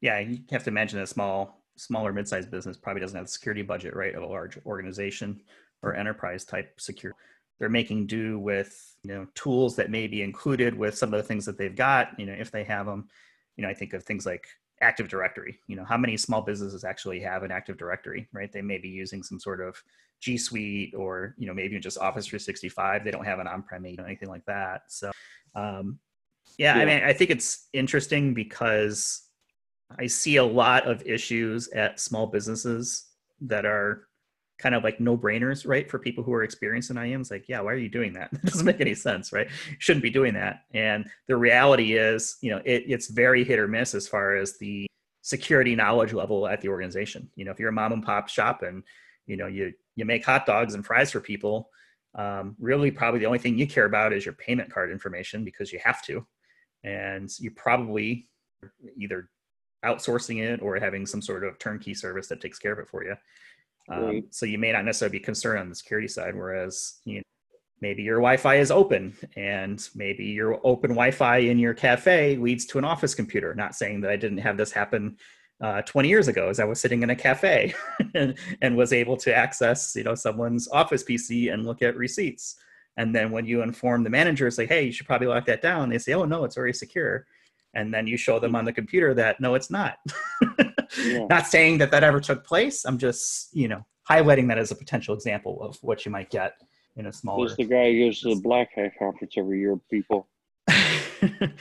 Yeah, 0.00 0.18
you 0.18 0.40
have 0.50 0.64
to 0.64 0.70
imagine 0.70 1.00
a 1.00 1.06
small, 1.06 1.64
smaller 1.76 2.12
mid-sized 2.12 2.50
business 2.50 2.76
probably 2.76 3.00
doesn't 3.00 3.16
have 3.16 3.26
the 3.26 3.32
security 3.32 3.62
budget, 3.62 3.94
right, 3.96 4.14
of 4.14 4.22
a 4.22 4.26
large 4.26 4.58
organization 4.66 5.40
or 5.82 5.94
enterprise 5.94 6.44
type 6.44 6.80
security. 6.80 7.18
They're 7.58 7.68
making 7.68 8.06
do 8.06 8.38
with 8.38 8.96
you 9.02 9.12
know 9.14 9.26
tools 9.34 9.76
that 9.76 9.90
may 9.90 10.06
be 10.06 10.22
included 10.22 10.76
with 10.76 10.96
some 10.96 11.12
of 11.12 11.20
the 11.20 11.26
things 11.26 11.44
that 11.46 11.58
they've 11.58 11.74
got. 11.74 12.18
You 12.18 12.26
know, 12.26 12.36
if 12.38 12.50
they 12.50 12.64
have 12.64 12.86
them. 12.86 13.08
You 13.56 13.62
know, 13.62 13.70
I 13.70 13.74
think 13.74 13.92
of 13.92 14.04
things 14.04 14.24
like 14.24 14.46
Active 14.80 15.08
Directory. 15.08 15.58
You 15.66 15.76
know, 15.76 15.84
how 15.84 15.96
many 15.96 16.16
small 16.16 16.42
businesses 16.42 16.84
actually 16.84 17.20
have 17.20 17.42
an 17.42 17.50
Active 17.50 17.76
Directory, 17.76 18.28
right? 18.32 18.52
They 18.52 18.62
may 18.62 18.78
be 18.78 18.88
using 18.88 19.22
some 19.22 19.40
sort 19.40 19.60
of 19.60 19.82
G 20.20 20.36
Suite 20.36 20.94
or 20.96 21.34
you 21.38 21.46
know 21.46 21.54
maybe 21.54 21.78
just 21.78 21.98
Office 21.98 22.26
365. 22.26 23.04
They 23.04 23.10
don't 23.10 23.24
have 23.24 23.38
an 23.38 23.46
on-prem 23.46 23.84
or 23.98 24.06
anything 24.06 24.28
like 24.28 24.44
that. 24.46 24.82
So, 24.88 25.10
um, 25.54 25.98
yeah, 26.58 26.76
yeah, 26.76 26.82
I 26.82 26.84
mean, 26.84 27.04
I 27.04 27.12
think 27.12 27.30
it's 27.30 27.68
interesting 27.72 28.34
because 28.34 29.28
I 29.98 30.06
see 30.06 30.36
a 30.36 30.44
lot 30.44 30.86
of 30.86 31.02
issues 31.06 31.68
at 31.68 32.00
small 32.00 32.26
businesses 32.26 33.06
that 33.42 33.64
are 33.64 34.07
kind 34.58 34.74
of 34.74 34.82
like 34.82 34.98
no 34.98 35.16
brainers, 35.16 35.66
right? 35.66 35.88
For 35.88 35.98
people 35.98 36.24
who 36.24 36.32
are 36.32 36.42
experienced 36.42 36.90
in 36.90 36.98
IAM, 36.98 37.20
it's 37.20 37.30
like, 37.30 37.48
yeah, 37.48 37.60
why 37.60 37.72
are 37.72 37.76
you 37.76 37.88
doing 37.88 38.12
that? 38.14 38.30
It 38.32 38.42
doesn't 38.42 38.66
make 38.66 38.80
any 38.80 38.94
sense, 38.94 39.32
right? 39.32 39.48
You 39.70 39.76
shouldn't 39.78 40.02
be 40.02 40.10
doing 40.10 40.34
that. 40.34 40.64
And 40.74 41.08
the 41.28 41.36
reality 41.36 41.96
is, 41.96 42.36
you 42.40 42.50
know, 42.50 42.60
it, 42.64 42.84
it's 42.86 43.08
very 43.08 43.44
hit 43.44 43.58
or 43.58 43.68
miss 43.68 43.94
as 43.94 44.08
far 44.08 44.36
as 44.36 44.58
the 44.58 44.86
security 45.22 45.76
knowledge 45.76 46.12
level 46.12 46.48
at 46.48 46.60
the 46.60 46.68
organization. 46.68 47.30
You 47.36 47.44
know, 47.44 47.52
if 47.52 47.60
you're 47.60 47.68
a 47.68 47.72
mom 47.72 47.92
and 47.92 48.02
pop 48.02 48.28
shop 48.28 48.62
and, 48.62 48.82
you 49.26 49.36
know, 49.36 49.46
you, 49.46 49.72
you 49.94 50.04
make 50.04 50.24
hot 50.24 50.46
dogs 50.46 50.74
and 50.74 50.84
fries 50.84 51.12
for 51.12 51.20
people, 51.20 51.70
um, 52.14 52.56
really 52.58 52.90
probably 52.90 53.20
the 53.20 53.26
only 53.26 53.38
thing 53.38 53.58
you 53.58 53.66
care 53.66 53.84
about 53.84 54.12
is 54.12 54.24
your 54.24 54.34
payment 54.34 54.72
card 54.72 54.90
information 54.90 55.44
because 55.44 55.72
you 55.72 55.80
have 55.84 56.02
to. 56.06 56.26
And 56.82 57.30
you 57.38 57.50
probably 57.50 58.28
either 58.96 59.28
outsourcing 59.84 60.42
it 60.42 60.60
or 60.62 60.76
having 60.78 61.06
some 61.06 61.22
sort 61.22 61.44
of 61.44 61.58
turnkey 61.58 61.94
service 61.94 62.26
that 62.28 62.40
takes 62.40 62.58
care 62.58 62.72
of 62.72 62.78
it 62.78 62.88
for 62.88 63.04
you. 63.04 63.14
Um. 63.88 64.24
So 64.30 64.46
you 64.46 64.58
may 64.58 64.72
not 64.72 64.84
necessarily 64.84 65.18
be 65.18 65.24
concerned 65.24 65.60
on 65.60 65.68
the 65.68 65.74
security 65.74 66.08
side, 66.08 66.34
whereas 66.34 67.00
you 67.04 67.16
know, 67.16 67.22
maybe 67.80 68.02
your 68.02 68.18
Wi-Fi 68.18 68.56
is 68.56 68.70
open, 68.70 69.16
and 69.36 69.86
maybe 69.94 70.24
your 70.24 70.60
open 70.64 70.90
Wi-Fi 70.90 71.38
in 71.38 71.58
your 71.58 71.74
cafe 71.74 72.36
leads 72.36 72.66
to 72.66 72.78
an 72.78 72.84
office 72.84 73.14
computer. 73.14 73.54
Not 73.54 73.74
saying 73.74 74.00
that 74.02 74.10
I 74.10 74.16
didn't 74.16 74.38
have 74.38 74.56
this 74.56 74.72
happen 74.72 75.16
uh, 75.60 75.82
20 75.82 76.08
years 76.08 76.28
ago, 76.28 76.48
as 76.48 76.60
I 76.60 76.64
was 76.64 76.80
sitting 76.80 77.02
in 77.02 77.10
a 77.10 77.16
cafe 77.16 77.74
and, 78.14 78.36
and 78.62 78.76
was 78.76 78.92
able 78.92 79.16
to 79.18 79.34
access, 79.34 79.94
you 79.96 80.04
know, 80.04 80.14
someone's 80.14 80.68
office 80.68 81.02
PC 81.02 81.52
and 81.52 81.66
look 81.66 81.82
at 81.82 81.96
receipts. 81.96 82.56
And 82.96 83.14
then 83.14 83.30
when 83.30 83.46
you 83.46 83.62
inform 83.62 84.02
the 84.02 84.10
manager, 84.10 84.50
say, 84.50 84.66
"Hey, 84.66 84.84
you 84.86 84.92
should 84.92 85.06
probably 85.06 85.28
lock 85.28 85.46
that 85.46 85.62
down," 85.62 85.88
they 85.88 85.98
say, 85.98 86.14
"Oh 86.14 86.24
no, 86.24 86.44
it's 86.44 86.56
very 86.56 86.74
secure." 86.74 87.26
And 87.74 87.92
then 87.92 88.06
you 88.06 88.16
show 88.16 88.38
them 88.38 88.52
mm. 88.52 88.58
on 88.58 88.64
the 88.64 88.72
computer 88.72 89.14
that 89.14 89.40
no, 89.40 89.54
it's 89.54 89.70
not. 89.70 89.98
yeah. 91.04 91.26
Not 91.28 91.46
saying 91.46 91.78
that 91.78 91.90
that 91.90 92.02
ever 92.02 92.20
took 92.20 92.44
place. 92.44 92.84
I'm 92.84 92.98
just, 92.98 93.54
you 93.54 93.68
know, 93.68 93.84
highlighting 94.08 94.48
that 94.48 94.58
as 94.58 94.70
a 94.70 94.74
potential 94.74 95.14
example 95.14 95.62
of 95.62 95.76
what 95.82 96.06
you 96.06 96.10
might 96.10 96.30
get 96.30 96.54
in 96.96 97.06
a 97.06 97.12
smaller. 97.12 97.46
There's 97.46 97.56
the 97.56 97.64
guy 97.64 97.92
who 97.92 98.06
goes 98.06 98.20
to 98.22 98.34
the 98.34 98.40
Black 98.40 98.70
Hat 98.74 98.92
conference 98.98 99.34
every 99.36 99.60
year. 99.60 99.78
People. 99.90 100.28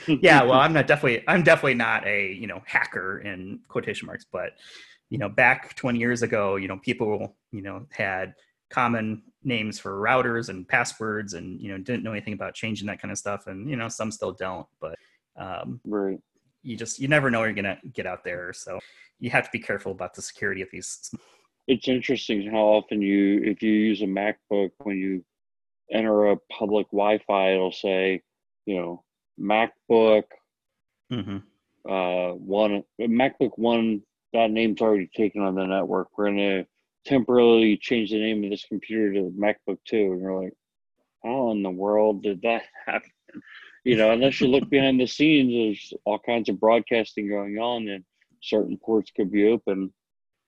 yeah, 0.07 0.43
well, 0.43 0.59
I'm 0.59 0.73
not 0.73 0.87
definitely. 0.87 1.23
I'm 1.27 1.43
definitely 1.43 1.75
not 1.75 2.05
a 2.07 2.31
you 2.33 2.47
know 2.47 2.61
hacker 2.65 3.19
in 3.19 3.59
quotation 3.67 4.05
marks, 4.05 4.25
but 4.31 4.53
you 5.09 5.17
know, 5.17 5.29
back 5.29 5.73
20 5.75 5.99
years 5.99 6.21
ago, 6.21 6.57
you 6.57 6.67
know, 6.67 6.77
people 6.77 7.35
you 7.51 7.61
know 7.61 7.85
had 7.91 8.33
common 8.69 9.23
names 9.43 9.79
for 9.79 9.99
routers 10.01 10.49
and 10.49 10.67
passwords 10.67 11.33
and 11.33 11.61
you 11.61 11.71
know 11.71 11.77
didn't 11.77 12.03
know 12.03 12.11
anything 12.11 12.33
about 12.33 12.53
changing 12.53 12.87
that 12.87 13.01
kind 13.01 13.11
of 13.11 13.17
stuff 13.17 13.47
and 13.47 13.69
you 13.69 13.77
know 13.77 13.87
some 13.87 14.11
still 14.11 14.33
don't 14.33 14.67
but 14.81 14.95
um, 15.37 15.79
right 15.85 16.19
you 16.63 16.75
just 16.75 16.99
you 16.99 17.07
never 17.07 17.29
know 17.29 17.43
you're 17.43 17.53
gonna 17.53 17.77
get 17.93 18.05
out 18.05 18.23
there 18.23 18.51
so 18.53 18.79
you 19.19 19.29
have 19.29 19.45
to 19.45 19.49
be 19.51 19.59
careful 19.59 19.91
about 19.91 20.13
the 20.13 20.21
security 20.21 20.61
of 20.61 20.69
these. 20.71 21.11
It's 21.67 21.87
interesting 21.87 22.49
how 22.49 22.59
often 22.59 23.01
you, 23.01 23.41
if 23.43 23.61
you 23.61 23.71
use 23.71 24.01
a 24.01 24.05
MacBook, 24.05 24.71
when 24.79 24.97
you 24.97 25.25
enter 25.91 26.27
a 26.27 26.37
public 26.51 26.87
Wi-Fi, 26.91 27.53
it'll 27.53 27.71
say, 27.71 28.21
you 28.65 28.77
know, 28.77 29.03
MacBook 29.39 30.23
mm-hmm. 31.11 31.37
uh, 31.89 32.33
one, 32.33 32.83
MacBook 32.99 33.51
one. 33.55 34.01
That 34.33 34.51
name's 34.51 34.81
already 34.81 35.09
taken 35.15 35.41
on 35.41 35.55
the 35.55 35.65
network. 35.65 36.09
We're 36.17 36.27
gonna 36.27 36.65
temporarily 37.05 37.77
change 37.77 38.11
the 38.11 38.19
name 38.19 38.43
of 38.43 38.49
this 38.49 38.65
computer 38.65 39.13
to 39.13 39.33
MacBook 39.37 39.79
two, 39.85 40.11
and 40.11 40.21
you're 40.21 40.43
like, 40.43 40.53
how 41.23 41.51
in 41.51 41.63
the 41.63 41.69
world 41.69 42.23
did 42.23 42.41
that 42.43 42.63
happen? 42.85 43.09
You 43.87 43.95
know, 43.95 44.11
unless 44.11 44.41
you 44.41 44.49
look 44.49 44.69
behind 44.69 44.99
the 44.99 45.07
scenes, 45.07 45.53
there's 45.53 45.93
all 46.03 46.19
kinds 46.19 46.49
of 46.49 46.59
broadcasting 46.59 47.29
going 47.29 47.57
on, 47.57 47.87
and 47.87 48.03
certain 48.41 48.77
ports 48.77 49.11
could 49.15 49.31
be 49.31 49.47
open. 49.47 49.93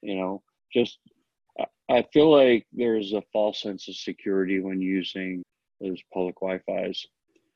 You 0.01 0.15
know, 0.15 0.43
just 0.73 0.99
I 1.89 2.05
feel 2.11 2.29
like 2.29 2.67
there's 2.73 3.13
a 3.13 3.23
false 3.31 3.61
sense 3.61 3.87
of 3.87 3.95
security 3.95 4.59
when 4.59 4.81
using 4.81 5.41
those 5.79 6.01
public 6.13 6.35
Wi-Fi's. 6.41 7.07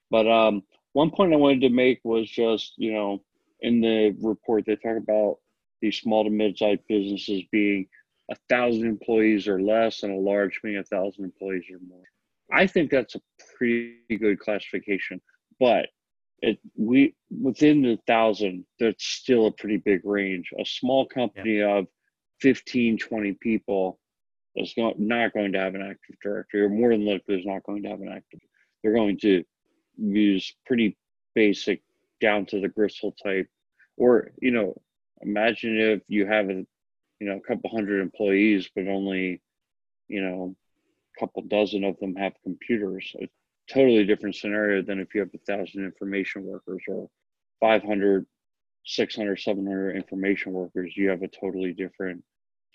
But 0.09 0.25
um, 0.25 0.63
one 0.93 1.11
point 1.11 1.33
I 1.33 1.35
wanted 1.35 1.59
to 1.63 1.69
make 1.69 1.99
was 2.05 2.29
just 2.29 2.75
you 2.77 2.93
know 2.93 3.21
in 3.59 3.81
the 3.81 4.15
report 4.21 4.63
they 4.65 4.77
talk 4.77 4.95
about 4.95 5.39
these 5.81 5.97
small 5.97 6.23
to 6.23 6.29
mid-sized 6.29 6.87
businesses 6.87 7.43
being 7.51 7.87
a 8.31 8.35
thousand 8.47 8.87
employees 8.87 9.49
or 9.49 9.61
less, 9.61 10.03
and 10.03 10.13
a 10.13 10.17
large 10.31 10.61
being 10.63 10.77
a 10.77 10.83
thousand 10.85 11.25
employees 11.25 11.65
or 11.69 11.79
more. 11.85 12.05
I 12.53 12.67
think 12.67 12.89
that's 12.89 13.15
a 13.15 13.21
pretty 13.57 13.97
good 14.17 14.39
classification, 14.39 15.19
but 15.63 15.87
it 16.41 16.59
we 16.75 17.15
within 17.41 17.81
the 17.83 17.97
thousand 18.05 18.65
that's 18.81 19.05
still 19.05 19.47
a 19.47 19.51
pretty 19.51 19.77
big 19.77 20.01
range. 20.03 20.51
A 20.59 20.65
small 20.65 21.05
company 21.05 21.59
yeah. 21.59 21.77
of 21.77 21.87
15 22.41 22.97
20 22.97 23.33
people 23.39 23.97
is 24.57 24.73
not, 24.75 24.99
not 24.99 25.31
going 25.31 25.53
to 25.53 25.59
have 25.59 25.73
an 25.73 25.81
active 25.81 26.17
directory 26.21 26.63
or 26.63 26.69
more 26.69 26.89
than 26.89 27.05
likely 27.05 27.39
is 27.39 27.45
not 27.45 27.63
going 27.63 27.81
to 27.83 27.89
have 27.89 28.01
an 28.01 28.09
active. 28.09 28.41
They're 28.81 28.93
going 28.93 29.17
to 29.19 29.45
use 29.97 30.53
pretty 30.65 30.97
basic 31.33 31.81
down 32.19 32.45
to 32.47 32.59
the 32.59 32.67
gristle 32.67 33.15
type. 33.23 33.47
Or 33.95 34.31
you 34.41 34.51
know 34.51 34.75
imagine 35.21 35.79
if 35.79 36.01
you 36.09 36.25
have 36.25 36.49
a 36.49 36.65
you 37.21 37.27
know 37.29 37.37
a 37.37 37.47
couple 37.47 37.69
hundred 37.69 38.01
employees 38.01 38.69
but 38.75 38.89
only 38.89 39.41
you 40.09 40.21
know 40.21 40.57
a 41.15 41.19
couple 41.21 41.41
dozen 41.43 41.85
of 41.85 41.97
them 42.01 42.15
have 42.15 42.33
computers 42.43 43.15
totally 43.73 44.05
different 44.05 44.35
scenario 44.35 44.81
than 44.81 44.99
if 44.99 45.13
you 45.13 45.21
have 45.21 45.29
a 45.33 45.37
thousand 45.39 45.83
information 45.85 46.45
workers 46.45 46.81
or 46.87 47.09
500 47.59 48.25
600 48.85 49.39
700 49.39 49.95
information 49.95 50.51
workers 50.51 50.91
you 50.97 51.09
have 51.09 51.21
a 51.21 51.27
totally 51.27 51.73
different 51.73 52.21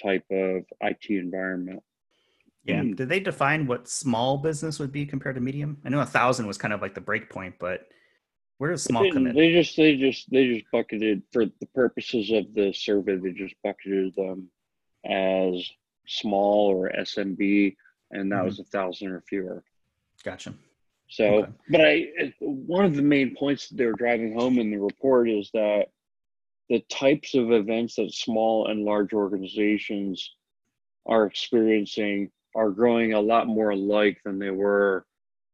type 0.03 0.25
of 0.31 0.65
IT 0.81 1.07
environment. 1.11 1.83
Yeah. 2.65 2.81
Mm. 2.83 2.97
Did 2.97 3.09
they 3.09 3.21
define 3.21 3.67
what 3.67 3.89
small 3.89 4.39
business 4.39 4.79
would 4.79 4.93
be 4.93 5.07
compared 5.07 5.35
to 5.37 5.41
medium? 5.41 5.79
I 5.85 5.89
know 5.89 6.01
a 6.01 6.07
thousand 6.07 6.47
was 6.47 6.59
kind 6.59 6.75
of 6.75 6.83
like 6.83 6.95
the 6.95 7.01
break 7.01 7.31
point, 7.31 7.55
but 7.59 7.87
where 8.59 8.71
does 8.71 8.83
small 8.83 9.11
come 9.13 9.27
in? 9.27 9.35
They 9.35 9.53
just 9.53 9.77
they 9.77 9.97
just 9.97 10.31
they 10.31 10.47
just 10.55 10.67
bucketed 10.73 11.23
for 11.33 11.47
the 11.47 11.67
purposes 11.75 12.31
of 12.31 12.53
the 12.55 12.73
survey. 12.73 13.17
They 13.17 13.33
just 13.33 13.55
bucketed 13.63 14.15
them 14.17 14.51
as 15.05 15.69
small 16.07 16.67
or 16.67 16.91
SMB, 16.91 17.77
and 18.11 18.31
that 18.33 18.37
mm-hmm. 18.37 18.45
was 18.45 18.59
a 18.59 18.65
thousand 18.65 19.09
or 19.09 19.23
fewer. 19.29 19.63
Gotcha. 20.25 20.55
So, 21.09 21.25
okay. 21.25 21.53
but 21.71 21.81
I 21.81 22.33
one 22.41 22.85
of 22.85 22.95
the 22.95 23.03
main 23.03 23.35
points 23.35 23.69
that 23.69 23.77
they're 23.77 23.93
driving 23.93 24.39
home 24.39 24.59
in 24.59 24.71
the 24.71 24.77
report 24.77 25.31
is 25.31 25.51
that 25.55 25.87
the 26.69 26.81
types 26.91 27.35
of 27.35 27.51
events 27.51 27.97
that 27.97 28.13
small 28.13 28.69
and 28.69 28.85
large 28.85 29.15
organizations 29.15 30.35
are 31.07 31.25
experiencing 31.25 32.31
are 32.55 32.71
growing 32.71 33.15
a 33.15 33.21
lot 33.21 33.47
more 33.47 33.71
alike 33.71 34.19
than 34.25 34.39
they 34.39 34.51
were 34.51 35.07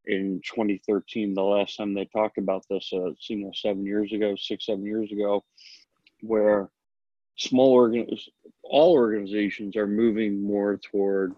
in 0.07 0.40
2013 0.45 1.33
the 1.33 1.43
last 1.43 1.77
time 1.77 1.95
they 1.95 2.05
talked 2.07 2.37
about 2.37 2.64
this 2.69 2.90
uh, 2.93 3.11
you 3.29 3.37
know 3.37 3.51
seven 3.55 3.87
years 3.87 4.12
ago 4.12 4.35
six 4.37 4.67
seven 4.67 4.85
years 4.85 5.11
ago 5.12 5.43
where 6.21 6.69
small 7.37 7.71
organ 7.71 8.07
all 8.64 8.93
organizations 8.93 9.77
are 9.77 9.87
moving 9.87 10.43
more 10.43 10.77
toward 10.77 11.35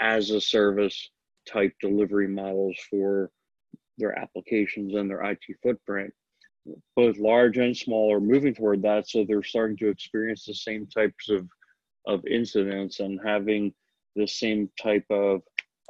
as 0.00 0.30
a 0.30 0.40
service 0.40 1.10
type 1.46 1.72
delivery 1.80 2.26
models 2.26 2.76
for 2.88 3.30
their 4.00 4.18
applications 4.18 4.94
and 4.94 5.08
their 5.08 5.22
IT 5.22 5.40
footprint 5.62 6.12
both 6.94 7.16
large 7.18 7.56
and 7.56 7.76
small 7.76 8.12
are 8.12 8.20
moving 8.20 8.54
toward 8.54 8.82
that 8.82 9.08
so 9.08 9.24
they're 9.24 9.42
starting 9.42 9.76
to 9.78 9.88
experience 9.88 10.44
the 10.44 10.54
same 10.54 10.86
types 10.86 11.28
of 11.28 11.48
of 12.06 12.24
incidents 12.26 13.00
and 13.00 13.20
having 13.24 13.72
the 14.16 14.26
same 14.26 14.70
type 14.80 15.04
of 15.10 15.42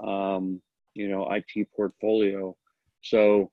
um, 0.02 0.60
you 0.94 1.08
know 1.08 1.28
IT 1.30 1.68
portfolio. 1.74 2.56
So 3.02 3.50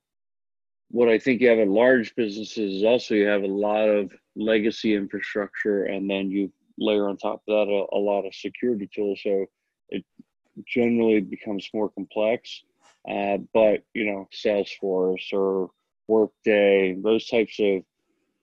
what 0.90 1.08
I 1.08 1.18
think 1.18 1.40
you 1.40 1.48
have 1.48 1.58
in 1.58 1.70
large 1.70 2.14
businesses 2.14 2.76
is 2.76 2.84
also 2.84 3.14
you 3.14 3.26
have 3.26 3.42
a 3.42 3.46
lot 3.46 3.88
of 3.88 4.12
legacy 4.36 4.94
infrastructure, 4.94 5.84
and 5.84 6.08
then 6.10 6.30
you 6.30 6.52
layer 6.78 7.08
on 7.08 7.16
top 7.16 7.42
of 7.48 7.66
that 7.66 7.72
a, 7.72 7.96
a 7.96 7.98
lot 7.98 8.26
of 8.26 8.34
security 8.34 8.88
tools. 8.94 9.20
So 9.22 9.46
it 9.90 10.04
generally 10.66 11.20
becomes 11.20 11.68
more 11.72 11.90
complex. 11.90 12.62
Uh, 13.08 13.38
but 13.52 13.82
you 13.94 14.06
know, 14.06 14.28
Salesforce 14.32 15.32
or 15.32 15.70
Workday, 16.06 16.96
those 17.02 17.26
types 17.26 17.58
of 17.60 17.82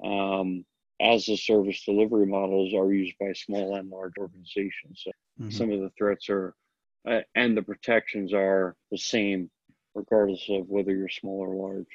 um, 0.04 0.66
as 1.02 1.28
a 1.30 1.36
service 1.36 1.84
delivery 1.84 2.26
models 2.26 2.74
are 2.74 2.92
used 2.92 3.16
by 3.20 3.34
small 3.34 3.76
and 3.76 3.90
large 3.90 4.14
organizations. 4.18 5.02
So 5.04 5.12
mm-hmm. 5.40 5.50
some 5.50 5.72
of 5.72 5.80
the 5.80 5.92
threats 5.98 6.30
are 6.30 6.56
uh, 7.08 7.22
and 7.36 7.56
the 7.56 7.62
protections 7.62 8.34
are 8.34 8.76
the 8.92 8.98
same 8.98 9.50
regardless 9.94 10.46
of 10.50 10.68
whether 10.68 10.92
you're 10.92 11.10
small 11.10 11.40
or 11.40 11.56
large. 11.56 11.88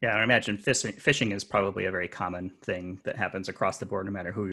Yeah, 0.00 0.14
I 0.14 0.22
imagine 0.22 0.56
phishing, 0.56 1.00
phishing 1.00 1.34
is 1.34 1.42
probably 1.44 1.86
a 1.86 1.90
very 1.90 2.08
common 2.08 2.50
thing 2.62 3.00
that 3.04 3.16
happens 3.16 3.48
across 3.48 3.78
the 3.78 3.86
board, 3.86 4.06
no 4.06 4.12
matter 4.12 4.30
who. 4.30 4.52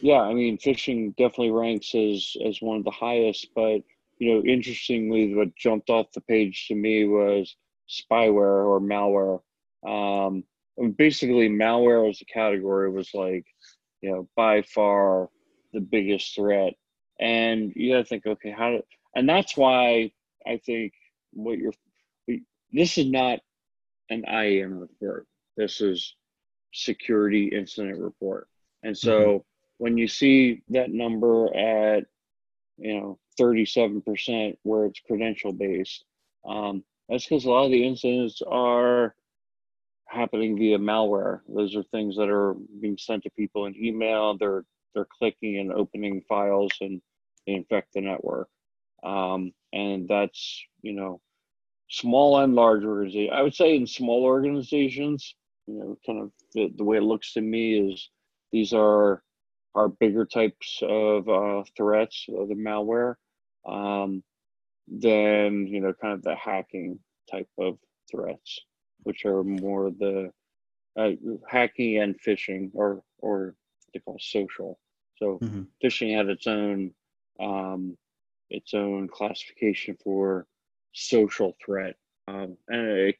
Yeah, 0.00 0.20
I 0.20 0.32
mean, 0.32 0.58
phishing 0.58 1.14
definitely 1.16 1.50
ranks 1.50 1.94
as 1.94 2.36
as 2.44 2.60
one 2.60 2.78
of 2.78 2.84
the 2.84 2.90
highest. 2.90 3.48
But 3.54 3.82
you 4.18 4.34
know, 4.34 4.42
interestingly, 4.44 5.34
what 5.34 5.54
jumped 5.56 5.90
off 5.90 6.12
the 6.12 6.20
page 6.22 6.68
to 6.68 6.74
me 6.74 7.06
was 7.06 7.56
spyware 7.88 8.64
or 8.66 8.80
malware. 8.80 9.40
Um, 9.86 10.44
basically, 10.96 11.48
malware 11.48 12.08
as 12.08 12.20
a 12.20 12.24
category 12.24 12.90
was 12.90 13.10
like, 13.14 13.44
you 14.00 14.10
know, 14.10 14.28
by 14.36 14.62
far 14.62 15.28
the 15.72 15.80
biggest 15.80 16.34
threat. 16.34 16.74
And 17.20 17.72
you 17.74 17.92
got 17.92 17.98
to 17.98 18.04
think, 18.04 18.26
okay, 18.26 18.50
how 18.50 18.70
do 18.70 18.82
and 19.14 19.28
that's 19.28 19.56
why 19.56 20.12
I 20.46 20.58
think 20.58 20.92
what 21.32 21.58
you're 21.58 21.72
this 22.72 22.98
is 22.98 23.06
not 23.06 23.40
an 24.10 24.24
IAM 24.28 24.78
report. 24.78 25.26
This 25.56 25.80
is 25.80 26.14
security 26.72 27.48
incident 27.48 27.98
report. 27.98 28.48
And 28.82 28.96
so 28.96 29.20
mm-hmm. 29.20 29.36
when 29.78 29.96
you 29.96 30.08
see 30.08 30.62
that 30.68 30.90
number 30.90 31.54
at 31.56 32.04
you 32.78 33.00
know 33.00 33.18
37% 33.38 34.56
where 34.62 34.86
it's 34.86 35.00
credential 35.00 35.52
based, 35.52 36.04
um, 36.48 36.84
that's 37.08 37.24
because 37.24 37.44
a 37.44 37.50
lot 37.50 37.66
of 37.66 37.70
the 37.70 37.86
incidents 37.86 38.42
are 38.46 39.14
happening 40.08 40.58
via 40.58 40.78
malware. 40.78 41.40
Those 41.48 41.76
are 41.76 41.82
things 41.84 42.16
that 42.16 42.28
are 42.28 42.54
being 42.80 42.98
sent 42.98 43.24
to 43.24 43.30
people 43.30 43.66
in 43.66 43.76
email. 43.76 44.36
They're 44.36 44.64
they're 44.94 45.08
clicking 45.18 45.58
and 45.58 45.72
opening 45.72 46.22
files 46.28 46.72
and 46.80 47.02
they 47.46 47.52
infect 47.52 47.92
the 47.94 48.00
network 48.00 48.48
um, 49.06 49.52
and 49.72 50.08
that's 50.08 50.64
you 50.82 50.92
know 50.92 51.20
small 51.88 52.40
and 52.40 52.54
large. 52.54 52.84
I 53.32 53.42
would 53.42 53.54
say 53.54 53.76
in 53.76 53.86
small 53.86 54.24
organizations, 54.24 55.34
you 55.66 55.74
know, 55.78 55.98
kind 56.06 56.22
of 56.22 56.32
the, 56.54 56.72
the 56.76 56.84
way 56.84 56.98
it 56.98 57.02
looks 57.04 57.32
to 57.34 57.40
me 57.40 57.92
is 57.92 58.10
these 58.52 58.72
are 58.72 59.22
are 59.74 59.88
bigger 59.88 60.24
types 60.24 60.80
of 60.82 61.28
uh, 61.28 61.62
threats 61.76 62.26
of 62.36 62.48
the 62.48 62.54
malware 62.54 63.14
um, 63.66 64.22
than 64.88 65.66
you 65.66 65.80
know 65.80 65.92
kind 66.00 66.14
of 66.14 66.22
the 66.22 66.36
hacking 66.36 66.98
type 67.30 67.48
of 67.58 67.78
threats, 68.10 68.60
which 69.02 69.24
are 69.24 69.42
more 69.42 69.90
the 69.90 70.30
uh, 70.98 71.10
hacking 71.48 71.98
and 71.98 72.20
phishing 72.20 72.70
or 72.74 73.02
or 73.18 73.54
they 73.92 74.00
call 74.00 74.16
social. 74.20 74.78
So 75.16 75.38
mm-hmm. 75.42 75.62
phishing 75.82 76.16
had 76.16 76.28
its 76.28 76.46
own 76.46 76.92
um, 77.40 77.96
its 78.50 78.74
own 78.74 79.08
classification 79.08 79.96
for 80.02 80.46
social 80.92 81.56
threat, 81.64 81.94
um, 82.28 82.56
and 82.68 83.14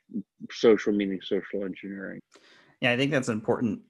social 0.51 0.93
meaning 0.93 1.21
social 1.23 1.65
engineering. 1.65 2.21
Yeah, 2.81 2.93
I 2.93 2.97
think 2.97 3.11
that's 3.11 3.29
an 3.29 3.35
important 3.35 3.81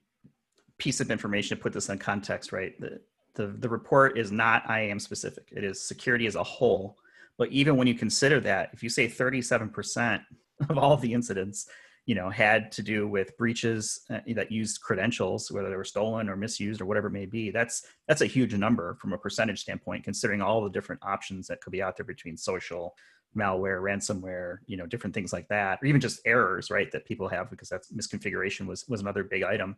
piece 0.77 0.99
of 0.99 1.11
information 1.11 1.57
to 1.57 1.61
put 1.61 1.73
this 1.73 1.89
in 1.89 1.97
context, 1.97 2.51
right? 2.51 2.79
The, 2.79 2.99
the, 3.37 3.47
the 3.47 3.69
report 3.69 4.17
is 4.17 4.31
not 4.31 4.69
IAM 4.69 4.99
specific, 4.99 5.47
it 5.51 5.63
is 5.63 5.81
security 5.81 6.27
as 6.27 6.35
a 6.35 6.43
whole. 6.43 6.97
But 7.37 7.49
even 7.51 7.77
when 7.77 7.87
you 7.87 7.93
consider 7.93 8.39
that, 8.41 8.71
if 8.73 8.83
you 8.83 8.89
say 8.89 9.07
37% 9.07 10.21
of 10.69 10.77
all 10.77 10.91
of 10.91 11.01
the 11.01 11.13
incidents 11.13 11.67
you 12.07 12.15
know 12.15 12.29
had 12.29 12.71
to 12.71 12.81
do 12.81 13.07
with 13.07 13.37
breaches 13.37 14.01
uh, 14.09 14.19
that 14.33 14.51
used 14.51 14.81
credentials 14.81 15.51
whether 15.51 15.69
they 15.69 15.75
were 15.75 15.83
stolen 15.83 16.29
or 16.29 16.35
misused 16.35 16.81
or 16.81 16.85
whatever 16.85 17.07
it 17.07 17.11
may 17.11 17.25
be 17.25 17.51
that's 17.51 17.85
that's 18.07 18.21
a 18.21 18.25
huge 18.25 18.55
number 18.55 18.95
from 18.95 19.13
a 19.13 19.17
percentage 19.17 19.59
standpoint 19.59 20.03
considering 20.03 20.41
all 20.41 20.63
the 20.63 20.69
different 20.69 21.03
options 21.03 21.47
that 21.47 21.61
could 21.61 21.71
be 21.71 21.81
out 21.81 21.95
there 21.95 22.05
between 22.05 22.35
social 22.35 22.95
malware 23.37 23.81
ransomware 23.81 24.57
you 24.65 24.77
know 24.77 24.85
different 24.87 25.13
things 25.13 25.33
like 25.33 25.47
that 25.49 25.79
or 25.81 25.85
even 25.85 26.01
just 26.01 26.21
errors 26.25 26.71
right 26.71 26.91
that 26.91 27.05
people 27.05 27.27
have 27.27 27.49
because 27.51 27.69
that's 27.69 27.91
misconfiguration 27.91 28.65
was 28.65 28.87
was 28.87 29.01
another 29.01 29.23
big 29.23 29.43
item 29.43 29.75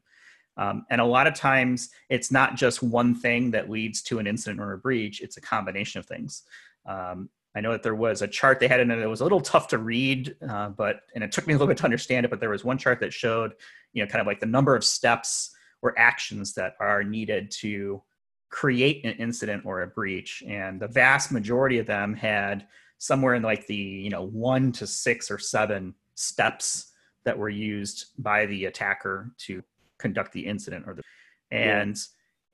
um, 0.60 0.86
and 0.92 1.02
a 1.02 1.06
lot 1.06 1.26
of 1.26 1.34
times 1.34 1.90
it's 2.10 2.32
not 2.32 2.56
just 2.56 2.84
one 2.84 3.16
thing 3.16 3.50
that 3.50 3.70
leads 3.70 4.04
to 4.04 4.20
an 4.20 4.28
incident 4.28 4.60
or 4.60 4.74
a 4.74 4.78
breach 4.78 5.22
it's 5.22 5.38
a 5.38 5.42
combination 5.42 6.00
of 6.00 6.06
things 6.06 6.44
um, 6.86 7.30
I 7.56 7.62
know 7.62 7.72
that 7.72 7.84
there 7.84 7.96
was 7.96 8.22
a 8.22 8.28
chart 8.28 8.60
they 8.60 8.68
had 8.68 8.80
in 8.80 8.92
it 8.92 8.98
that 8.98 9.10
was 9.10 9.22
a 9.22 9.24
little 9.24 9.42
tough 9.42 9.68
to 9.70 9.80
read, 9.80 10.36
uh, 10.48 10.70
but 10.70 11.02
and 11.16 11.24
it 11.24 11.32
took 11.32 11.48
me 11.48 11.54
a 11.54 11.58
little 11.58 11.68
bit 11.68 11.78
to 11.78 11.84
understand 11.84 12.26
it. 12.26 12.30
But 12.30 12.40
there 12.40 12.52
was 12.52 12.64
one 12.64 12.78
chart 12.78 13.00
that 13.00 13.12
showed, 13.12 13.54
you 13.94 14.04
know, 14.04 14.10
kind 14.10 14.22
of 14.22 14.28
like 14.28 14.40
the 14.40 14.46
number 14.46 14.76
of 14.76 14.84
steps 14.84 15.52
or 15.82 15.98
actions 15.98 16.54
that 16.54 16.76
are 16.80 17.04
needed 17.04 17.50
to 17.52 18.02
create 18.50 19.04
an 19.04 19.14
incident 19.14 19.64
or 19.66 19.82
a 19.82 19.88
breach, 19.88 20.44
and 20.48 20.80
the 20.80 20.88
vast 20.88 21.32
majority 21.32 21.80
of 21.80 21.88
them 21.88 22.14
had 22.14 22.68
somewhere 23.00 23.34
in 23.34 23.42
like 23.42 23.66
the 23.66 23.76
you 23.76 24.10
know 24.12 24.24
one 24.24 24.72
to 24.74 24.86
six 24.86 25.32
or 25.32 25.40
seven 25.40 25.96
steps 26.14 26.92
that 27.24 27.38
were 27.38 27.50
used 27.50 28.08
by 28.20 28.46
the 28.46 28.66
attacker 28.66 29.32
to 29.38 29.64
conduct 30.00 30.32
the 30.34 30.46
incident 30.46 30.86
or 30.88 30.96
the 30.96 31.04
and. 31.52 31.96
Yeah 31.96 32.04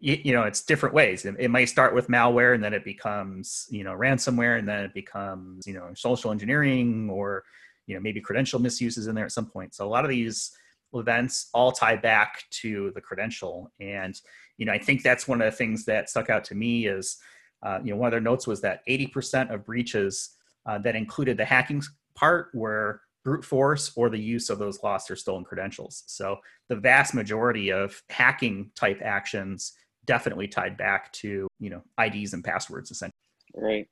you 0.01 0.34
know 0.34 0.43
it's 0.43 0.62
different 0.62 0.93
ways. 0.93 1.23
It, 1.23 1.36
it 1.39 1.49
might 1.49 1.69
start 1.69 1.95
with 1.95 2.10
malware 2.10 2.53
and 2.53 2.62
then 2.62 2.73
it 2.73 2.84
becomes 2.84 3.65
you 3.71 3.86
know 3.86 3.93
ransomware 3.93 4.60
and 4.60 4.67
then 4.67 4.84
it 4.84 4.93
becomes 4.93 5.65
you 5.65 5.73
know 5.73 5.88
social 5.95 6.31
engineering 6.31 7.10
or 7.10 7.45
you 7.88 7.95
know 7.95 8.01
maybe 8.01 8.19
credential 8.19 8.60
misuses 8.60 9.08
in 9.08 9.15
there 9.15 9.23
at 9.23 9.31
some 9.31 9.45
point. 9.45 9.73
So 9.73 9.88
a 9.88 9.89
lot 9.89 10.03
of 10.03 10.10
these 10.10 10.51
events 10.93 11.49
all 11.53 11.71
tie 11.71 11.95
back 11.95 12.43
to 12.62 12.91
the 12.93 12.99
credential. 12.99 13.71
And 13.79 14.19
you 14.58 14.65
know 14.65 14.73
i 14.73 14.77
think 14.77 15.03
that's 15.03 15.27
one 15.27 15.41
of 15.41 15.51
the 15.51 15.55
things 15.55 15.86
that 15.86 16.10
stuck 16.10 16.29
out 16.29 16.43
to 16.45 16.55
me 16.55 16.88
is 16.88 17.17
uh, 17.63 17.79
you 17.84 17.91
know 17.91 17.97
one 17.97 18.08
of 18.08 18.12
their 18.12 18.21
notes 18.21 18.45
was 18.45 18.62
that 18.62 18.81
80% 18.88 19.53
of 19.53 19.65
breaches 19.65 20.31
uh, 20.65 20.77
that 20.79 20.95
included 20.95 21.38
the 21.38 21.45
hacking 21.45 21.81
part 22.15 22.49
were 22.53 23.01
brute 23.25 23.43
force 23.43 23.91
or 23.97 24.09
the 24.09 24.19
use 24.19 24.49
of 24.49 24.59
those 24.59 24.81
lost 24.83 25.11
or 25.11 25.17
stolen 25.17 25.43
credentials 25.43 26.03
so 26.05 26.38
the 26.69 26.75
vast 26.75 27.13
majority 27.13 27.71
of 27.71 28.01
hacking 28.09 28.71
type 28.75 29.01
actions 29.03 29.73
definitely 30.05 30.47
tied 30.47 30.77
back 30.77 31.11
to 31.11 31.47
you 31.59 31.69
know 31.69 31.81
IDs 32.03 32.33
and 32.33 32.43
passwords 32.43 32.91
essentially. 32.91 33.11
Right. 33.55 33.88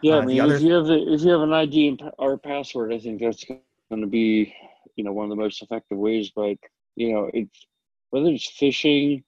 Yeah, 0.00 0.14
uh, 0.14 0.22
I 0.22 0.26
mean, 0.26 0.40
other... 0.40 0.56
if 0.56 0.62
you 0.62 0.72
have 0.72 0.86
the, 0.86 1.14
if 1.14 1.20
you 1.22 1.30
have 1.30 1.42
an 1.42 1.52
ID 1.52 1.98
or 2.18 2.38
password, 2.38 2.92
I 2.92 2.98
think 2.98 3.20
that's 3.20 3.44
going 3.44 4.00
to 4.00 4.06
be 4.06 4.54
you 4.96 5.04
know 5.04 5.12
one 5.12 5.24
of 5.24 5.30
the 5.30 5.42
most 5.42 5.62
effective 5.62 5.98
ways. 5.98 6.32
But 6.34 6.56
you 6.96 7.12
know, 7.12 7.30
it's 7.32 7.66
whether 8.10 8.28
it's 8.28 8.50
phishing 8.50 9.22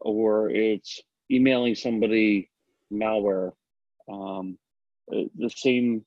or 0.00 0.50
it's 0.50 1.00
emailing 1.30 1.74
somebody 1.74 2.50
malware. 2.92 3.52
Um, 4.10 4.58
the 5.08 5.50
same 5.54 6.04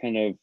kind 0.00 0.16
of 0.16 0.34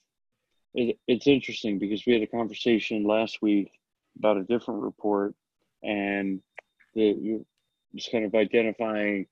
it, 0.77 0.99
it's 1.07 1.27
interesting 1.27 1.79
because 1.79 2.05
we 2.05 2.13
had 2.13 2.21
a 2.21 2.27
conversation 2.27 3.03
last 3.03 3.41
week 3.41 3.71
about 4.17 4.37
a 4.37 4.43
different 4.43 4.81
report 4.81 5.33
and 5.83 6.39
the 6.93 7.43
just 7.95 8.11
kind 8.11 8.25
of 8.25 8.35
identifying 8.35 9.25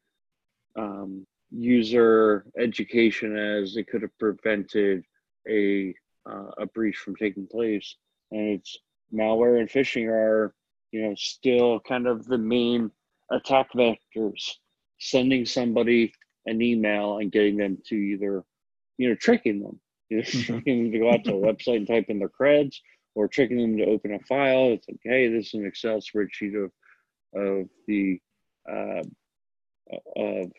um, 0.75 1.25
user 1.51 2.45
education 2.57 3.37
as 3.37 3.77
it 3.77 3.87
could 3.87 4.01
have 4.01 4.17
prevented 4.17 5.03
a 5.47 5.93
uh, 6.27 6.49
a 6.57 6.65
breach 6.65 6.97
from 6.97 7.15
taking 7.15 7.45
place. 7.45 7.95
And 8.31 8.49
it's 8.49 8.77
malware 9.13 9.59
and 9.59 9.69
phishing 9.69 10.07
are 10.07 10.55
you 10.91 11.03
know 11.03 11.15
still 11.15 11.79
kind 11.79 12.07
of 12.07 12.25
the 12.25 12.37
main 12.37 12.91
attack 13.31 13.71
vectors. 13.73 14.51
Sending 14.97 15.45
somebody 15.45 16.13
an 16.45 16.61
email 16.61 17.17
and 17.17 17.31
getting 17.31 17.57
them 17.57 17.77
to 17.87 17.95
either 17.95 18.43
you 18.97 19.09
know 19.09 19.15
tricking 19.15 19.61
them 19.61 19.79
mm-hmm. 20.11 20.41
tricking 20.53 20.83
them 20.83 20.91
to 20.91 20.99
go 20.99 21.11
out 21.11 21.23
to 21.25 21.31
a 21.31 21.53
website 21.53 21.77
and 21.77 21.87
type 21.87 22.05
in 22.09 22.19
their 22.19 22.29
creds 22.29 22.77
or 23.15 23.27
tricking 23.27 23.57
them 23.57 23.77
to 23.77 23.85
open 23.85 24.13
a 24.13 24.19
file. 24.19 24.71
It's 24.71 24.87
like 24.87 24.99
hey 25.03 25.27
this 25.29 25.47
is 25.47 25.53
an 25.55 25.65
excel 25.65 25.99
spreadsheet 25.99 26.63
of 26.63 26.71
of 27.35 27.67
the 27.87 28.19
uh, 28.69 29.03
of 30.15 30.51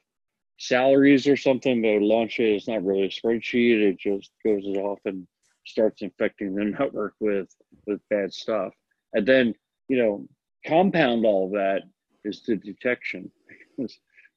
salaries 0.59 1.27
or 1.27 1.37
something 1.37 1.83
they 1.83 1.99
launch 2.01 2.41
it. 2.41 2.55
It's 2.55 2.69
not 2.69 2.85
really 2.85 3.05
a 3.05 3.09
spreadsheet. 3.09 3.83
It 3.83 3.99
just 3.99 4.31
goes 4.45 4.65
off 4.77 5.01
and 5.05 5.27
starts 5.67 6.03
infecting 6.03 6.55
the 6.55 6.65
network 6.79 7.15
with 7.21 7.49
with 7.87 8.01
bad 8.11 8.33
stuff. 8.33 8.73
And 9.13 9.27
then 9.27 9.55
you 9.89 9.99
know 9.99 10.27
compound 10.67 11.25
all 11.25 11.51
that 11.51 11.83
is 12.25 12.43
the 12.43 12.57
detection. 12.57 13.31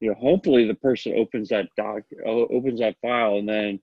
You 0.01 0.11
know 0.11 0.15
hopefully 0.17 0.65
the 0.65 0.75
person 0.75 1.15
opens 1.17 1.49
that 1.49 1.67
doc 1.75 2.03
opens 2.25 2.79
that 2.79 2.95
file 3.01 3.35
and 3.35 3.49
then 3.49 3.81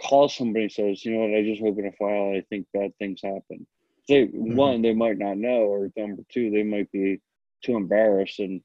calls 0.00 0.34
somebody 0.34 0.64
and 0.64 0.72
says 0.72 1.04
you 1.04 1.12
know 1.12 1.26
what 1.26 1.38
i 1.38 1.42
just 1.42 1.62
opened 1.62 1.86
a 1.86 1.92
file 1.92 2.34
i 2.36 2.42
think 2.48 2.66
bad 2.72 2.90
things 2.98 3.20
happen 3.22 3.66
they 4.08 4.26
mm-hmm. 4.26 4.56
one 4.56 4.82
they 4.82 4.94
might 4.94 5.18
not 5.18 5.36
know 5.36 5.62
or 5.62 5.90
number 5.96 6.22
two 6.30 6.50
they 6.50 6.62
might 6.62 6.90
be 6.92 7.20
too 7.62 7.76
embarrassed 7.76 8.38
and 8.40 8.60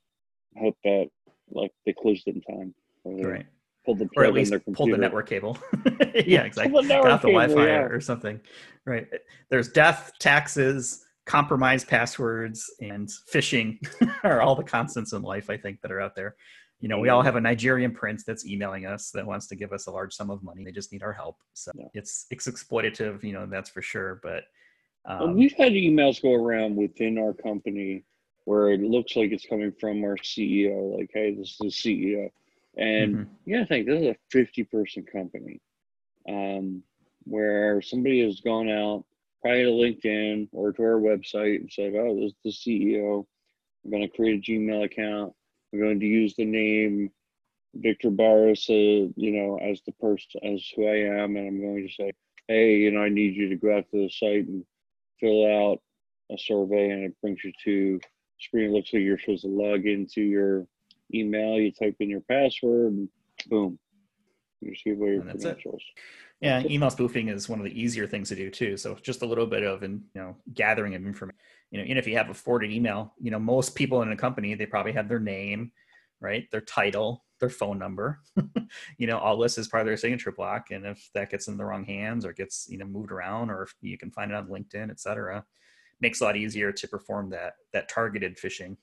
hope 0.57 0.75
that 0.83 1.07
like 1.51 1.71
they 1.85 1.93
closed 1.93 2.23
it 2.27 2.35
in 2.35 2.41
time 2.41 2.73
right 3.05 3.45
pulled 3.87 3.99
the 3.99 4.09
or 4.17 4.25
at 4.25 4.33
least 4.33 4.53
pulled 4.73 4.91
the 4.91 4.97
network 4.97 5.27
cable. 5.27 5.57
yeah, 6.25 6.43
exactly. 6.43 6.87
Got 6.87 7.09
off 7.09 7.21
the 7.21 7.29
Wi-Fi 7.29 7.65
yeah. 7.65 7.81
or 7.83 8.01
something. 8.01 8.39
Right. 8.85 9.07
There's 9.49 9.69
death, 9.69 10.11
taxes, 10.19 11.05
compromised 11.25 11.87
passwords, 11.87 12.69
and 12.81 13.09
phishing 13.33 13.79
are 14.23 14.41
all 14.41 14.55
the 14.55 14.63
constants 14.63 15.13
in 15.13 15.21
life. 15.21 15.49
I 15.49 15.57
think 15.57 15.81
that 15.81 15.91
are 15.91 16.01
out 16.01 16.15
there. 16.15 16.35
You 16.79 16.89
know, 16.89 16.99
we 16.99 17.09
all 17.09 17.23
have 17.23 17.35
a 17.35 17.41
Nigerian 17.41 17.91
prince 17.91 18.23
that's 18.23 18.45
emailing 18.45 18.85
us 18.85 19.09
that 19.11 19.25
wants 19.25 19.47
to 19.47 19.55
give 19.55 19.73
us 19.73 19.87
a 19.87 19.91
large 19.91 20.13
sum 20.13 20.29
of 20.29 20.43
money. 20.43 20.63
They 20.63 20.71
just 20.71 20.91
need 20.91 21.01
our 21.01 21.13
help. 21.13 21.37
So 21.53 21.71
yeah. 21.75 21.85
it's 21.93 22.27
it's 22.29 22.47
exploitative. 22.47 23.23
You 23.23 23.33
know, 23.33 23.47
that's 23.47 23.69
for 23.69 23.81
sure. 23.81 24.19
But 24.21 24.43
um, 25.05 25.19
well, 25.19 25.33
we've 25.33 25.55
had 25.57 25.71
emails 25.71 26.21
go 26.21 26.33
around 26.33 26.75
within 26.75 27.17
our 27.17 27.33
company 27.33 28.03
where 28.45 28.69
it 28.69 28.81
looks 28.81 29.15
like 29.15 29.31
it's 29.31 29.45
coming 29.45 29.73
from 29.79 30.03
our 30.03 30.17
CEO, 30.17 30.97
like, 30.97 31.09
"Hey, 31.13 31.33
this 31.33 31.51
is 31.51 31.57
the 31.59 31.67
CEO." 31.67 32.29
And 32.77 33.15
mm-hmm. 33.15 33.33
yeah, 33.45 33.61
I 33.61 33.65
think 33.65 33.87
this 33.87 34.01
is 34.01 34.07
a 34.07 34.15
50 34.31 34.63
person 34.65 35.03
company 35.11 35.59
um, 36.29 36.83
where 37.23 37.81
somebody 37.81 38.23
has 38.23 38.39
gone 38.41 38.69
out 38.69 39.03
probably 39.41 39.63
to 39.63 40.07
LinkedIn 40.07 40.49
or 40.51 40.71
to 40.73 40.81
our 40.83 40.99
website 40.99 41.57
and 41.57 41.71
said, 41.71 41.93
oh, 41.95 42.15
this 42.15 42.33
is 42.45 42.63
the 42.63 42.95
CEO. 42.95 43.25
I'm 43.83 43.91
going 43.91 44.03
to 44.03 44.15
create 44.15 44.47
a 44.47 44.51
Gmail 44.51 44.85
account. 44.85 45.33
I'm 45.73 45.79
going 45.79 45.99
to 45.99 46.05
use 46.05 46.35
the 46.35 46.45
name 46.45 47.11
Victor 47.75 48.09
Barris, 48.09 48.69
uh, 48.69 48.73
you 48.73 49.31
know, 49.31 49.59
as 49.61 49.81
the 49.85 49.91
person, 49.93 50.41
as 50.43 50.65
who 50.75 50.87
I 50.87 51.21
am. 51.21 51.35
And 51.35 51.47
I'm 51.47 51.61
going 51.61 51.87
to 51.87 51.93
say, 51.93 52.11
hey, 52.47 52.77
you 52.77 52.91
know, 52.91 53.01
I 53.01 53.09
need 53.09 53.35
you 53.35 53.49
to 53.49 53.55
go 53.55 53.77
out 53.77 53.85
to 53.91 54.03
the 54.03 54.09
site 54.09 54.47
and 54.47 54.63
fill 55.19 55.45
out 55.45 55.79
a 56.31 56.37
survey 56.37 56.89
and 56.89 57.03
it 57.03 57.21
brings 57.21 57.43
you 57.43 57.51
to 57.63 57.99
screen. 58.39 58.69
It 58.69 58.73
looks 58.73 58.93
like 58.93 59.03
you're 59.03 59.19
supposed 59.19 59.43
to 59.43 59.49
log 59.49 59.85
into 59.85 60.21
your 60.21 60.67
email, 61.13 61.59
you 61.59 61.71
type 61.71 61.95
in 61.99 62.09
your 62.09 62.21
password, 62.21 62.93
and 62.93 63.09
boom, 63.47 63.79
you 64.61 64.71
receive 64.71 64.99
all 64.99 65.07
your 65.07 65.21
and 65.21 65.31
credentials. 65.31 65.83
Yeah, 66.41 66.61
email 66.65 66.89
spoofing 66.89 67.29
is 67.29 67.49
one 67.49 67.59
of 67.59 67.65
the 67.65 67.79
easier 67.79 68.05
things 68.05 68.29
to 68.29 68.35
do 68.35 68.49
too. 68.49 68.77
So 68.77 68.95
just 69.01 69.23
a 69.23 69.25
little 69.25 69.47
bit 69.47 69.63
of, 69.63 69.83
and 69.83 70.03
you 70.13 70.21
know, 70.21 70.35
gathering 70.53 70.95
of 70.95 71.05
information. 71.05 71.39
You 71.71 71.79
know, 71.79 71.85
even 71.85 71.97
if 71.97 72.07
you 72.07 72.15
have 72.17 72.29
a 72.29 72.33
forwarded 72.33 72.71
email, 72.71 73.13
you 73.19 73.31
know, 73.31 73.39
most 73.39 73.75
people 73.75 74.01
in 74.01 74.11
a 74.11 74.17
company 74.17 74.53
they 74.55 74.65
probably 74.65 74.93
have 74.93 75.09
their 75.09 75.19
name, 75.19 75.71
right, 76.21 76.49
their 76.51 76.61
title, 76.61 77.25
their 77.39 77.49
phone 77.49 77.77
number. 77.77 78.19
you 78.97 79.07
know, 79.07 79.17
all 79.17 79.37
this 79.37 79.57
is 79.57 79.67
part 79.67 79.81
of 79.81 79.87
their 79.87 79.97
signature 79.97 80.31
block, 80.31 80.71
and 80.71 80.85
if 80.85 81.09
that 81.13 81.29
gets 81.29 81.47
in 81.47 81.57
the 81.57 81.65
wrong 81.65 81.83
hands 81.85 82.25
or 82.25 82.33
gets 82.33 82.67
you 82.69 82.77
know 82.77 82.85
moved 82.85 83.11
around, 83.11 83.49
or 83.49 83.63
if 83.63 83.75
you 83.81 83.97
can 83.97 84.11
find 84.11 84.31
it 84.31 84.35
on 84.35 84.47
LinkedIn, 84.47 84.89
et 84.89 84.99
cetera, 84.99 85.43
makes 85.99 86.21
it 86.21 86.23
a 86.23 86.27
lot 86.27 86.37
easier 86.37 86.71
to 86.71 86.87
perform 86.87 87.29
that 87.29 87.53
that 87.73 87.89
targeted 87.89 88.37
phishing 88.37 88.77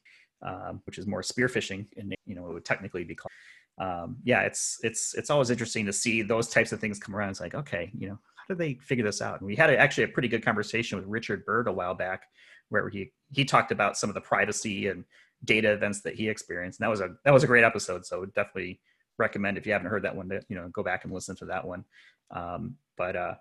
um, 0.44 0.83
which 0.85 0.99
is 0.99 1.07
more 1.07 1.23
spear 1.23 1.49
phishing, 1.49 1.87
and 1.97 2.14
you 2.27 2.35
know 2.35 2.49
it 2.49 2.53
would 2.53 2.64
technically 2.64 3.05
be 3.05 3.14
called. 3.14 3.31
Um, 3.79 4.16
yeah, 4.23 4.42
it's 4.42 4.79
it's 4.83 5.14
it's 5.14 5.31
always 5.31 5.51
interesting 5.51 5.87
to 5.87 5.92
see 5.92 6.23
those 6.23 6.49
types 6.49 6.73
of 6.73 6.81
things 6.81 6.99
come 6.99 7.16
around. 7.16 7.31
It's 7.31 7.40
like, 7.40 7.55
okay, 7.55 7.90
you 7.97 8.09
know, 8.09 8.18
how 8.37 8.55
do 8.55 8.55
they 8.55 8.75
figure 8.75 9.05
this 9.05 9.23
out? 9.23 9.40
And 9.40 9.47
we 9.47 9.57
had 9.57 9.70
a, 9.70 9.79
actually 9.79 10.05
a 10.05 10.09
pretty 10.09 10.29
good 10.29 10.44
conversation 10.44 10.99
with 10.99 11.09
Richard 11.09 11.44
Bird 11.44 11.66
a 11.66 11.73
while 11.73 11.94
back, 11.94 12.25
where 12.68 12.88
he 12.88 13.12
he 13.33 13.44
talked 13.44 13.72
about 13.72 13.96
some 13.96 14.11
of 14.11 14.14
the 14.14 14.20
privacy 14.20 14.88
and 14.88 15.05
data 15.44 15.72
events 15.72 16.00
that 16.03 16.14
he 16.14 16.29
experienced. 16.29 16.81
And 16.81 16.85
that 16.85 16.90
was 16.90 17.00
a 17.00 17.14
that 17.24 17.33
was 17.33 17.44
a 17.44 17.46
great 17.46 17.64
episode. 17.64 18.07
So 18.07 18.24
definitely 18.27 18.81
recommend 19.18 19.59
if 19.59 19.66
you 19.66 19.72
haven't 19.72 19.88
heard 19.88 20.05
that 20.05 20.16
one 20.16 20.29
to 20.29 20.40
you 20.48 20.57
know 20.57 20.68
go 20.68 20.83
back 20.83 21.05
and 21.05 21.12
listen 21.12 21.37
to 21.37 21.46
that 21.46 21.66
one. 21.66 21.85
Um, 22.31 22.77
but 22.96 23.16
uh, 23.16 23.35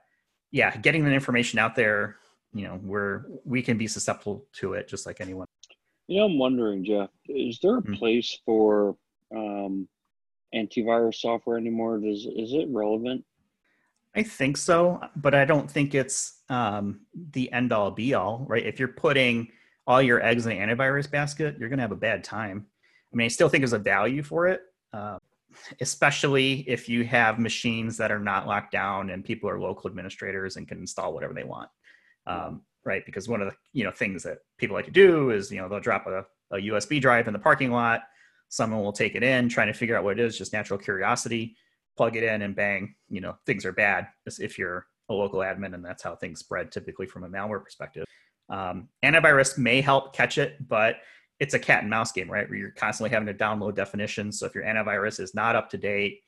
yeah, 0.52 0.76
getting 0.78 1.04
the 1.06 1.12
information 1.12 1.60
out 1.60 1.76
there, 1.76 2.18
you 2.54 2.64
know, 2.64 2.76
where 2.76 3.26
we 3.46 3.62
can 3.62 3.78
be 3.78 3.88
susceptible 3.88 4.46
to 4.54 4.74
it 4.74 4.88
just 4.88 5.06
like 5.06 5.22
anyone. 5.22 5.48
You 6.08 6.20
know, 6.20 6.26
I'm 6.26 6.38
wondering, 6.38 6.84
Jeff, 6.84 7.10
is 7.28 7.60
there 7.62 7.78
a 7.78 7.82
mm-hmm. 7.82 7.94
place 7.94 8.40
for 8.46 8.96
um, 9.36 9.88
antivirus 10.54 11.16
software 11.16 11.58
anymore? 11.58 11.98
Does 12.00 12.26
is 12.26 12.54
it 12.54 12.68
relevant? 12.70 13.24
I 14.16 14.24
think 14.24 14.58
so, 14.58 15.02
but 15.16 15.34
I 15.34 15.46
don't 15.46 15.70
think 15.70 15.96
it's 15.96 16.42
um, 16.50 17.02
the 17.32 17.52
end 17.52 17.74
all 17.74 17.90
be 17.90 18.14
all, 18.14 18.46
right? 18.48 18.66
If 18.66 18.80
you're 18.80 18.90
putting 18.90 19.50
all 19.88 20.02
your 20.02 20.24
eggs 20.24 20.46
in 20.46 20.52
the 20.52 20.64
antivirus 20.64 21.10
basket, 21.10 21.58
you're 21.60 21.70
going 21.70 21.78
to 21.78 21.84
have 21.84 21.92
a 21.92 21.96
bad 21.96 22.24
time. 22.24 22.68
I 23.12 23.16
mean, 23.16 23.26
I 23.26 23.30
still 23.30 23.50
think 23.50 23.62
there's 23.62 23.74
a 23.74 23.80
value 23.80 24.24
for 24.24 24.48
it, 24.48 24.62
uh, 24.94 25.18
especially 25.82 26.60
if 26.68 26.88
you 26.88 27.04
have 27.06 27.40
machines 27.40 27.98
that 27.98 28.12
are 28.12 28.20
not 28.20 28.48
locked 28.48 28.72
down 28.72 29.10
and 29.10 29.26
people 29.26 29.50
are 29.50 29.60
local 29.60 29.90
administrators 29.90 30.58
and 30.58 30.68
can 30.68 30.80
install 30.80 31.14
whatever 31.14 31.34
they 31.34 31.44
want. 31.44 31.70
Um, 32.26 32.62
right? 32.86 33.06
Because 33.06 33.28
one 33.28 33.42
of 33.42 33.50
the 33.50 33.56
you 33.72 33.84
know 33.84 33.92
things 33.92 34.24
that 34.24 34.40
people 34.58 34.76
like 34.76 34.86
to 34.86 34.92
do 34.92 35.32
is 35.32 35.52
you 35.52 35.60
know 35.60 35.68
they'll 35.68 35.80
drop 35.80 36.06
a, 36.08 36.26
a 36.52 36.58
USB 36.58 37.02
drive 37.02 37.28
in 37.28 37.34
the 37.34 37.40
parking 37.40 37.72
lot. 37.72 38.02
Someone 38.50 38.84
will 38.84 38.94
take 38.94 39.16
it 39.16 39.24
in, 39.24 39.50
trying 39.50 39.68
to 39.68 39.74
figure 39.74 39.98
out 39.98 40.04
what 40.04 40.20
it 40.20 40.24
is, 40.24 40.38
just 40.38 40.54
natural 40.54 40.78
curiosity. 40.78 41.56
Plug 41.96 42.16
it 42.16 42.24
in, 42.24 42.42
and 42.42 42.56
bang, 42.56 42.96
you 43.10 43.22
know 43.22 43.36
things 43.46 43.66
are 43.66 43.72
bad. 43.72 44.08
If 44.26 44.58
you're 44.58 44.88
a 45.10 45.14
local 45.14 45.40
admin, 45.40 45.74
and 45.74 45.84
that's 45.84 46.04
how 46.04 46.16
things 46.16 46.40
spread 46.40 46.72
typically 46.72 47.06
from 47.06 47.24
a 47.24 47.30
malware 47.30 47.64
perspective. 47.64 48.06
Um, 48.50 48.90
antivirus 49.04 49.58
may 49.58 49.82
help 49.82 50.16
catch 50.16 50.38
it, 50.38 50.68
but 50.68 50.98
it's 51.40 51.54
a 51.54 51.60
cat 51.60 51.82
and 51.82 51.90
mouse 51.90 52.12
game, 52.12 52.30
right? 52.30 52.50
Where 52.50 52.58
you're 52.58 52.72
constantly 52.72 53.10
having 53.10 53.28
to 53.28 53.34
download 53.34 53.76
definitions. 53.76 54.40
So 54.40 54.46
if 54.46 54.56
your 54.56 54.64
antivirus 54.64 55.20
is 55.20 55.36
not 55.36 55.56
up 55.56 55.70
to 55.72 55.78
date 55.78 56.20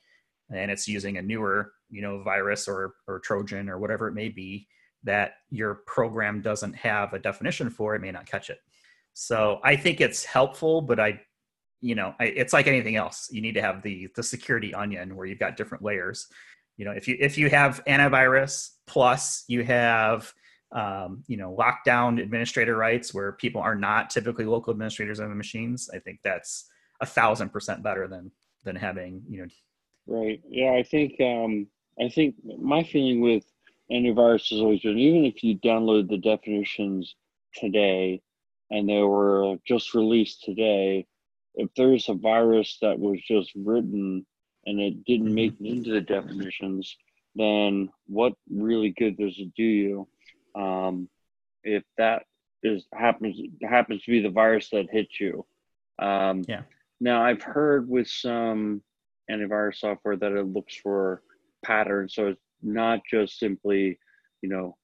and 0.49 0.69
it's 0.69 0.87
using 0.87 1.17
a 1.17 1.21
newer, 1.21 1.71
you 1.89 2.01
know, 2.01 2.21
virus 2.21 2.67
or 2.67 2.95
or 3.07 3.19
Trojan 3.19 3.69
or 3.69 3.79
whatever 3.79 4.07
it 4.07 4.13
may 4.13 4.29
be, 4.29 4.67
that 5.03 5.35
your 5.49 5.75
program 5.87 6.41
doesn't 6.41 6.75
have 6.75 7.13
a 7.13 7.19
definition 7.19 7.69
for, 7.69 7.95
it 7.95 8.01
may 8.01 8.11
not 8.11 8.25
catch 8.25 8.49
it. 8.49 8.59
So 9.13 9.59
I 9.63 9.77
think 9.77 10.01
it's 10.01 10.25
helpful, 10.25 10.81
but 10.81 10.99
I, 10.99 11.21
you 11.85 11.93
know, 11.93 12.15
it's 12.19 12.51
like 12.51 12.65
anything 12.65 12.95
else. 12.95 13.29
You 13.31 13.41
need 13.41 13.53
to 13.53 13.61
have 13.61 13.83
the 13.83 14.09
the 14.15 14.23
security 14.23 14.73
onion 14.73 15.15
where 15.15 15.27
you've 15.27 15.37
got 15.37 15.55
different 15.55 15.83
layers. 15.83 16.25
You 16.77 16.85
know, 16.85 16.91
if 16.91 17.07
you 17.07 17.15
if 17.19 17.37
you 17.37 17.47
have 17.51 17.85
antivirus 17.85 18.71
plus 18.87 19.43
you 19.47 19.63
have 19.63 20.33
um, 20.71 21.23
you 21.27 21.37
know 21.37 21.55
lockdown 21.55 22.19
administrator 22.19 22.75
rights 22.75 23.13
where 23.13 23.33
people 23.33 23.61
are 23.61 23.75
not 23.75 24.09
typically 24.09 24.45
local 24.45 24.73
administrators 24.73 25.19
on 25.19 25.29
the 25.29 25.35
machines, 25.35 25.87
I 25.93 25.99
think 25.99 26.21
that's 26.23 26.67
a 27.01 27.05
thousand 27.05 27.49
percent 27.49 27.83
better 27.83 28.07
than 28.07 28.31
than 28.63 28.75
having 28.75 29.21
you 29.29 29.43
know. 29.43 29.47
Right. 30.07 30.41
Yeah, 30.49 30.71
I 30.71 30.81
think 30.81 31.21
um, 31.21 31.67
I 32.01 32.09
think 32.09 32.33
my 32.59 32.81
feeling 32.81 33.21
with 33.21 33.43
antivirus 33.91 34.49
has 34.49 34.59
always 34.59 34.79
been 34.79 34.97
Even 34.97 35.23
if 35.23 35.43
you 35.43 35.59
download 35.59 36.09
the 36.09 36.17
definitions 36.17 37.15
today 37.53 38.23
and 38.71 38.89
they 38.89 39.03
were 39.03 39.57
just 39.67 39.93
released 39.93 40.43
today, 40.43 41.05
if 41.55 41.69
there's 41.75 42.09
a 42.09 42.13
virus 42.13 42.77
that 42.81 42.99
was 42.99 43.19
just 43.21 43.51
written 43.55 44.25
and 44.65 44.79
it 44.79 45.03
didn't 45.05 45.27
mm-hmm. 45.27 45.35
make 45.35 45.53
it 45.59 45.65
into 45.65 45.91
the 45.91 46.01
definitions, 46.01 46.95
then 47.35 47.89
what 48.07 48.33
really 48.49 48.91
good 48.97 49.17
does 49.17 49.35
it 49.37 49.53
do 49.55 49.63
you? 49.63 50.07
Um, 50.55 51.09
if 51.63 51.83
that 51.97 52.23
is 52.63 52.85
happens 52.93 53.39
happens 53.61 54.03
to 54.03 54.11
be 54.11 54.21
the 54.21 54.29
virus 54.29 54.69
that 54.69 54.87
hit 54.91 55.07
you. 55.19 55.45
Um, 55.99 56.43
yeah. 56.47 56.61
Now, 56.99 57.23
I've 57.23 57.43
heard 57.43 57.89
with 57.89 58.07
some 58.07 58.81
antivirus 59.29 59.77
software 59.77 60.15
that 60.17 60.31
it 60.31 60.47
looks 60.47 60.75
for 60.75 61.21
patterns. 61.63 62.13
So 62.15 62.27
it's 62.27 62.41
not 62.61 63.01
just 63.09 63.37
simply, 63.37 63.99
you 64.41 64.49
know, 64.49 64.77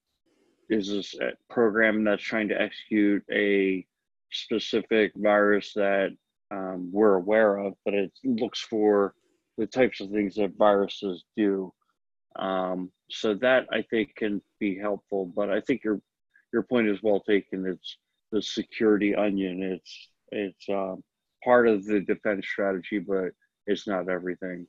is 0.69 0.89
this 0.89 1.15
a 1.19 1.31
program 1.49 2.03
that's 2.03 2.23
trying 2.23 2.49
to 2.49 2.61
execute 2.61 3.23
a 3.31 3.85
specific 4.31 5.11
virus 5.15 5.73
that 5.73 6.15
um, 6.51 6.89
we're 6.91 7.15
aware 7.15 7.57
of, 7.57 7.73
but 7.85 7.93
it 7.93 8.11
looks 8.23 8.61
for 8.61 9.13
the 9.57 9.65
types 9.65 10.01
of 10.01 10.09
things 10.09 10.35
that 10.35 10.57
viruses 10.57 11.23
do. 11.37 11.73
Um, 12.37 12.91
so 13.09 13.33
that 13.35 13.67
I 13.71 13.83
think 13.89 14.15
can 14.15 14.41
be 14.59 14.77
helpful. 14.77 15.25
But 15.35 15.49
I 15.49 15.61
think 15.61 15.83
your 15.83 16.01
your 16.53 16.63
point 16.63 16.87
is 16.87 17.01
well 17.01 17.21
taken. 17.21 17.65
It's 17.65 17.97
the 18.31 18.41
security 18.41 19.15
onion. 19.15 19.63
It's 19.63 20.09
it's 20.31 20.69
um, 20.69 21.03
part 21.43 21.67
of 21.67 21.85
the 21.85 21.99
defense 22.01 22.45
strategy, 22.47 22.99
but 22.99 23.31
it's 23.67 23.87
not 23.87 24.09
everything. 24.09 24.67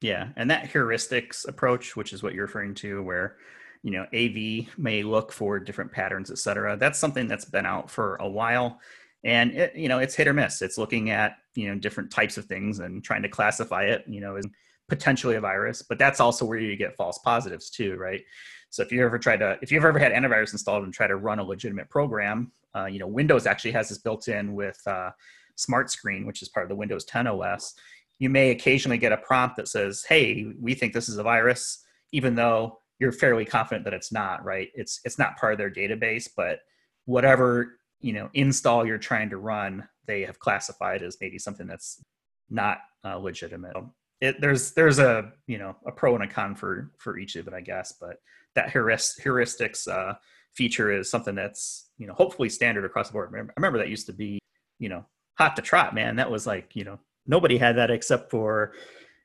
Yeah, 0.00 0.28
and 0.36 0.50
that 0.50 0.70
heuristics 0.70 1.48
approach, 1.48 1.96
which 1.96 2.12
is 2.12 2.22
what 2.22 2.34
you're 2.34 2.46
referring 2.46 2.74
to, 2.76 3.02
where 3.02 3.36
you 3.82 3.90
know 3.90 4.06
AV 4.14 4.78
may 4.78 5.02
look 5.02 5.32
for 5.32 5.58
different 5.58 5.92
patterns, 5.92 6.30
et 6.30 6.38
cetera. 6.38 6.76
That's 6.76 6.98
something 6.98 7.26
that's 7.26 7.46
been 7.46 7.66
out 7.66 7.90
for 7.90 8.16
a 8.16 8.28
while, 8.28 8.80
and 9.24 9.52
it, 9.52 9.74
you 9.74 9.88
know 9.88 9.98
it's 9.98 10.14
hit 10.14 10.28
or 10.28 10.32
miss. 10.32 10.62
It's 10.62 10.78
looking 10.78 11.10
at 11.10 11.36
you 11.54 11.68
know 11.68 11.78
different 11.78 12.10
types 12.10 12.38
of 12.38 12.46
things 12.46 12.78
and 12.78 13.02
trying 13.02 13.22
to 13.22 13.28
classify 13.28 13.84
it. 13.84 14.04
You 14.06 14.20
know, 14.20 14.36
as 14.36 14.46
potentially 14.88 15.36
a 15.36 15.40
virus, 15.40 15.82
but 15.82 15.98
that's 15.98 16.20
also 16.20 16.44
where 16.44 16.58
you 16.58 16.76
get 16.76 16.96
false 16.96 17.18
positives 17.18 17.70
too, 17.70 17.96
right? 17.96 18.22
So 18.70 18.82
if 18.82 18.92
you 18.92 19.04
ever 19.04 19.18
tried 19.18 19.38
to, 19.38 19.58
if 19.62 19.70
you've 19.70 19.84
ever 19.84 19.98
had 19.98 20.12
antivirus 20.12 20.52
installed 20.52 20.84
and 20.84 20.92
try 20.92 21.06
to 21.06 21.16
run 21.16 21.38
a 21.38 21.44
legitimate 21.44 21.88
program, 21.90 22.52
uh, 22.74 22.86
you 22.86 22.98
know, 22.98 23.06
Windows 23.06 23.46
actually 23.46 23.72
has 23.72 23.88
this 23.88 23.98
built 23.98 24.28
in 24.28 24.54
with 24.54 24.80
uh, 24.86 25.10
Smart 25.56 25.90
Screen, 25.90 26.26
which 26.26 26.42
is 26.42 26.48
part 26.48 26.64
of 26.64 26.68
the 26.68 26.76
Windows 26.76 27.04
10 27.04 27.26
OS. 27.26 27.74
You 28.18 28.30
may 28.30 28.50
occasionally 28.50 28.98
get 28.98 29.12
a 29.12 29.16
prompt 29.16 29.56
that 29.56 29.68
says, 29.68 30.04
"Hey, 30.08 30.46
we 30.60 30.74
think 30.74 30.92
this 30.92 31.08
is 31.08 31.18
a 31.18 31.22
virus," 31.22 31.84
even 32.12 32.34
though 32.34 32.80
you're 32.98 33.12
fairly 33.12 33.44
confident 33.44 33.84
that 33.84 33.94
it's 33.94 34.12
not. 34.12 34.44
Right? 34.44 34.68
It's 34.74 35.00
it's 35.04 35.18
not 35.18 35.38
part 35.38 35.52
of 35.52 35.58
their 35.58 35.70
database, 35.70 36.28
but 36.36 36.60
whatever 37.04 37.77
you 38.00 38.12
know 38.12 38.30
install 38.34 38.86
you're 38.86 38.98
trying 38.98 39.30
to 39.30 39.38
run, 39.38 39.88
they 40.06 40.22
have 40.22 40.38
classified 40.38 41.02
as 41.02 41.18
maybe 41.20 41.38
something 41.38 41.66
that's 41.66 42.02
not 42.50 42.78
uh, 43.04 43.16
legitimate 43.16 43.76
it, 44.20 44.40
there's 44.40 44.72
there's 44.72 44.98
a 44.98 45.32
you 45.46 45.58
know 45.58 45.76
a 45.86 45.92
pro 45.92 46.14
and 46.14 46.24
a 46.24 46.26
con 46.26 46.54
for 46.54 46.90
for 46.98 47.18
each 47.18 47.36
of 47.36 47.46
it, 47.46 47.54
I 47.54 47.60
guess. 47.60 47.94
But 48.00 48.16
that 48.54 48.68
heurist, 48.68 49.20
heuristics 49.22 49.86
uh, 49.88 50.14
feature 50.54 50.92
is 50.92 51.10
something 51.10 51.34
that's 51.34 51.90
you 51.98 52.06
know 52.06 52.14
hopefully 52.14 52.48
standard 52.48 52.84
across 52.84 53.08
the 53.08 53.12
board. 53.12 53.32
I 53.34 53.52
remember 53.56 53.78
that 53.78 53.88
used 53.88 54.06
to 54.06 54.12
be 54.12 54.38
you 54.78 54.88
know 54.88 55.04
hot 55.34 55.56
to 55.56 55.62
trot, 55.62 55.94
man. 55.94 56.16
That 56.16 56.30
was 56.30 56.46
like 56.46 56.74
you 56.74 56.84
know 56.84 56.98
nobody 57.26 57.58
had 57.58 57.76
that 57.76 57.90
except 57.90 58.30
for 58.30 58.72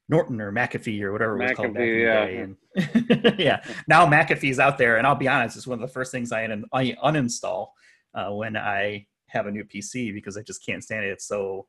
Norton 0.09 0.39
or 0.39 0.51
McAfee 0.51 1.01
or 1.01 1.12
whatever 1.12 1.41
it 1.41 1.47
was 1.47 1.57
called 1.57 1.73
back 1.73 1.83
yeah. 1.83 2.25
in 2.25 2.57
the 2.75 2.81
day. 2.81 3.21
And 3.23 3.36
yeah, 3.39 3.63
now 3.88 4.05
McAfee's 4.05 4.59
out 4.59 4.77
there, 4.77 4.97
and 4.97 5.07
I'll 5.07 5.15
be 5.15 5.27
honest, 5.27 5.57
it's 5.57 5.65
one 5.65 5.81
of 5.81 5.88
the 5.88 5.93
first 5.93 6.12
things 6.12 6.31
I, 6.31 6.43
un- 6.43 6.65
I 6.71 6.95
uninstall 7.03 7.69
uh, 8.13 8.32
when 8.32 8.56
I 8.58 9.06
have 9.28 9.47
a 9.47 9.52
new 9.52 9.63
PC 9.63 10.13
because 10.13 10.38
I 10.38 10.41
just 10.41 10.65
can't 10.65 10.84
stand 10.84 11.06
it. 11.06 11.10
It's 11.10 11.28
so 11.28 11.67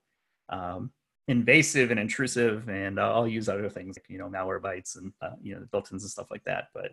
um, 0.49 0.91
invasive 1.29 1.91
and 1.91 1.99
intrusive 1.99 2.69
and 2.69 2.99
uh, 2.99 3.15
i'll 3.15 3.27
use 3.29 3.49
other 3.49 3.69
things 3.69 3.97
like 3.97 4.05
you 4.09 4.19
know 4.19 4.29
malware 4.29 4.61
Malwarebytes 4.61 4.99
and 4.99 5.13
uh, 5.23 5.31
you 5.43 5.55
know 5.55 5.61
the 5.61 5.67
built-ins 5.67 6.03
and 6.03 6.11
stuff 6.11 6.31
like 6.31 6.45
that 6.45 6.69
but 6.75 6.91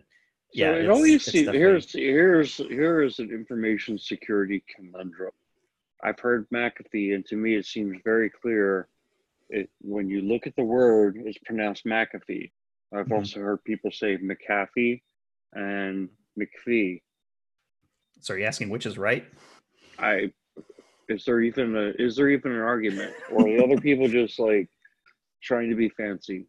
yeah 0.54 0.74
so 0.74 0.80
it 0.80 0.90
always 0.90 1.26
see, 1.26 1.44
here's 1.46 1.92
here's 1.92 2.58
here's 2.58 3.20
an 3.20 3.30
information 3.30 3.98
security 3.98 4.64
conundrum 4.74 5.32
i've 6.04 6.20
heard 6.20 6.48
mcafee 6.50 7.14
and 7.14 7.26
to 7.26 7.36
me 7.36 7.56
it 7.56 7.66
seems 7.66 7.98
very 8.06 8.30
clear 8.30 8.88
it, 9.50 9.70
when 9.82 10.08
you 10.08 10.22
look 10.22 10.48
at 10.48 10.56
the 10.56 10.64
word 10.64 11.22
it's 11.26 11.38
pronounced 11.40 11.86
mcafee 11.86 12.52
i've 12.94 13.06
mm-hmm. 13.06 13.14
also 13.14 13.42
heard 13.42 13.62
people 13.66 13.92
say 13.92 14.18
mcafee 14.18 15.02
and 15.54 16.08
mcphee 16.40 17.02
so 18.22 18.34
are 18.34 18.38
you 18.38 18.46
asking 18.46 18.70
which 18.70 18.86
is 18.86 18.98
right? 18.98 19.26
I 20.00 20.32
is 21.10 21.26
there 21.26 21.42
even 21.42 21.76
a 21.76 21.92
is 22.00 22.16
there 22.16 22.30
even 22.30 22.52
an 22.52 22.62
argument? 22.62 23.14
Or 23.32 23.42
are 23.42 23.58
the 23.58 23.64
other 23.64 23.80
people 23.80 24.08
just 24.08 24.40
like 24.40 24.70
trying 25.42 25.70
to 25.70 25.76
be 25.76 25.90
fancy? 25.90 26.48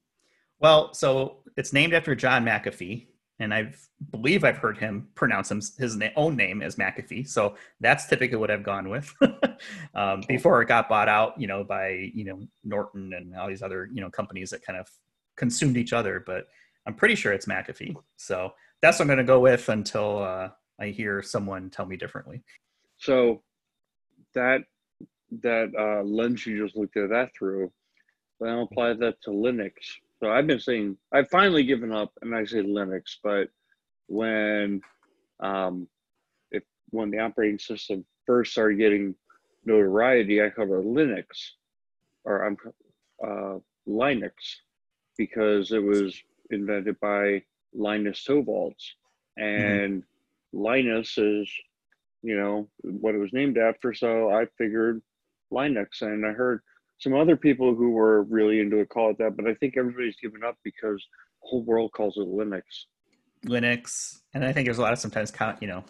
Well 0.61 0.95
so 0.95 1.39
it's 1.57 1.73
named 1.73 1.93
after 1.93 2.15
john 2.15 2.45
mcafee 2.45 3.07
and 3.39 3.53
i 3.53 3.71
believe 4.11 4.45
i've 4.45 4.57
heard 4.57 4.79
him 4.79 5.09
pronounce 5.15 5.51
his, 5.51 5.77
his 5.77 5.99
own 6.17 6.37
name 6.37 6.63
as 6.63 6.77
mcafee. 6.77 7.29
So 7.29 7.57
that's 7.81 8.07
typically 8.07 8.39
what 8.39 8.51
i've 8.51 8.65
gone 8.65 8.89
with. 8.89 9.13
Um, 9.95 10.23
before 10.27 10.61
it 10.61 10.67
got 10.67 10.89
bought 10.89 11.09
out 11.09 11.41
you 11.41 11.47
know 11.47 11.63
by 11.63 12.11
you 12.15 12.25
know 12.25 12.41
norton 12.65 13.13
and 13.13 13.37
all 13.37 13.47
these 13.47 13.63
other 13.63 13.89
you 13.93 14.01
know 14.01 14.11
companies 14.11 14.51
that 14.51 14.65
kind 14.65 14.77
of 14.77 14.89
consumed 15.37 15.77
each 15.77 15.93
other 15.93 16.25
but 16.27 16.47
i'm 16.85 16.95
pretty 16.95 17.15
sure 17.15 17.33
it's 17.33 17.47
mcafee. 17.47 17.95
So 18.17 18.55
that's 18.81 18.99
what 18.99 19.05
i'm 19.05 19.07
going 19.07 19.19
to 19.19 19.25
go 19.25 19.39
with 19.39 19.69
until 19.69 20.19
uh, 20.19 20.49
i 20.83 20.89
hear 20.91 21.23
someone 21.23 21.71
tell 21.71 21.87
me 21.87 21.97
differently 21.97 22.43
so 22.99 23.43
that 24.35 24.63
that 25.41 25.73
uh, 25.79 26.03
lens 26.03 26.47
you 26.47 26.63
just 26.63 26.77
looked 26.77 26.97
at 26.97 27.09
that 27.11 27.31
through, 27.37 27.73
then 28.41 28.51
I'll 28.51 28.63
apply 28.63 28.93
that 28.95 29.21
to 29.23 29.31
Linux. 29.31 29.73
So 30.21 30.31
I've 30.31 30.47
been 30.47 30.61
saying 30.61 30.97
I've 31.13 31.29
finally 31.31 31.65
given 31.65 31.93
up, 31.93 32.13
and 32.23 32.35
I 32.35 32.45
say 32.45 32.59
Linux, 32.59 33.17
but 33.23 33.49
when 34.09 34.81
um, 35.41 35.89
if 36.51 36.63
when 36.91 37.11
the 37.11 37.19
operating 37.19 37.59
system 37.59 38.05
first 38.27 38.53
started 38.53 38.79
getting 38.79 39.15
notoriety, 39.65 40.43
I 40.43 40.51
called 40.51 40.71
it 40.71 40.85
Linux, 40.85 41.25
or 42.25 42.45
I'm 42.45 42.57
uh, 43.25 43.59
Linux, 43.89 44.33
because 45.17 45.73
it 45.73 45.83
was 45.83 46.15
invented 46.51 47.01
by 47.01 47.43
Linus 47.75 48.25
Torvalds, 48.29 48.93
mm-hmm. 49.39 49.43
and 49.43 49.93
mm-hmm. 50.03 50.12
Linus 50.53 51.19
is 51.19 51.51
you 52.23 52.37
know, 52.37 52.69
what 52.83 53.15
it 53.15 53.19
was 53.19 53.33
named 53.33 53.59
after. 53.59 53.93
So 53.93 54.31
I 54.31 54.47
figured 54.57 55.03
Linux. 55.53 56.03
And 56.03 56.25
I 56.25 56.31
heard 56.31 56.61
some 56.99 57.15
other 57.15 57.37
people 57.37 57.75
who 57.75 57.91
were 57.91 58.23
really 58.25 58.61
into 58.61 58.79
it 58.79 58.89
call 58.89 59.11
it 59.11 59.19
that, 59.19 59.37
but 59.37 59.47
I 59.47 59.55
think 59.55 59.77
everybody's 59.77 60.17
given 60.23 60.45
up 60.45 60.57
because 60.65 61.05
the 61.43 61.49
whole 61.49 61.65
world 61.65 61.93
calls 61.93 62.17
it 62.17 62.27
Linux. 62.27 62.63
Linux. 63.47 64.21
And 64.35 64.45
I 64.45 64.53
think 64.53 64.67
there's 64.67 64.79
a 64.79 64.83
lot 64.83 64.93
of 64.93 64.99
sometimes, 64.99 65.33
you 65.61 65.67
know, 65.67 65.85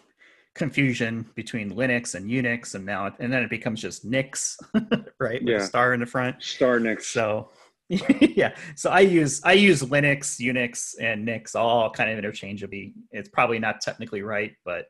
confusion 0.55 1.25
between 1.35 1.71
Linux 1.71 2.15
and 2.15 2.29
Unix, 2.29 2.75
and 2.75 2.85
now 2.85 3.11
and 3.19 3.31
then 3.31 3.43
it 3.43 3.49
becomes 3.49 3.81
just 3.81 4.05
Nix, 4.05 4.57
right? 5.19 5.41
With 5.43 5.49
yeah. 5.49 5.57
a 5.57 5.63
star 5.63 5.93
in 5.93 5.99
the 5.99 6.05
front. 6.05 6.41
Star 6.41 6.79
Nix. 6.79 7.07
So 7.07 7.49
yeah. 8.35 8.55
So 8.75 8.89
I 8.89 9.01
use 9.01 9.41
I 9.43 9.53
use 9.53 9.81
Linux, 9.81 10.39
Unix, 10.39 10.95
and 10.99 11.25
Nix 11.25 11.55
all 11.55 11.89
kind 11.89 12.09
of 12.09 12.17
interchangeably. 12.17 12.93
It's 13.11 13.29
probably 13.29 13.59
not 13.59 13.81
technically 13.81 14.21
right, 14.21 14.53
but 14.65 14.87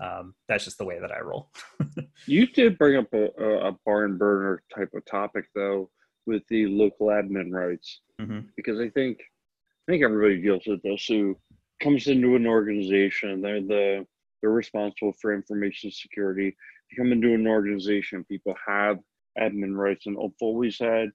um, 0.00 0.34
that's 0.48 0.64
just 0.64 0.78
the 0.78 0.84
way 0.84 0.98
that 0.98 1.12
I 1.12 1.20
roll. 1.20 1.50
you 2.26 2.46
did 2.46 2.78
bring 2.78 2.96
up 2.96 3.12
a, 3.12 3.26
a, 3.68 3.72
barn 3.84 4.16
burner 4.16 4.62
type 4.74 4.90
of 4.94 5.04
topic 5.04 5.46
though 5.54 5.90
with 6.26 6.42
the 6.48 6.66
local 6.66 7.08
admin 7.08 7.52
rights 7.52 8.00
mm-hmm. 8.20 8.40
because 8.56 8.80
I 8.80 8.88
think 8.88 9.18
I 9.20 9.92
think 9.92 10.02
everybody 10.02 10.40
deals 10.40 10.62
with 10.66 10.82
this 10.82 11.04
who 11.06 11.36
comes 11.80 12.06
into 12.06 12.36
an 12.36 12.46
organization 12.46 13.42
they're 13.42 13.60
the 13.60 14.06
they're 14.40 14.50
responsible 14.50 15.14
for 15.20 15.32
information 15.32 15.90
security. 15.90 16.56
You 16.90 16.96
come 16.96 17.12
into 17.12 17.32
an 17.32 17.46
organization, 17.46 18.24
people 18.24 18.54
have 18.66 18.98
admin 19.38 19.76
rights 19.76 20.06
and 20.06 20.16
have 20.20 20.32
always 20.40 20.78
had 20.78 21.10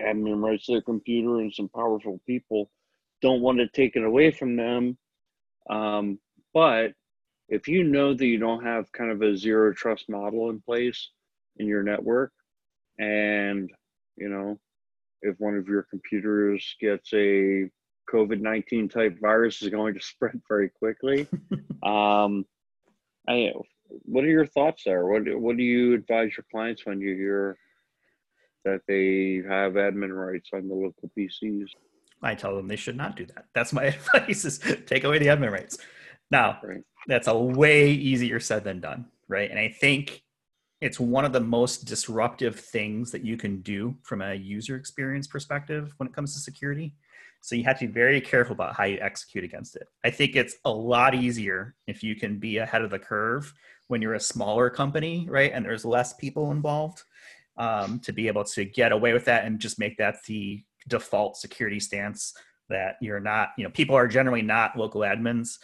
admin 0.00 0.42
rights 0.42 0.66
to 0.66 0.72
their 0.72 0.82
computer 0.82 1.38
and 1.38 1.52
some 1.52 1.68
powerful 1.68 2.20
people 2.26 2.70
don't 3.22 3.40
want 3.40 3.58
to 3.58 3.68
take 3.68 3.96
it 3.96 4.04
away 4.04 4.30
from 4.30 4.56
them. 4.56 4.96
Um, 5.68 6.18
but 6.54 6.92
if 7.48 7.66
you 7.66 7.82
know 7.82 8.14
that 8.14 8.26
you 8.26 8.38
don't 8.38 8.64
have 8.64 8.92
kind 8.92 9.10
of 9.10 9.22
a 9.22 9.36
zero 9.36 9.72
trust 9.72 10.08
model 10.08 10.50
in 10.50 10.60
place 10.60 11.10
in 11.56 11.66
your 11.66 11.82
network 11.82 12.32
and 12.98 13.70
you 14.16 14.28
know 14.28 14.58
if 15.22 15.34
one 15.38 15.56
of 15.56 15.66
your 15.66 15.84
computers 15.84 16.76
gets 16.80 17.12
a 17.14 17.68
covid-19 18.12 18.90
type 18.92 19.18
virus 19.20 19.62
is 19.62 19.68
going 19.68 19.94
to 19.94 20.00
spread 20.02 20.40
very 20.48 20.68
quickly 20.68 21.26
um 21.82 22.44
I, 23.28 23.52
what 24.04 24.24
are 24.24 24.28
your 24.28 24.46
thoughts 24.46 24.84
there 24.84 25.06
what, 25.06 25.22
what 25.38 25.56
do 25.56 25.62
you 25.62 25.94
advise 25.94 26.32
your 26.36 26.46
clients 26.50 26.86
when 26.86 27.00
you 27.00 27.14
hear 27.14 27.58
that 28.68 28.82
they 28.86 29.42
have 29.48 29.72
admin 29.72 30.14
rights 30.14 30.50
on 30.52 30.68
the 30.68 30.74
local 30.74 31.10
pcs 31.16 31.68
i 32.22 32.34
tell 32.34 32.54
them 32.54 32.68
they 32.68 32.76
should 32.76 32.96
not 32.96 33.16
do 33.16 33.24
that 33.26 33.46
that's 33.54 33.72
my 33.72 33.84
advice 34.14 34.44
is 34.44 34.58
take 34.86 35.04
away 35.04 35.18
the 35.18 35.26
admin 35.26 35.50
rights 35.50 35.78
now, 36.30 36.58
right. 36.62 36.82
that's 37.06 37.28
a 37.28 37.36
way 37.36 37.90
easier 37.90 38.40
said 38.40 38.64
than 38.64 38.80
done, 38.80 39.06
right? 39.28 39.50
And 39.50 39.58
I 39.58 39.68
think 39.68 40.22
it's 40.80 41.00
one 41.00 41.24
of 41.24 41.32
the 41.32 41.40
most 41.40 41.86
disruptive 41.86 42.58
things 42.58 43.10
that 43.10 43.24
you 43.24 43.36
can 43.36 43.62
do 43.62 43.96
from 44.02 44.22
a 44.22 44.34
user 44.34 44.76
experience 44.76 45.26
perspective 45.26 45.92
when 45.96 46.08
it 46.08 46.14
comes 46.14 46.34
to 46.34 46.40
security. 46.40 46.94
So 47.40 47.56
you 47.56 47.64
have 47.64 47.78
to 47.78 47.86
be 47.86 47.92
very 47.92 48.20
careful 48.20 48.52
about 48.52 48.74
how 48.74 48.84
you 48.84 48.98
execute 49.00 49.44
against 49.44 49.76
it. 49.76 49.86
I 50.04 50.10
think 50.10 50.36
it's 50.36 50.56
a 50.64 50.70
lot 50.70 51.14
easier 51.14 51.74
if 51.86 52.02
you 52.02 52.14
can 52.14 52.38
be 52.38 52.58
ahead 52.58 52.82
of 52.82 52.90
the 52.90 52.98
curve 52.98 53.52
when 53.86 54.02
you're 54.02 54.14
a 54.14 54.20
smaller 54.20 54.70
company, 54.70 55.26
right? 55.30 55.52
And 55.52 55.64
there's 55.64 55.84
less 55.84 56.12
people 56.12 56.50
involved. 56.50 57.02
Um, 57.58 58.00
to 58.00 58.12
be 58.12 58.28
able 58.28 58.44
to 58.44 58.64
get 58.64 58.92
away 58.92 59.12
with 59.12 59.24
that 59.26 59.44
and 59.44 59.58
just 59.58 59.78
make 59.78 59.98
that 59.98 60.22
the 60.26 60.62
default 60.88 61.36
security 61.36 61.80
stance 61.80 62.32
that 62.68 62.96
you're 63.00 63.20
not, 63.20 63.50
you 63.58 63.64
know, 63.64 63.70
people 63.70 63.96
are 63.96 64.06
generally 64.06 64.42
not 64.42 64.76
local 64.76 65.02
admins. 65.02 65.58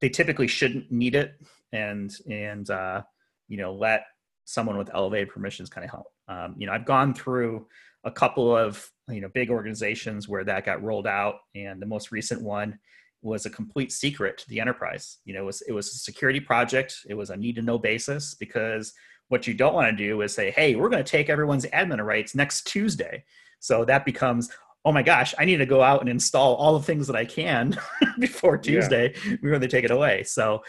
They 0.00 0.08
typically 0.08 0.48
shouldn't 0.48 0.90
need 0.90 1.14
it 1.14 1.34
and, 1.72 2.12
and, 2.30 2.68
uh, 2.68 3.02
you 3.48 3.56
know, 3.56 3.72
let 3.72 4.04
someone 4.44 4.76
with 4.76 4.90
elevated 4.94 5.28
permissions 5.28 5.70
kind 5.70 5.84
of 5.84 5.90
help. 5.90 6.06
Um, 6.28 6.54
you 6.58 6.66
know, 6.66 6.72
I've 6.72 6.84
gone 6.84 7.14
through 7.14 7.66
a 8.04 8.10
couple 8.10 8.56
of, 8.56 8.88
you 9.08 9.20
know, 9.20 9.28
big 9.32 9.50
organizations 9.50 10.28
where 10.28 10.44
that 10.44 10.64
got 10.64 10.82
rolled 10.82 11.06
out. 11.06 11.36
And 11.54 11.80
the 11.80 11.86
most 11.86 12.10
recent 12.10 12.42
one 12.42 12.78
was 13.22 13.46
a 13.46 13.50
complete 13.50 13.92
secret 13.92 14.38
to 14.38 14.48
the 14.48 14.60
enterprise. 14.60 15.18
You 15.24 15.34
know, 15.34 15.42
it 15.42 15.46
was, 15.46 15.62
it 15.62 15.72
was 15.72 15.88
a 15.88 15.98
security 15.98 16.40
project. 16.40 16.96
It 17.08 17.14
was 17.14 17.30
a 17.30 17.36
need 17.36 17.56
to 17.56 17.62
know 17.62 17.78
basis 17.78 18.34
because 18.34 18.92
what 19.28 19.46
you 19.46 19.54
don't 19.54 19.74
want 19.74 19.96
to 19.96 20.04
do 20.04 20.22
is 20.22 20.34
say, 20.34 20.50
hey, 20.50 20.76
we're 20.76 20.88
going 20.88 21.02
to 21.02 21.10
take 21.10 21.28
everyone's 21.28 21.66
admin 21.66 22.04
rights 22.04 22.34
next 22.34 22.66
Tuesday. 22.66 23.24
So 23.58 23.84
that 23.84 24.04
becomes, 24.04 24.50
oh 24.84 24.92
my 24.92 25.02
gosh, 25.02 25.34
I 25.38 25.44
need 25.44 25.56
to 25.56 25.66
go 25.66 25.82
out 25.82 26.00
and 26.00 26.08
install 26.08 26.54
all 26.54 26.78
the 26.78 26.84
things 26.84 27.06
that 27.08 27.16
I 27.16 27.24
can 27.24 27.78
before 28.18 28.56
Tuesday. 28.58 29.14
Yeah. 29.26 29.36
We're 29.42 29.50
going 29.50 29.62
to 29.62 29.68
take 29.68 29.84
it 29.84 29.90
away. 29.90 30.22
So, 30.22 30.62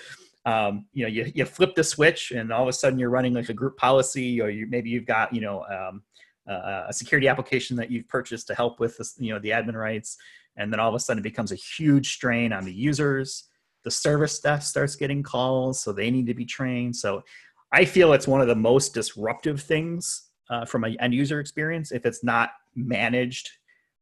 um, 0.46 0.86
you 0.94 1.04
know, 1.04 1.10
you, 1.10 1.32
you 1.36 1.46
flip 1.46 1.76
the 1.76 1.84
switch 1.84 2.32
and 2.32 2.52
all 2.52 2.64
of 2.64 2.70
a 2.70 2.74
sudden 2.74 2.98
you're 2.98 3.10
running 3.10 3.34
like 3.34 3.50
a 3.50 3.54
group 3.54 3.78
policy 3.78 4.42
or 4.42 4.50
you, 4.50 4.66
maybe 4.68 4.90
you've 4.90 5.06
got, 5.06 5.34
you 5.34 5.42
know, 5.42 5.64
um, 5.66 6.02
uh, 6.50 6.86
a 6.88 6.94
security 6.94 7.28
application 7.28 7.76
that 7.76 7.92
you've 7.92 8.08
purchased 8.08 8.48
to 8.48 8.56
help 8.56 8.80
with 8.80 8.98
this, 8.98 9.16
you 9.20 9.34
know, 9.34 9.40
the 9.40 9.50
admin 9.50 9.76
rights. 9.76 10.18
And 10.56 10.72
then 10.72 10.80
all 10.80 10.90
of 10.90 10.96
a 10.96 11.00
sudden 11.00 11.20
it 11.20 11.24
becomes 11.24 11.52
a 11.52 11.56
huge 11.56 12.14
strain 12.14 12.54
on 12.54 12.64
the 12.64 12.74
users. 12.74 13.44
The 13.84 13.92
service 13.92 14.40
desk 14.40 14.70
starts 14.70 14.96
getting 14.96 15.22
calls, 15.22 15.80
so 15.80 15.92
they 15.92 16.10
need 16.10 16.26
to 16.28 16.34
be 16.34 16.46
trained. 16.46 16.96
So 16.96 17.24
I 17.72 17.86
feel 17.86 18.14
it's 18.14 18.28
one 18.28 18.42
of 18.42 18.48
the 18.48 18.56
most 18.56 18.94
disruptive 18.94 19.62
things 19.62 20.30
uh, 20.50 20.66
from 20.66 20.84
an 20.84 20.96
end 21.00 21.14
user 21.14 21.40
experience 21.40 21.92
if 21.92 22.06
it's 22.06 22.24
not 22.24 22.52
managed 22.76 23.50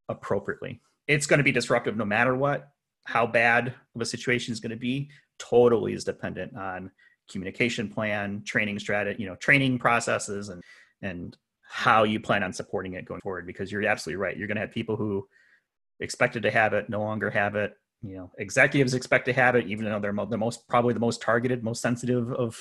appropriately. 0.09 0.81
It's 1.07 1.25
going 1.25 1.39
to 1.39 1.43
be 1.43 1.51
disruptive 1.51 1.97
no 1.97 2.05
matter 2.05 2.35
what. 2.35 2.69
How 3.05 3.27
bad 3.27 3.73
of 3.95 4.01
a 4.01 4.05
situation 4.05 4.51
is 4.51 4.59
going 4.59 4.71
to 4.71 4.77
be 4.77 5.09
totally 5.37 5.93
is 5.93 6.03
dependent 6.03 6.55
on 6.55 6.91
communication 7.29 7.89
plan, 7.89 8.43
training 8.45 8.79
strategy, 8.79 9.21
you 9.21 9.27
know, 9.27 9.35
training 9.35 9.79
processes, 9.79 10.49
and 10.49 10.63
and 11.01 11.37
how 11.67 12.03
you 12.03 12.19
plan 12.19 12.43
on 12.43 12.53
supporting 12.53 12.93
it 12.93 13.05
going 13.05 13.21
forward. 13.21 13.45
Because 13.45 13.71
you're 13.71 13.85
absolutely 13.85 14.17
right. 14.17 14.37
You're 14.37 14.47
going 14.47 14.55
to 14.55 14.61
have 14.61 14.71
people 14.71 14.95
who 14.95 15.27
expected 15.99 16.43
to 16.43 16.51
have 16.51 16.73
it 16.73 16.89
no 16.89 17.01
longer 17.01 17.29
have 17.29 17.55
it. 17.55 17.73
You 18.01 18.17
know, 18.17 18.31
executives 18.37 18.93
expect 18.93 19.25
to 19.25 19.33
have 19.33 19.55
it, 19.55 19.67
even 19.67 19.85
though 19.85 19.99
they're 19.99 20.13
the 20.29 20.37
most 20.37 20.67
probably 20.67 20.93
the 20.93 20.99
most 20.99 21.21
targeted, 21.21 21.63
most 21.63 21.81
sensitive 21.81 22.31
of 22.33 22.57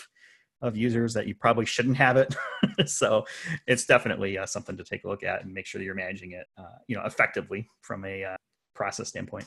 of 0.65 0.77
users 0.77 1.13
that 1.15 1.27
you 1.27 1.35
probably 1.35 1.67
shouldn't 1.67 1.97
have 1.97 2.17
it. 2.17 2.35
so 2.87 3.25
it's 3.67 3.85
definitely 3.85 4.39
uh, 4.39 4.47
something 4.47 4.77
to 4.77 4.85
take 4.85 5.05
a 5.05 5.09
look 5.09 5.23
at 5.23 5.45
and 5.45 5.53
make 5.53 5.67
sure 5.67 5.79
that 5.79 5.85
you're 5.85 5.95
managing 5.95 6.33
it, 6.33 6.47
uh, 6.59 6.79
you 6.89 6.97
know, 6.97 7.05
effectively 7.05 7.69
from 7.83 8.05
a 8.05 8.25
uh, 8.25 8.37
process 8.75 9.09
standpoint. 9.09 9.47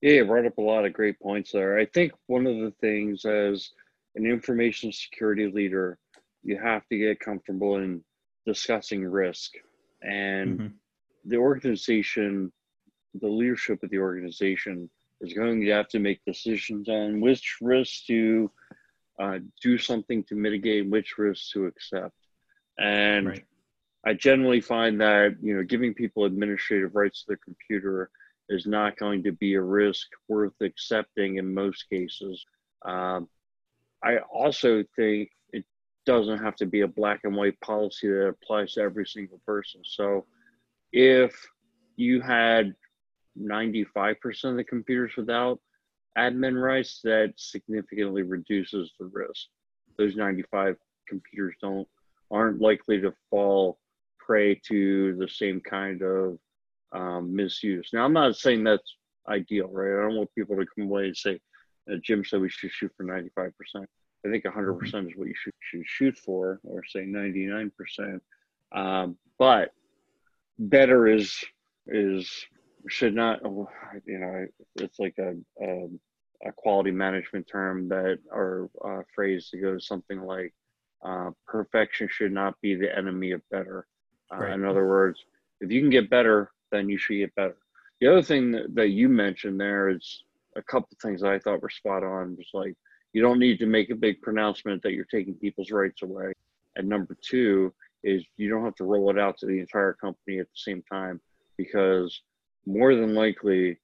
Yeah, 0.00 0.12
you 0.12 0.24
brought 0.24 0.46
up 0.46 0.58
a 0.58 0.62
lot 0.62 0.84
of 0.84 0.92
great 0.92 1.20
points 1.20 1.52
there. 1.52 1.78
I 1.78 1.84
think 1.84 2.12
one 2.26 2.46
of 2.46 2.56
the 2.56 2.72
things 2.80 3.24
as 3.24 3.70
an 4.14 4.24
information 4.24 4.92
security 4.92 5.50
leader, 5.50 5.98
you 6.42 6.58
have 6.58 6.86
to 6.88 6.98
get 6.98 7.20
comfortable 7.20 7.76
in 7.76 8.02
discussing 8.46 9.04
risk 9.04 9.52
and 10.02 10.58
mm-hmm. 10.58 10.74
the 11.24 11.36
organization, 11.36 12.52
the 13.20 13.28
leadership 13.28 13.82
of 13.82 13.90
the 13.90 13.98
organization 13.98 14.88
is 15.20 15.32
going 15.32 15.60
to 15.60 15.70
have 15.70 15.88
to 15.88 15.98
make 15.98 16.20
decisions 16.26 16.88
on 16.88 17.20
which 17.20 17.56
risks 17.60 18.04
to 18.06 18.50
uh, 19.20 19.38
do 19.62 19.78
something 19.78 20.22
to 20.24 20.34
mitigate 20.34 20.88
which 20.88 21.18
risks 21.18 21.50
to 21.52 21.66
accept. 21.66 22.14
And 22.78 23.26
right. 23.28 23.44
I 24.06 24.14
generally 24.14 24.60
find 24.60 25.00
that 25.00 25.36
you 25.42 25.56
know 25.56 25.62
giving 25.62 25.94
people 25.94 26.24
administrative 26.24 26.94
rights 26.94 27.20
to 27.20 27.28
their 27.28 27.40
computer 27.44 28.10
is 28.48 28.66
not 28.66 28.96
going 28.96 29.22
to 29.24 29.32
be 29.32 29.54
a 29.54 29.60
risk 29.60 30.06
worth 30.28 30.54
accepting 30.62 31.36
in 31.36 31.52
most 31.52 31.88
cases. 31.90 32.44
Um, 32.84 33.28
I 34.02 34.18
also 34.32 34.84
think 34.96 35.30
it 35.52 35.64
doesn't 36.06 36.38
have 36.38 36.56
to 36.56 36.66
be 36.66 36.82
a 36.82 36.88
black 36.88 37.20
and 37.24 37.36
white 37.36 37.60
policy 37.60 38.08
that 38.08 38.28
applies 38.28 38.74
to 38.74 38.80
every 38.80 39.06
single 39.06 39.40
person. 39.44 39.82
So 39.84 40.24
if 40.92 41.46
you 41.96 42.20
had 42.20 42.74
95% 43.38 44.16
of 44.44 44.56
the 44.56 44.64
computers 44.64 45.12
without 45.16 45.60
admin 46.18 46.60
rights, 46.60 47.00
that 47.04 47.34
significantly 47.36 48.22
reduces 48.22 48.92
the 48.98 49.06
risk. 49.06 49.46
Those 49.96 50.16
95 50.16 50.76
computers 51.08 51.54
don't 51.60 51.86
aren't 52.30 52.60
likely 52.60 53.00
to 53.00 53.12
fall 53.30 53.78
prey 54.18 54.54
to 54.68 55.16
the 55.16 55.28
same 55.28 55.60
kind 55.60 56.02
of 56.02 56.38
um, 56.92 57.34
misuse. 57.34 57.88
Now, 57.92 58.04
I'm 58.04 58.12
not 58.12 58.36
saying 58.36 58.64
that's 58.64 58.96
ideal, 59.28 59.68
right? 59.68 59.98
I 59.98 60.06
don't 60.06 60.16
want 60.16 60.34
people 60.34 60.56
to 60.56 60.66
come 60.76 60.84
away 60.84 61.06
and 61.06 61.16
say, 61.16 61.40
uh, 61.90 61.96
Jim 62.02 62.24
said 62.24 62.40
we 62.40 62.50
should 62.50 62.70
shoot 62.70 62.92
for 62.96 63.04
95%. 63.04 63.52
I 64.26 64.30
think 64.30 64.44
100% 64.44 64.52
mm-hmm. 64.52 65.08
is 65.08 65.12
what 65.16 65.28
you 65.28 65.34
should, 65.34 65.54
should 65.60 65.86
shoot 65.86 66.18
for, 66.18 66.60
or 66.64 66.82
say 66.84 67.06
99%. 67.06 67.70
Um, 68.72 69.16
but 69.38 69.70
better 70.58 71.06
is 71.06 71.42
is 71.86 72.28
should 72.88 73.14
not 73.14 73.40
you 74.06 74.18
know 74.18 74.46
it's 74.76 74.98
like 74.98 75.14
a, 75.18 75.34
a 75.62 75.88
a 76.46 76.52
quality 76.52 76.90
management 76.90 77.46
term 77.46 77.88
that 77.88 78.18
or 78.30 78.70
a 78.84 79.02
phrase 79.14 79.48
that 79.52 79.58
goes 79.58 79.86
something 79.86 80.20
like 80.20 80.54
uh, 81.04 81.30
perfection 81.46 82.08
should 82.10 82.32
not 82.32 82.60
be 82.60 82.74
the 82.74 82.96
enemy 82.96 83.32
of 83.32 83.42
better. 83.50 83.86
Uh, 84.32 84.38
right. 84.38 84.52
In 84.52 84.64
other 84.64 84.86
words, 84.86 85.24
if 85.60 85.70
you 85.70 85.80
can 85.80 85.90
get 85.90 86.10
better, 86.10 86.50
then 86.70 86.88
you 86.88 86.98
should 86.98 87.18
get 87.18 87.34
better. 87.34 87.56
The 88.00 88.08
other 88.08 88.22
thing 88.22 88.52
that, 88.52 88.74
that 88.74 88.90
you 88.90 89.08
mentioned 89.08 89.60
there 89.60 89.88
is 89.88 90.22
a 90.56 90.62
couple 90.62 90.96
things 91.00 91.22
I 91.22 91.38
thought 91.38 91.62
were 91.62 91.70
spot 91.70 92.04
on. 92.04 92.36
Was 92.36 92.50
like 92.54 92.74
you 93.12 93.22
don't 93.22 93.38
need 93.38 93.58
to 93.58 93.66
make 93.66 93.90
a 93.90 93.96
big 93.96 94.20
pronouncement 94.22 94.82
that 94.82 94.92
you're 94.92 95.04
taking 95.04 95.34
people's 95.34 95.70
rights 95.70 96.02
away. 96.02 96.32
And 96.76 96.88
number 96.88 97.16
two 97.20 97.72
is 98.04 98.24
you 98.36 98.48
don't 98.48 98.64
have 98.64 98.76
to 98.76 98.84
roll 98.84 99.10
it 99.10 99.18
out 99.18 99.38
to 99.38 99.46
the 99.46 99.58
entire 99.58 99.94
company 99.94 100.38
at 100.38 100.46
the 100.46 100.56
same 100.56 100.82
time 100.90 101.20
because 101.56 102.22
more 102.66 102.94
than 102.94 103.14
likely 103.14 103.78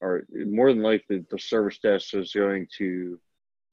or 0.00 0.24
more 0.32 0.72
than 0.72 0.82
likely 0.82 1.24
the 1.30 1.38
service 1.38 1.78
desk 1.78 2.14
is 2.14 2.32
going 2.32 2.66
to 2.78 3.18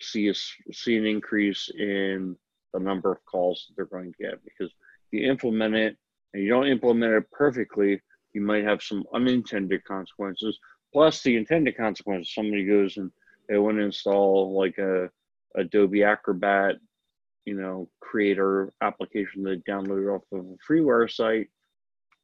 see 0.02 0.30
a, 0.30 0.34
see 0.74 0.98
an 0.98 1.06
increase 1.06 1.70
in 1.78 2.36
the 2.74 2.80
number 2.80 3.12
of 3.12 3.26
calls 3.26 3.66
that 3.68 3.76
they're 3.76 3.86
going 3.86 4.12
to 4.14 4.24
get 4.24 4.44
because 4.44 4.72
you 5.12 5.30
implement 5.30 5.76
it 5.76 5.98
and 6.34 6.44
you 6.44 6.50
don't 6.50 6.68
implement 6.68 7.14
it 7.14 7.32
perfectly, 7.32 8.02
you 8.34 8.42
might 8.42 8.64
have 8.64 8.84
some 8.84 9.04
unintended 9.14 9.84
consequences. 9.86 10.60
Plus 10.94 11.22
the 11.24 11.36
intended 11.36 11.78
consequences, 11.78 12.34
somebody 12.34 12.66
goes 12.66 12.98
and 12.98 13.12
they 13.48 13.58
want 13.58 13.78
to 13.78 13.84
install 13.84 14.58
like 14.58 14.78
a 14.78 15.10
Adobe 15.56 16.04
Acrobat, 16.04 16.76
you 17.46 17.56
know, 17.56 17.90
creator 18.02 18.74
application 18.82 19.44
they 19.44 19.56
downloaded 19.70 20.14
off 20.14 20.24
of 20.32 20.46
a 20.46 20.72
freeware 20.72 21.10
site 21.10 21.48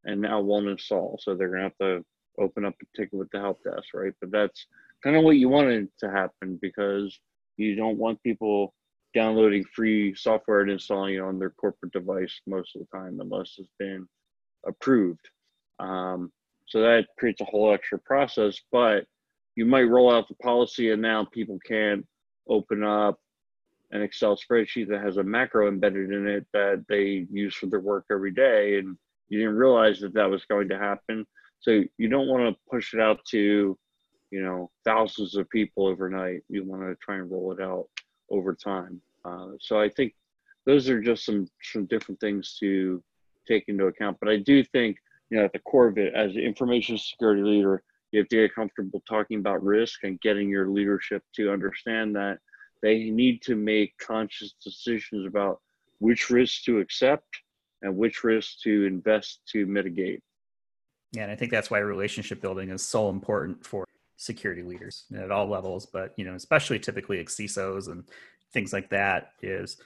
and 0.04 0.22
now 0.22 0.42
won't 0.42 0.68
install. 0.68 1.18
So 1.22 1.34
they're 1.34 1.50
gonna 1.50 1.64
have 1.64 1.78
to 1.82 2.06
open 2.40 2.66
up 2.66 2.76
a 2.82 2.98
ticket 2.98 3.14
with 3.14 3.30
the 3.32 3.40
help 3.40 3.64
desk, 3.64 3.94
right? 3.94 4.14
But 4.20 4.32
that's 4.32 4.66
kind 5.04 5.16
of 5.16 5.24
what 5.24 5.38
you 5.38 5.50
wanted 5.50 5.90
to 6.00 6.10
happen 6.10 6.58
because 6.62 7.20
you 7.58 7.76
don't 7.76 7.98
want 7.98 8.24
people 8.24 8.74
downloading 9.14 9.64
free 9.76 10.16
software 10.16 10.62
and 10.62 10.72
installing 10.72 11.16
it 11.16 11.20
on 11.20 11.38
their 11.38 11.52
corporate 11.52 11.92
device 11.92 12.42
most 12.48 12.76
of 12.76 12.82
the 12.82 12.98
time 12.98 13.20
unless 13.20 13.56
it's 13.58 13.70
been 13.78 14.08
approved. 14.66 15.30
Um, 15.80 16.32
so 16.68 16.82
that 16.82 17.08
creates 17.20 17.42
a 17.42 17.46
whole 17.46 17.74
extra 17.74 18.00
process, 18.00 18.60
but 18.72 19.06
you 19.56 19.66
might 19.66 19.84
roll 19.84 20.12
out 20.12 20.28
the 20.28 20.36
policy 20.36 20.92
and 20.92 21.02
now 21.02 21.26
people 21.26 21.60
can't 21.66 22.06
open 22.48 22.84
up 22.84 23.20
an 23.92 24.02
Excel 24.02 24.36
spreadsheet 24.36 24.88
that 24.90 25.04
has 25.04 25.18
a 25.18 25.24
macro 25.24 25.68
embedded 25.68 26.12
in 26.12 26.28
it 26.28 26.48
that 26.54 26.84
they 26.90 27.28
use 27.32 27.54
for 27.54 27.68
their 27.68 27.80
work 27.80 28.06
every 28.12 28.32
day. 28.32 28.80
And 28.80 28.98
you 29.30 29.40
didn't 29.40 29.56
realize 29.56 30.00
that 30.00 30.16
that 30.16 30.30
was 30.30 30.46
going 30.46 30.70
to 30.70 30.80
happen. 30.80 31.26
So 31.64 31.84
you 31.98 32.10
don't 32.10 32.28
want 32.28 32.44
to 32.44 32.62
push 32.70 32.94
it 32.94 33.00
out 33.00 33.24
to, 33.32 33.78
you 34.32 34.44
know, 34.44 34.70
thousands 34.84 35.36
of 35.36 35.50
people 35.50 35.88
overnight. 35.88 36.42
You 36.50 36.66
want 36.66 36.82
to 36.84 36.96
try 37.02 37.16
and 37.16 37.32
roll 37.32 37.54
it 37.54 37.62
out 37.62 37.88
over 38.30 38.54
time. 38.54 39.02
Uh, 39.24 39.52
so 39.60 39.80
I 39.80 39.90
think 39.90 40.14
those 40.66 40.90
are 40.90 41.02
just 41.02 41.26
some 41.26 41.48
some 41.62 41.86
different 41.86 42.20
things 42.20 42.58
to 42.60 43.02
take 43.48 43.66
into 43.68 43.86
account. 43.86 44.18
But 44.20 44.30
I 44.30 44.38
do 44.38 44.64
think, 44.64 44.98
you 45.30 45.38
know, 45.38 45.46
at 45.46 45.54
the 45.54 45.60
core 45.60 45.88
of 45.88 45.98
it, 45.98 46.14
as 46.14 46.36
an 46.36 46.42
information 46.42 46.98
security 46.98 47.42
leader, 47.42 47.82
you 48.12 48.20
have 48.20 48.30
to 48.30 48.36
get 48.36 48.54
comfortable 48.54 49.02
talking 49.08 49.40
about 49.40 49.64
risk 49.64 50.04
and 50.04 50.20
getting 50.22 50.50
your 50.50 50.70
leadership 50.70 51.24
to 51.36 51.52
understand 51.52 52.16
that 52.16 52.40
they 52.82 53.10
need 53.10 53.42
to 53.44 53.56
make 53.56 53.98
conscious 53.98 54.54
decisions 54.64 55.26
about 55.26 55.62
which 56.00 56.30
risks 56.30 56.64
to 56.64 56.80
accept 56.80 57.26
and 57.82 57.96
which 57.96 58.24
risks 58.24 58.62
to 58.62 58.86
invest 58.86 59.40
to 59.48 59.66
mitigate. 59.66 60.22
Yeah, 61.14 61.24
and 61.24 61.32
I 61.32 61.36
think 61.36 61.52
that's 61.52 61.70
why 61.70 61.78
relationship 61.80 62.42
building 62.42 62.70
is 62.70 62.84
so 62.84 63.10
important 63.10 63.66
for 63.66 63.86
security 64.18 64.64
leaders 64.64 65.06
at 65.16 65.32
all 65.32 65.48
levels, 65.48 65.86
but 65.86 66.14
you 66.18 66.26
know, 66.26 66.34
especially 66.34 66.80
typically 66.80 67.24
CISOs 67.24 67.88
and 67.88 68.04
things 68.52 68.74
like 68.74 68.90
that 68.90 69.32
is 69.42 69.78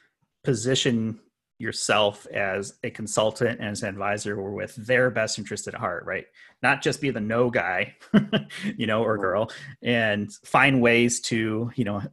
position 0.43 1.19
yourself 1.59 2.28
as 2.28 2.75
a 2.84 2.89
consultant 2.89 3.59
and 3.59 3.69
as 3.69 3.82
an 3.82 3.89
advisor 3.89 4.36
were 4.36 4.53
with 4.53 4.75
their 4.75 5.09
best 5.09 5.39
interest 5.39 5.67
at 5.67 5.73
heart, 5.73 6.05
right? 6.05 6.25
Not 6.61 6.82
just 6.82 7.01
be 7.01 7.09
the 7.09 7.19
no 7.19 7.49
guy, 7.49 7.95
you 8.78 8.86
know, 8.86 9.03
or 9.03 9.17
girl, 9.17 9.51
and 9.82 10.32
find 10.45 10.82
ways 10.82 11.19
to, 11.21 11.71
you 11.75 11.84
know, 11.84 12.03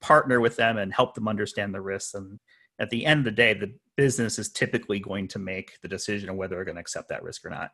partner 0.00 0.40
with 0.40 0.56
them 0.56 0.78
and 0.78 0.92
help 0.92 1.14
them 1.14 1.28
understand 1.28 1.74
the 1.74 1.80
risks. 1.80 2.14
And 2.14 2.38
at 2.78 2.90
the 2.90 3.04
end 3.04 3.20
of 3.20 3.24
the 3.24 3.30
day, 3.32 3.54
the 3.54 3.74
business 3.96 4.38
is 4.38 4.50
typically 4.50 5.00
going 5.00 5.28
to 5.28 5.38
make 5.38 5.80
the 5.82 5.88
decision 5.88 6.28
of 6.28 6.36
whether 6.36 6.54
they're 6.54 6.64
going 6.64 6.76
to 6.76 6.80
accept 6.80 7.08
that 7.08 7.22
risk 7.22 7.44
or 7.44 7.50
not. 7.50 7.70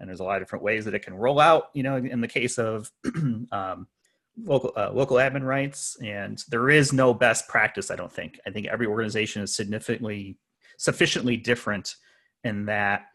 And 0.00 0.08
there's 0.08 0.20
a 0.20 0.24
lot 0.24 0.36
of 0.36 0.42
different 0.42 0.64
ways 0.64 0.84
that 0.84 0.94
it 0.94 1.04
can 1.04 1.14
roll 1.14 1.38
out. 1.38 1.64
You 1.74 1.82
know, 1.82 1.96
in 1.96 2.20
the 2.20 2.28
case 2.28 2.58
of 2.58 2.90
um, 3.52 3.86
local 4.36 4.72
uh, 4.76 4.90
local 4.92 5.16
admin 5.18 5.44
rights, 5.44 5.96
and 6.02 6.42
there 6.48 6.70
is 6.70 6.92
no 6.92 7.14
best 7.14 7.48
practice. 7.48 7.90
I 7.90 7.96
don't 7.96 8.12
think. 8.12 8.40
I 8.46 8.50
think 8.50 8.66
every 8.66 8.86
organization 8.86 9.42
is 9.42 9.54
significantly 9.54 10.38
sufficiently 10.78 11.36
different 11.36 11.94
in 12.44 12.66
that 12.66 13.06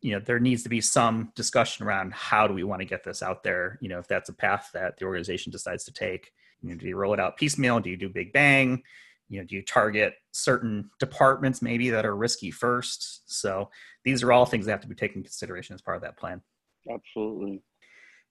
you 0.00 0.12
know 0.12 0.20
there 0.20 0.38
needs 0.38 0.62
to 0.62 0.68
be 0.68 0.80
some 0.80 1.32
discussion 1.34 1.86
around 1.86 2.12
how 2.12 2.46
do 2.46 2.54
we 2.54 2.64
want 2.64 2.80
to 2.80 2.86
get 2.86 3.04
this 3.04 3.22
out 3.22 3.42
there 3.42 3.78
you 3.82 3.88
know 3.88 3.98
if 3.98 4.08
that's 4.08 4.28
a 4.28 4.32
path 4.32 4.70
that 4.72 4.96
the 4.96 5.04
organization 5.04 5.50
decides 5.50 5.84
to 5.84 5.92
take 5.92 6.32
you 6.62 6.70
know 6.70 6.76
do 6.76 6.86
you 6.86 6.96
roll 6.96 7.12
it 7.12 7.20
out 7.20 7.36
piecemeal 7.36 7.80
do 7.80 7.90
you 7.90 7.96
do 7.96 8.08
big 8.08 8.32
bang 8.32 8.82
you 9.34 9.40
know 9.40 9.46
do 9.46 9.56
you 9.56 9.62
target 9.62 10.14
certain 10.30 10.88
departments 11.00 11.60
maybe 11.60 11.90
that 11.90 12.06
are 12.06 12.16
risky 12.16 12.50
first? 12.50 13.22
So 13.26 13.68
these 14.04 14.22
are 14.22 14.32
all 14.32 14.46
things 14.46 14.66
that 14.66 14.72
have 14.72 14.80
to 14.80 14.88
be 14.88 14.94
taken 14.94 15.18
into 15.18 15.28
consideration 15.28 15.74
as 15.74 15.82
part 15.82 15.96
of 15.96 16.02
that 16.02 16.16
plan. 16.16 16.40
Absolutely. 16.88 17.62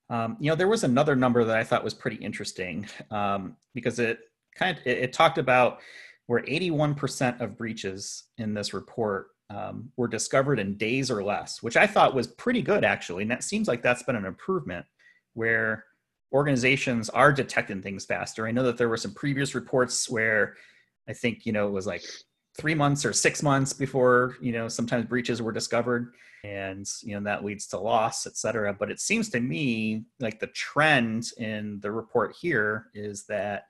Um, 0.09 0.37
you 0.39 0.49
know 0.49 0.55
there 0.55 0.67
was 0.67 0.83
another 0.83 1.15
number 1.15 1.43
that 1.43 1.57
i 1.57 1.63
thought 1.63 1.83
was 1.83 1.93
pretty 1.93 2.17
interesting 2.17 2.87
um, 3.09 3.55
because 3.73 3.99
it 3.99 4.19
kind 4.55 4.77
of 4.77 4.85
it, 4.85 4.97
it, 4.99 5.13
talked 5.13 5.37
about 5.37 5.79
where 6.27 6.41
81% 6.43 7.41
of 7.41 7.57
breaches 7.57 8.25
in 8.37 8.53
this 8.53 8.73
report 8.73 9.27
um, 9.49 9.91
were 9.97 10.07
discovered 10.07 10.59
in 10.59 10.77
days 10.77 11.09
or 11.09 11.23
less 11.23 11.63
which 11.63 11.77
i 11.77 11.87
thought 11.87 12.13
was 12.13 12.27
pretty 12.27 12.61
good 12.61 12.83
actually. 12.83 13.23
And 13.23 13.31
that 13.31 13.43
seems 13.43 13.67
like 13.67 13.81
that's 13.81 14.03
been 14.03 14.17
an 14.17 14.25
improvement 14.25 14.85
where 15.33 15.85
organizations 16.33 17.09
are 17.09 17.31
detecting 17.31 17.81
things 17.81 18.05
faster. 18.05 18.47
I 18.47 18.51
know 18.51 18.63
that 18.63 18.77
there 18.77 18.89
were 18.89 18.97
some 18.97 19.13
previous 19.13 19.53
reports 19.53 20.09
where 20.09 20.55
I 21.07 21.13
think, 21.13 21.45
you 21.45 21.51
know, 21.51 21.67
it 21.67 21.71
was 21.71 21.87
like 21.87 22.03
three 22.57 22.75
months 22.75 23.05
or 23.05 23.13
six 23.13 23.41
months 23.41 23.73
before, 23.73 24.37
you 24.41 24.51
know, 24.51 24.67
sometimes 24.67 25.05
breaches 25.05 25.41
were 25.41 25.51
discovered 25.51 26.13
and, 26.43 26.85
you 27.01 27.15
know, 27.15 27.23
that 27.23 27.43
leads 27.43 27.67
to 27.67 27.79
loss, 27.79 28.27
et 28.27 28.37
cetera. 28.37 28.73
But 28.73 28.91
it 28.91 28.99
seems 28.99 29.29
to 29.29 29.39
me 29.39 30.05
like 30.19 30.39
the 30.39 30.47
trend 30.47 31.31
in 31.37 31.79
the 31.81 31.91
report 31.91 32.35
here 32.39 32.87
is 32.93 33.25
that 33.27 33.63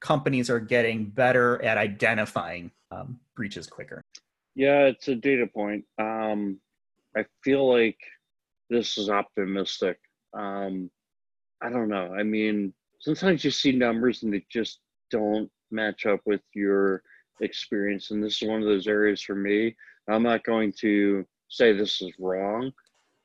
companies 0.00 0.50
are 0.50 0.60
getting 0.60 1.06
better 1.06 1.62
at 1.62 1.78
identifying 1.78 2.70
um, 2.90 3.20
breaches 3.36 3.66
quicker. 3.66 4.02
Yeah, 4.54 4.86
it's 4.86 5.08
a 5.08 5.14
data 5.14 5.46
point. 5.46 5.84
Um, 5.98 6.58
I 7.16 7.24
feel 7.42 7.72
like 7.72 7.98
this 8.68 8.98
is 8.98 9.08
optimistic. 9.08 9.98
Um, 10.34 10.90
I 11.62 11.70
don't 11.70 11.88
know. 11.88 12.12
I 12.12 12.22
mean, 12.22 12.72
sometimes 13.00 13.44
you 13.44 13.50
see 13.50 13.72
numbers 13.72 14.22
and 14.22 14.32
they 14.32 14.44
just 14.50 14.80
don't 15.10 15.50
match 15.70 16.06
up 16.06 16.20
with 16.24 16.42
your 16.54 17.02
experience. 17.40 18.10
And 18.10 18.22
this 18.22 18.42
is 18.42 18.48
one 18.48 18.60
of 18.60 18.68
those 18.68 18.86
areas 18.86 19.20
for 19.20 19.34
me. 19.34 19.76
I'm 20.08 20.22
not 20.22 20.44
going 20.44 20.72
to 20.80 21.24
say 21.48 21.72
this 21.72 22.00
is 22.02 22.12
wrong, 22.18 22.72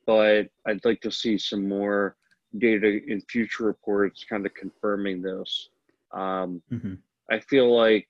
but 0.06 0.48
I'd 0.66 0.84
like 0.84 1.00
to 1.02 1.10
see 1.10 1.38
some 1.38 1.68
more 1.68 2.16
data 2.58 3.00
in 3.06 3.20
future 3.22 3.64
reports 3.64 4.24
kind 4.28 4.46
of 4.46 4.54
confirming 4.54 5.22
this. 5.22 5.68
Um, 6.12 6.62
mm-hmm. 6.72 6.94
I 7.30 7.40
feel 7.40 7.74
like, 7.76 8.06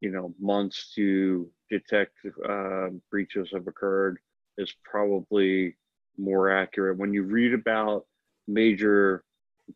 you 0.00 0.10
know, 0.10 0.34
months 0.38 0.92
to 0.94 1.48
detect 1.70 2.14
uh, 2.48 2.88
breaches 3.10 3.50
have 3.52 3.66
occurred 3.66 4.18
is 4.58 4.74
probably 4.84 5.76
more 6.18 6.50
accurate. 6.50 6.98
When 6.98 7.12
you 7.12 7.22
read 7.22 7.54
about 7.54 8.06
major 8.48 9.24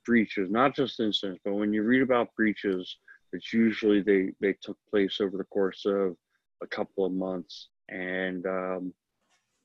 breaches, 0.05 0.51
not 0.51 0.75
just 0.75 1.01
incidents, 1.01 1.41
but 1.45 1.55
when 1.55 1.73
you 1.73 1.83
read 1.83 2.03
about 2.03 2.35
breaches 2.35 2.97
it's 3.33 3.53
usually 3.53 4.03
they 4.03 4.31
they 4.41 4.55
took 4.61 4.77
place 4.91 5.21
over 5.21 5.37
the 5.37 5.45
course 5.45 5.85
of 5.87 6.17
a 6.63 6.67
couple 6.67 7.05
of 7.05 7.13
months, 7.13 7.69
and 7.89 8.47
um, 8.47 8.95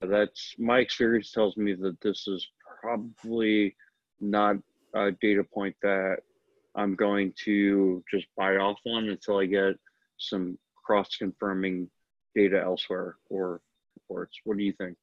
that's 0.02 0.56
my 0.58 0.80
experience 0.80 1.32
tells 1.32 1.58
me 1.58 1.74
that 1.76 2.00
this 2.02 2.28
is 2.28 2.48
probably 2.82 3.76
not 4.20 4.58
a 4.94 5.12
data 5.12 5.44
point 5.44 5.76
that 5.82 6.18
I'm 6.76 6.96
going 6.96 7.34
to 7.44 8.04
just 8.12 8.28
buy 8.38 8.58
off 8.58 8.80
on 8.86 9.10
until 9.10 9.40
I 9.40 9.46
get 9.46 9.76
some 10.18 10.58
cross 10.86 11.16
confirming 11.18 11.90
data 12.36 12.62
elsewhere 12.62 13.16
or 13.30 13.62
reports. 13.96 14.38
What 14.44 14.58
do 14.58 14.64
you 14.64 14.74
think? 14.74 14.98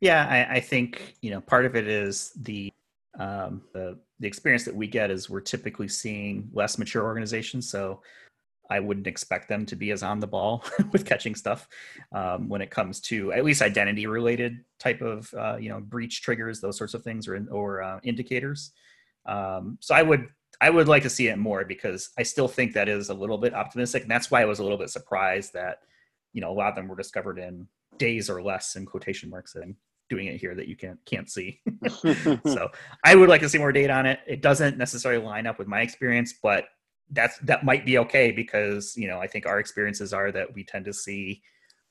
Yeah, 0.00 0.26
I, 0.28 0.56
I, 0.56 0.60
think 0.60 1.16
you 1.20 1.30
know 1.30 1.40
part 1.40 1.66
of 1.66 1.76
it 1.76 1.88
is 1.88 2.32
the 2.36 2.72
um, 3.18 3.62
the 3.72 3.98
the 4.20 4.26
experience 4.26 4.64
that 4.64 4.74
we 4.74 4.86
get 4.86 5.10
is 5.10 5.28
we're 5.28 5.40
typically 5.40 5.88
seeing 5.88 6.48
less 6.52 6.78
mature 6.78 7.04
organizations. 7.04 7.68
So 7.68 8.00
I 8.70 8.80
wouldn't 8.80 9.06
expect 9.06 9.48
them 9.48 9.66
to 9.66 9.76
be 9.76 9.90
as 9.90 10.02
on 10.02 10.20
the 10.20 10.26
ball 10.26 10.64
with 10.92 11.04
catching 11.04 11.34
stuff 11.34 11.68
um, 12.12 12.48
when 12.48 12.62
it 12.62 12.70
comes 12.70 13.00
to 13.02 13.32
at 13.32 13.44
least 13.44 13.60
identity 13.60 14.06
related 14.06 14.64
type 14.78 15.02
of 15.02 15.32
uh, 15.34 15.56
you 15.56 15.68
know 15.68 15.80
breach 15.80 16.22
triggers, 16.22 16.60
those 16.60 16.78
sorts 16.78 16.94
of 16.94 17.02
things, 17.02 17.28
or 17.28 17.46
or 17.50 17.82
uh, 17.82 18.00
indicators. 18.02 18.72
Um, 19.26 19.78
so 19.80 19.94
I 19.94 20.02
would 20.02 20.28
I 20.60 20.70
would 20.70 20.88
like 20.88 21.02
to 21.02 21.10
see 21.10 21.28
it 21.28 21.38
more 21.38 21.64
because 21.64 22.10
I 22.18 22.22
still 22.22 22.48
think 22.48 22.72
that 22.72 22.88
is 22.88 23.10
a 23.10 23.14
little 23.14 23.38
bit 23.38 23.54
optimistic, 23.54 24.02
and 24.02 24.10
that's 24.10 24.30
why 24.30 24.42
I 24.42 24.46
was 24.46 24.58
a 24.58 24.62
little 24.62 24.78
bit 24.78 24.90
surprised 24.90 25.52
that 25.52 25.78
you 26.32 26.40
know 26.40 26.50
a 26.50 26.54
lot 26.54 26.68
of 26.68 26.74
them 26.74 26.88
were 26.88 26.96
discovered 26.96 27.38
in 27.38 27.68
days 27.98 28.28
or 28.28 28.42
less 28.42 28.76
in 28.76 28.86
quotation 28.86 29.30
marks 29.30 29.54
and 29.54 29.76
doing 30.10 30.26
it 30.26 30.38
here 30.38 30.54
that 30.54 30.68
you 30.68 30.76
can't 30.76 30.98
can't 31.06 31.30
see. 31.30 31.60
so 32.46 32.68
I 33.04 33.14
would 33.14 33.28
like 33.28 33.40
to 33.42 33.48
see 33.48 33.58
more 33.58 33.72
data 33.72 33.92
on 33.92 34.06
it. 34.06 34.20
It 34.26 34.42
doesn't 34.42 34.78
necessarily 34.78 35.24
line 35.24 35.46
up 35.46 35.58
with 35.58 35.68
my 35.68 35.80
experience, 35.80 36.34
but 36.42 36.66
that's 37.10 37.38
that 37.38 37.64
might 37.64 37.84
be 37.84 37.98
okay 37.98 38.30
because 38.30 38.96
you 38.96 39.08
know 39.08 39.18
I 39.18 39.26
think 39.26 39.46
our 39.46 39.58
experiences 39.58 40.12
are 40.12 40.32
that 40.32 40.54
we 40.54 40.64
tend 40.64 40.84
to 40.86 40.92
see 40.92 41.42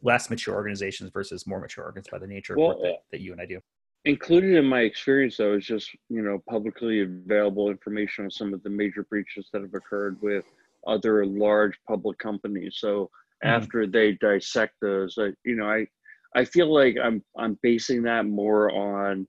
less 0.01 0.29
mature 0.29 0.55
organizations 0.55 1.11
versus 1.13 1.47
more 1.47 1.59
mature 1.59 1.85
organizations 1.85 2.11
by 2.11 2.19
the 2.19 2.31
nature 2.31 2.55
well, 2.57 2.71
of 2.71 2.77
work 2.77 2.85
that, 2.85 2.97
that 3.11 3.21
you 3.21 3.31
and 3.31 3.41
I 3.41 3.45
do. 3.45 3.59
Included 4.05 4.55
in 4.55 4.65
my 4.65 4.81
experience 4.81 5.37
though 5.37 5.53
is 5.53 5.65
just 5.65 5.89
you 6.09 6.21
know 6.21 6.41
publicly 6.49 7.01
available 7.01 7.69
information 7.69 8.25
on 8.25 8.31
some 8.31 8.53
of 8.53 8.61
the 8.63 8.69
major 8.69 9.03
breaches 9.03 9.49
that 9.53 9.61
have 9.61 9.73
occurred 9.73 10.17
with 10.21 10.45
other 10.87 11.25
large 11.25 11.77
public 11.87 12.17
companies. 12.19 12.77
So 12.79 13.09
mm-hmm. 13.43 13.49
after 13.49 13.87
they 13.87 14.13
dissect 14.13 14.75
those, 14.81 15.15
I, 15.17 15.29
you 15.45 15.55
know, 15.55 15.69
I 15.69 15.87
I 16.35 16.45
feel 16.45 16.73
like 16.73 16.97
I'm 17.01 17.23
I'm 17.37 17.57
basing 17.61 18.03
that 18.03 18.25
more 18.25 18.71
on 18.71 19.27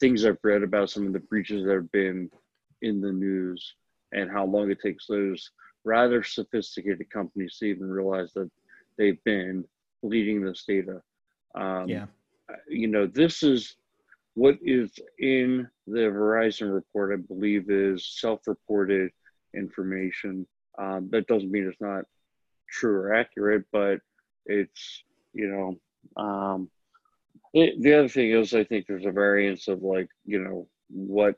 things 0.00 0.24
I've 0.24 0.38
read 0.42 0.62
about 0.62 0.90
some 0.90 1.06
of 1.06 1.12
the 1.12 1.20
breaches 1.20 1.64
that 1.64 1.74
have 1.74 1.92
been 1.92 2.30
in 2.82 3.00
the 3.00 3.12
news 3.12 3.74
and 4.12 4.30
how 4.30 4.44
long 4.44 4.70
it 4.70 4.80
takes 4.80 5.06
those 5.06 5.50
rather 5.84 6.22
sophisticated 6.22 7.08
companies 7.10 7.56
to 7.58 7.66
even 7.66 7.88
realize 7.88 8.32
that 8.34 8.50
they've 8.98 9.22
been 9.24 9.64
leading 10.02 10.44
this 10.44 10.64
data. 10.66 11.00
Um, 11.54 11.88
yeah. 11.88 12.06
You 12.68 12.88
know, 12.88 13.06
this 13.06 13.42
is 13.42 13.76
what 14.34 14.56
is 14.62 14.92
in 15.18 15.68
the 15.86 16.00
Verizon 16.00 16.72
report, 16.72 17.12
I 17.12 17.22
believe, 17.22 17.70
is 17.70 18.06
self 18.06 18.46
reported 18.46 19.10
information. 19.54 20.46
Um, 20.78 21.08
that 21.10 21.26
doesn't 21.26 21.50
mean 21.50 21.66
it's 21.66 21.80
not 21.80 22.04
true 22.70 22.94
or 22.94 23.14
accurate, 23.14 23.64
but 23.72 24.00
it's, 24.44 25.02
you 25.32 25.48
know, 25.48 25.76
um, 26.16 26.70
it, 27.54 27.80
the 27.80 27.94
other 27.94 28.08
thing 28.08 28.30
is, 28.30 28.54
I 28.54 28.64
think 28.64 28.86
there's 28.86 29.06
a 29.06 29.10
variance 29.10 29.68
of 29.68 29.82
like, 29.82 30.08
you 30.24 30.38
know, 30.38 30.68
what 30.88 31.36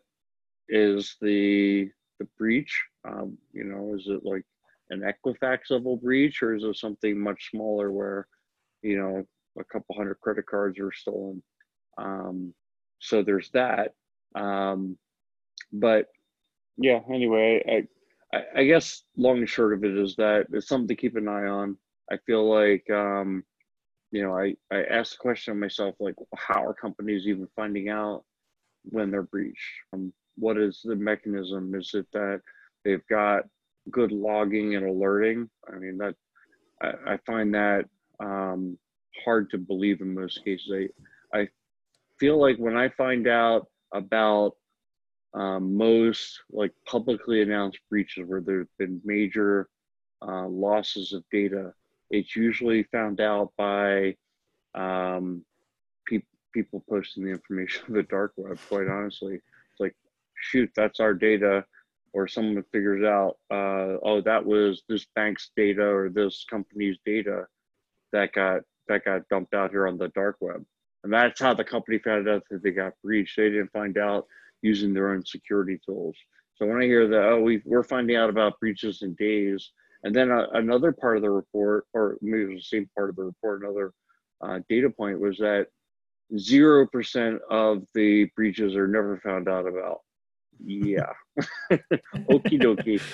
is 0.68 1.16
the 1.20 1.90
the 2.18 2.26
breach? 2.36 2.82
Um, 3.08 3.38
you 3.52 3.64
know, 3.64 3.94
is 3.94 4.06
it 4.08 4.24
like 4.24 4.44
an 4.90 5.02
Equifax 5.02 5.70
level 5.70 5.96
breach, 5.96 6.42
or 6.42 6.54
is 6.54 6.64
it 6.64 6.76
something 6.76 7.18
much 7.18 7.50
smaller 7.50 7.92
where, 7.92 8.26
you 8.82 8.98
know, 8.98 9.24
a 9.58 9.64
couple 9.64 9.94
hundred 9.96 10.20
credit 10.20 10.46
cards 10.46 10.78
are 10.78 10.92
stolen? 10.92 11.42
Um, 11.96 12.54
so 12.98 13.22
there's 13.22 13.50
that. 13.50 13.94
Um, 14.34 14.98
but 15.72 16.06
yeah, 16.76 17.00
anyway, 17.12 17.62
I, 18.32 18.36
I, 18.36 18.42
I 18.60 18.64
guess 18.64 19.02
long 19.16 19.38
and 19.38 19.48
short 19.48 19.74
of 19.74 19.84
it 19.84 19.96
is 19.96 20.16
that 20.16 20.46
it's 20.52 20.68
something 20.68 20.88
to 20.88 21.00
keep 21.00 21.16
an 21.16 21.28
eye 21.28 21.46
on. 21.46 21.76
I 22.10 22.16
feel 22.26 22.48
like 22.48 22.88
um, 22.90 23.44
you 24.10 24.22
know, 24.22 24.36
I, 24.36 24.54
I 24.72 24.84
asked 24.84 25.12
the 25.12 25.18
question 25.18 25.52
of 25.52 25.58
myself, 25.58 25.94
like, 26.00 26.14
how 26.34 26.64
are 26.64 26.74
companies 26.74 27.26
even 27.26 27.48
finding 27.54 27.88
out 27.88 28.24
when 28.84 29.10
they're 29.10 29.22
breached? 29.22 29.58
Um, 29.92 30.12
what 30.36 30.56
is 30.56 30.80
the 30.84 30.96
mechanism? 30.96 31.74
Is 31.74 31.90
it 31.94 32.06
that 32.12 32.40
they've 32.84 33.06
got 33.08 33.44
good 33.90 34.12
logging 34.12 34.76
and 34.76 34.86
alerting? 34.86 35.50
I 35.70 35.78
mean, 35.78 35.98
that 35.98 36.14
I, 36.80 37.14
I 37.14 37.18
find 37.26 37.54
that 37.54 37.84
um, 38.20 38.78
hard 39.24 39.50
to 39.50 39.58
believe 39.58 40.00
in 40.00 40.14
most 40.14 40.44
cases. 40.44 40.72
I, 41.34 41.38
I 41.38 41.48
feel 42.18 42.40
like 42.40 42.56
when 42.56 42.76
I 42.76 42.88
find 42.90 43.26
out 43.28 43.66
about 43.92 44.52
um, 45.34 45.76
most 45.76 46.40
like 46.50 46.72
publicly 46.86 47.42
announced 47.42 47.78
breaches 47.90 48.24
where 48.26 48.40
there's 48.40 48.66
been 48.78 49.00
major 49.04 49.68
uh, 50.22 50.46
losses 50.48 51.12
of 51.12 51.22
data, 51.30 51.72
it's 52.10 52.34
usually 52.36 52.84
found 52.84 53.20
out 53.20 53.52
by 53.56 54.16
um, 54.74 55.44
pe- 56.06 56.22
people 56.52 56.82
posting 56.88 57.24
the 57.24 57.30
information 57.30 57.84
on 57.88 57.94
the 57.94 58.02
dark 58.02 58.32
web. 58.36 58.58
Quite 58.68 58.88
honestly, 58.88 59.34
it's 59.34 59.80
like, 59.80 59.94
shoot, 60.34 60.70
that's 60.74 61.00
our 61.00 61.14
data, 61.14 61.64
or 62.12 62.26
someone 62.26 62.64
figures 62.72 63.04
out, 63.04 63.36
uh, 63.50 63.98
oh, 64.02 64.20
that 64.24 64.44
was 64.44 64.82
this 64.88 65.06
bank's 65.14 65.50
data 65.56 65.84
or 65.84 66.08
this 66.08 66.44
company's 66.48 66.96
data 67.04 67.46
that 68.12 68.32
got 68.32 68.62
that 68.88 69.04
got 69.04 69.28
dumped 69.28 69.52
out 69.52 69.70
here 69.70 69.86
on 69.86 69.98
the 69.98 70.08
dark 70.08 70.36
web, 70.40 70.64
and 71.04 71.12
that's 71.12 71.40
how 71.40 71.52
the 71.52 71.64
company 71.64 71.98
found 71.98 72.26
out 72.26 72.42
that 72.50 72.62
they 72.62 72.70
got 72.70 72.94
breached. 73.04 73.36
They 73.36 73.50
didn't 73.50 73.72
find 73.72 73.98
out 73.98 74.26
using 74.62 74.94
their 74.94 75.10
own 75.10 75.24
security 75.24 75.78
tools. 75.84 76.16
So 76.56 76.66
when 76.66 76.78
I 76.78 76.84
hear 76.84 77.06
that, 77.06 77.22
oh, 77.22 77.40
we 77.40 77.62
we're 77.64 77.82
finding 77.82 78.16
out 78.16 78.30
about 78.30 78.58
breaches 78.58 79.02
in 79.02 79.14
days, 79.14 79.70
and 80.04 80.14
then 80.14 80.30
uh, 80.30 80.46
another 80.54 80.92
part 80.92 81.16
of 81.16 81.22
the 81.22 81.30
report, 81.30 81.84
or 81.94 82.18
maybe 82.20 82.44
it 82.44 82.54
was 82.54 82.68
the 82.70 82.76
same 82.76 82.90
part 82.96 83.10
of 83.10 83.16
the 83.16 83.24
report, 83.24 83.62
another 83.62 83.92
uh, 84.40 84.60
data 84.68 84.88
point 84.90 85.18
was 85.18 85.36
that 85.38 85.66
zero 86.36 86.86
percent 86.86 87.40
of 87.50 87.82
the 87.94 88.24
breaches 88.36 88.76
are 88.76 88.86
never 88.86 89.18
found 89.18 89.48
out 89.48 89.66
about. 89.66 90.00
Yeah, 90.64 91.12
okie 91.72 92.60
dokie. 92.60 93.00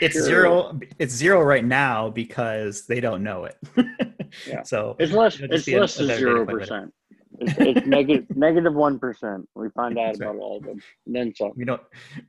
It's 0.00 0.14
sure. 0.14 0.24
zero. 0.24 0.80
It's 0.98 1.14
zero 1.14 1.42
right 1.42 1.64
now 1.64 2.08
because 2.08 2.86
they 2.86 2.98
don't 2.98 3.22
know 3.22 3.44
it. 3.44 3.58
yeah. 4.46 4.62
So 4.62 4.96
it's 4.98 5.12
less. 5.12 5.38
It's 5.38 5.68
less 5.68 5.96
than 5.96 6.16
zero 6.16 6.46
percent. 6.46 6.94
It's, 7.40 7.52
it's 7.58 7.86
negative 7.86 8.34
negative 8.34 8.72
one 8.72 8.98
percent. 8.98 9.46
We 9.54 9.68
find 9.70 9.98
out 9.98 10.16
about 10.16 10.36
all 10.36 10.56
of 10.56 10.64
them, 10.64 10.80
and 11.04 11.14
then 11.14 11.34
some. 11.36 11.52
We 11.56 11.64
know 11.64 11.80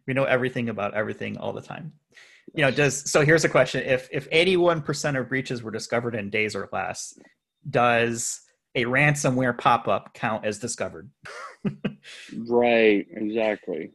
we 0.05 0.13
know 0.13 0.25
everything 0.25 0.67
about 0.67 0.93
everything 0.93 1.37
all 1.37 1.53
the 1.53 1.61
time. 1.61 1.93
You 2.53 2.63
know, 2.63 2.71
does 2.71 3.09
so? 3.09 3.25
Here's 3.25 3.45
a 3.45 3.49
question: 3.49 3.83
If 3.85 4.09
if 4.11 4.27
eighty 4.31 4.57
one 4.57 4.81
percent 4.81 5.17
of 5.17 5.29
breaches 5.29 5.61
were 5.61 5.71
discovered 5.71 6.15
in 6.15 6.29
days 6.29 6.55
or 6.55 6.69
less, 6.71 7.17
does 7.69 8.41
a 8.75 8.85
ransomware 8.85 9.57
pop 9.57 9.87
up 9.87 10.13
count 10.13 10.45
as 10.45 10.59
discovered? 10.59 11.09
right. 12.47 13.05
Exactly. 13.11 13.91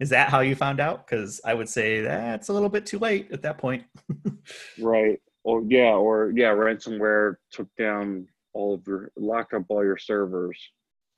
Is 0.00 0.10
that 0.10 0.30
how 0.30 0.40
you 0.40 0.54
found 0.54 0.80
out? 0.80 1.06
Because 1.06 1.40
I 1.44 1.54
would 1.54 1.68
say 1.68 2.00
that's 2.00 2.48
a 2.48 2.52
little 2.52 2.68
bit 2.68 2.86
too 2.86 2.98
late 2.98 3.30
at 3.32 3.42
that 3.42 3.58
point. 3.58 3.84
right. 4.80 5.20
Or 5.44 5.62
yeah, 5.68 5.94
or 5.94 6.32
yeah, 6.34 6.50
ransomware 6.50 7.36
took 7.50 7.68
down 7.76 8.28
all 8.52 8.74
of 8.74 8.86
your 8.86 9.10
locked 9.16 9.54
up 9.54 9.64
all 9.68 9.84
your 9.84 9.98
servers. 9.98 10.58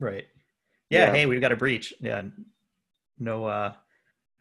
Right. 0.01 0.25
Yeah, 0.91 1.07
yeah. 1.07 1.12
hey, 1.12 1.27
we've 1.27 1.41
got 1.41 1.53
a 1.53 1.57
breach. 1.57 1.93
Yeah. 2.01 2.22
No 3.18 3.45
uh 3.45 3.75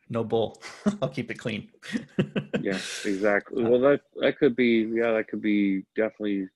no 0.10 0.24
bull. 0.24 0.62
I'll 1.02 1.10
keep 1.10 1.32
it 1.32 1.36
clean. 1.36 1.70
yeah, 2.62 2.80
exactly. 3.06 3.64
Uh, 3.64 3.70
well 3.70 3.80
that 3.82 4.02
that 4.22 4.38
could 4.38 4.56
be 4.56 4.90
yeah, 4.94 5.12
that 5.14 5.28
could 5.28 5.42
be 5.42 5.84
definitely 5.96 6.48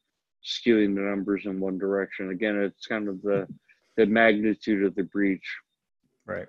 skewing 0.46 0.96
the 0.96 1.02
numbers 1.02 1.46
in 1.46 1.60
one 1.60 1.78
direction. 1.78 2.32
Again, 2.32 2.58
it's 2.58 2.86
kind 2.86 3.08
of 3.08 3.22
the 3.22 3.48
the 3.98 4.06
magnitude 4.06 4.86
of 4.86 4.96
the 4.96 5.04
breach. 5.04 5.48
Right. 6.26 6.48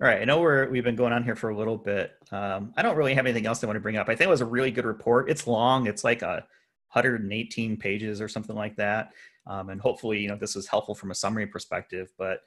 All 0.00 0.08
right. 0.08 0.20
I 0.20 0.24
know 0.24 0.40
we're 0.40 0.68
we've 0.68 0.84
been 0.84 0.96
going 0.96 1.12
on 1.12 1.24
here 1.24 1.36
for 1.36 1.50
a 1.50 1.56
little 1.56 1.76
bit. 1.76 2.12
Um, 2.30 2.72
I 2.76 2.82
don't 2.82 2.96
really 2.96 3.14
have 3.14 3.26
anything 3.26 3.46
else 3.46 3.62
I 3.62 3.66
want 3.66 3.76
to 3.76 3.80
bring 3.80 3.96
up. 3.96 4.08
I 4.08 4.14
think 4.14 4.28
it 4.28 4.30
was 4.30 4.40
a 4.40 4.46
really 4.46 4.70
good 4.70 4.84
report. 4.84 5.30
It's 5.30 5.46
long. 5.46 5.86
It's 5.86 6.04
like 6.04 6.22
a 6.22 6.44
118 6.92 7.76
pages 7.76 8.20
or 8.20 8.28
something 8.28 8.56
like 8.56 8.76
that. 8.76 9.12
Um, 9.46 9.70
and 9.70 9.80
hopefully, 9.80 10.18
you 10.18 10.28
know, 10.28 10.36
this 10.36 10.54
was 10.54 10.66
helpful 10.66 10.94
from 10.94 11.10
a 11.10 11.14
summary 11.14 11.46
perspective. 11.46 12.10
But 12.18 12.40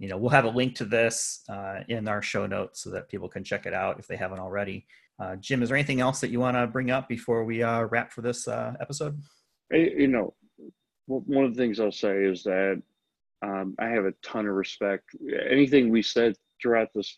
you 0.00 0.08
know, 0.08 0.16
we'll 0.16 0.30
have 0.30 0.46
a 0.46 0.50
link 0.50 0.74
to 0.76 0.86
this 0.86 1.42
uh, 1.50 1.80
in 1.88 2.08
our 2.08 2.22
show 2.22 2.46
notes 2.46 2.82
so 2.82 2.90
that 2.90 3.10
people 3.10 3.28
can 3.28 3.44
check 3.44 3.66
it 3.66 3.74
out 3.74 3.98
if 3.98 4.06
they 4.06 4.16
haven't 4.16 4.40
already. 4.40 4.86
Uh, 5.20 5.36
Jim, 5.36 5.62
is 5.62 5.68
there 5.68 5.76
anything 5.76 6.00
else 6.00 6.20
that 6.22 6.30
you 6.30 6.40
want 6.40 6.56
to 6.56 6.66
bring 6.66 6.90
up 6.90 7.06
before 7.06 7.44
we 7.44 7.62
uh, 7.62 7.82
wrap 7.82 8.10
for 8.10 8.22
this 8.22 8.48
uh, 8.48 8.72
episode? 8.80 9.20
You 9.70 10.08
know, 10.08 10.34
one 11.06 11.44
of 11.44 11.54
the 11.54 11.62
things 11.62 11.78
I'll 11.78 11.92
say 11.92 12.24
is 12.24 12.42
that 12.44 12.82
um, 13.42 13.74
I 13.78 13.88
have 13.88 14.06
a 14.06 14.14
ton 14.22 14.46
of 14.46 14.54
respect. 14.54 15.04
Anything 15.50 15.90
we 15.90 16.02
said 16.02 16.34
throughout 16.60 16.88
this 16.94 17.14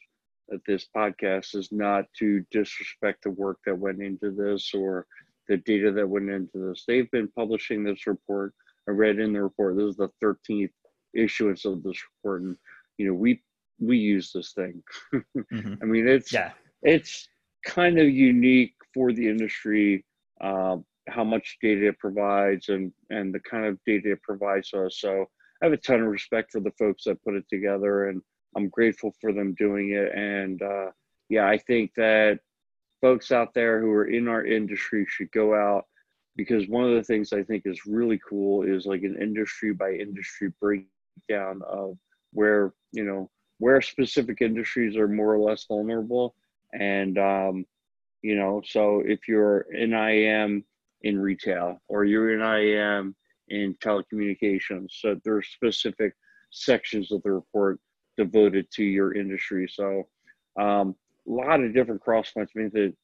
this 0.67 0.87
podcast 0.95 1.55
is 1.55 1.71
not 1.73 2.05
to 2.19 2.45
disrespect 2.51 3.23
the 3.23 3.31
work 3.31 3.59
that 3.65 3.79
went 3.79 4.03
into 4.03 4.31
this 4.33 4.75
or 4.75 5.07
the 5.49 5.57
data 5.59 5.93
that 5.93 6.07
went 6.07 6.29
into 6.29 6.69
this. 6.69 6.85
They've 6.87 7.11
been 7.11 7.29
publishing 7.29 7.85
this 7.85 8.07
report. 8.07 8.53
I 8.89 8.91
read 8.91 9.19
in 9.19 9.33
the 9.33 9.43
report. 9.43 9.77
This 9.77 9.91
is 9.91 9.97
the 9.97 10.11
13th 10.23 10.71
issuance 11.15 11.65
of 11.65 11.83
this 11.83 11.99
report, 12.17 12.43
and 12.43 12.57
you 12.99 13.07
know 13.07 13.15
we 13.15 13.43
we 13.81 13.99
use 13.99 14.33
this 14.33 14.53
thing. 14.53 14.83
mm-hmm. 15.15 15.75
I 15.83 15.85
mean, 15.85 16.09
it's 16.09 16.33
yeah. 16.33 16.53
it's 16.83 17.29
kind 17.65 17.99
of 17.99 18.09
unique 18.09 18.75
for 18.95 19.13
the 19.13 19.29
industry 19.29 20.05
uh, 20.41 20.77
how 21.09 21.25
much 21.25 21.59
data 21.61 21.89
it 21.89 21.99
provides 21.99 22.69
and 22.69 22.93
and 23.11 23.35
the 23.35 23.41
kind 23.41 23.67
of 23.67 23.79
data 23.87 24.13
it 24.13 24.23
provides 24.23 24.73
us. 24.75 24.99
So 24.99 25.27
I 25.61 25.67
have 25.67 25.73
a 25.73 25.77
ton 25.77 26.01
of 26.01 26.09
respect 26.09 26.53
for 26.53 26.61
the 26.61 26.73
folks 26.73 27.05
that 27.05 27.23
put 27.25 27.35
it 27.35 27.45
together, 27.49 28.09
and 28.09 28.21
I'm 28.57 28.69
grateful 28.69 29.13
for 29.21 29.33
them 29.33 29.55
doing 29.55 29.91
it. 29.91 30.13
And 30.15 30.61
uh, 30.63 30.91
yeah, 31.29 31.47
I 31.47 31.59
think 31.59 31.93
that 31.97 32.41
folks 33.01 33.33
out 33.33 33.55
there 33.55 33.81
who 33.81 33.91
are 33.91 34.07
in 34.07 34.29
our 34.29 34.45
industry 34.45 35.07
should 35.09 35.31
go 35.33 35.55
out 35.55 35.85
because 36.37 36.69
one 36.69 36.85
of 36.85 36.95
the 36.95 37.03
things 37.03 37.33
I 37.33 37.43
think 37.43 37.65
is 37.67 37.87
really 37.87 38.21
cool 38.29 38.63
is 38.63 38.87
like 38.87 39.03
an 39.03 39.21
industry 39.21 39.73
by 39.73 39.93
industry 39.93 40.53
breakdown 40.61 41.61
of 41.67 41.99
where 42.33 42.73
you 42.93 43.05
know 43.05 43.31
where 43.59 43.81
specific 43.81 44.41
industries 44.41 44.97
are 44.97 45.09
more 45.09 45.35
or 45.35 45.39
less 45.39 45.65
vulnerable 45.65 46.35
and 46.73 47.19
um, 47.19 47.65
you 48.23 48.37
know 48.37 48.63
so 48.65 49.03
if 49.05 49.29
you're 49.29 49.67
in 49.73 49.93
IAM 49.93 50.65
in 51.03 51.19
retail 51.19 51.81
or 51.89 52.05
you're 52.05 52.35
in 52.35 52.41
IAM 52.41 53.15
in 53.49 53.75
telecommunications 53.75 54.89
so 54.91 55.19
there's 55.25 55.49
specific 55.49 56.15
sections 56.51 57.11
of 57.13 57.23
the 57.23 57.31
report 57.31 57.79
devoted 58.17 58.71
to 58.71 58.85
your 58.85 59.15
industry 59.15 59.69
so 59.73 60.07
um, 60.59 60.95
a 61.29 61.31
lot 61.31 61.63
of 61.63 61.75
different 61.75 62.01
cross 62.01 62.31
points. 62.31 62.53
I 62.57 62.61
mean, 62.61 62.71
the, 62.73 62.95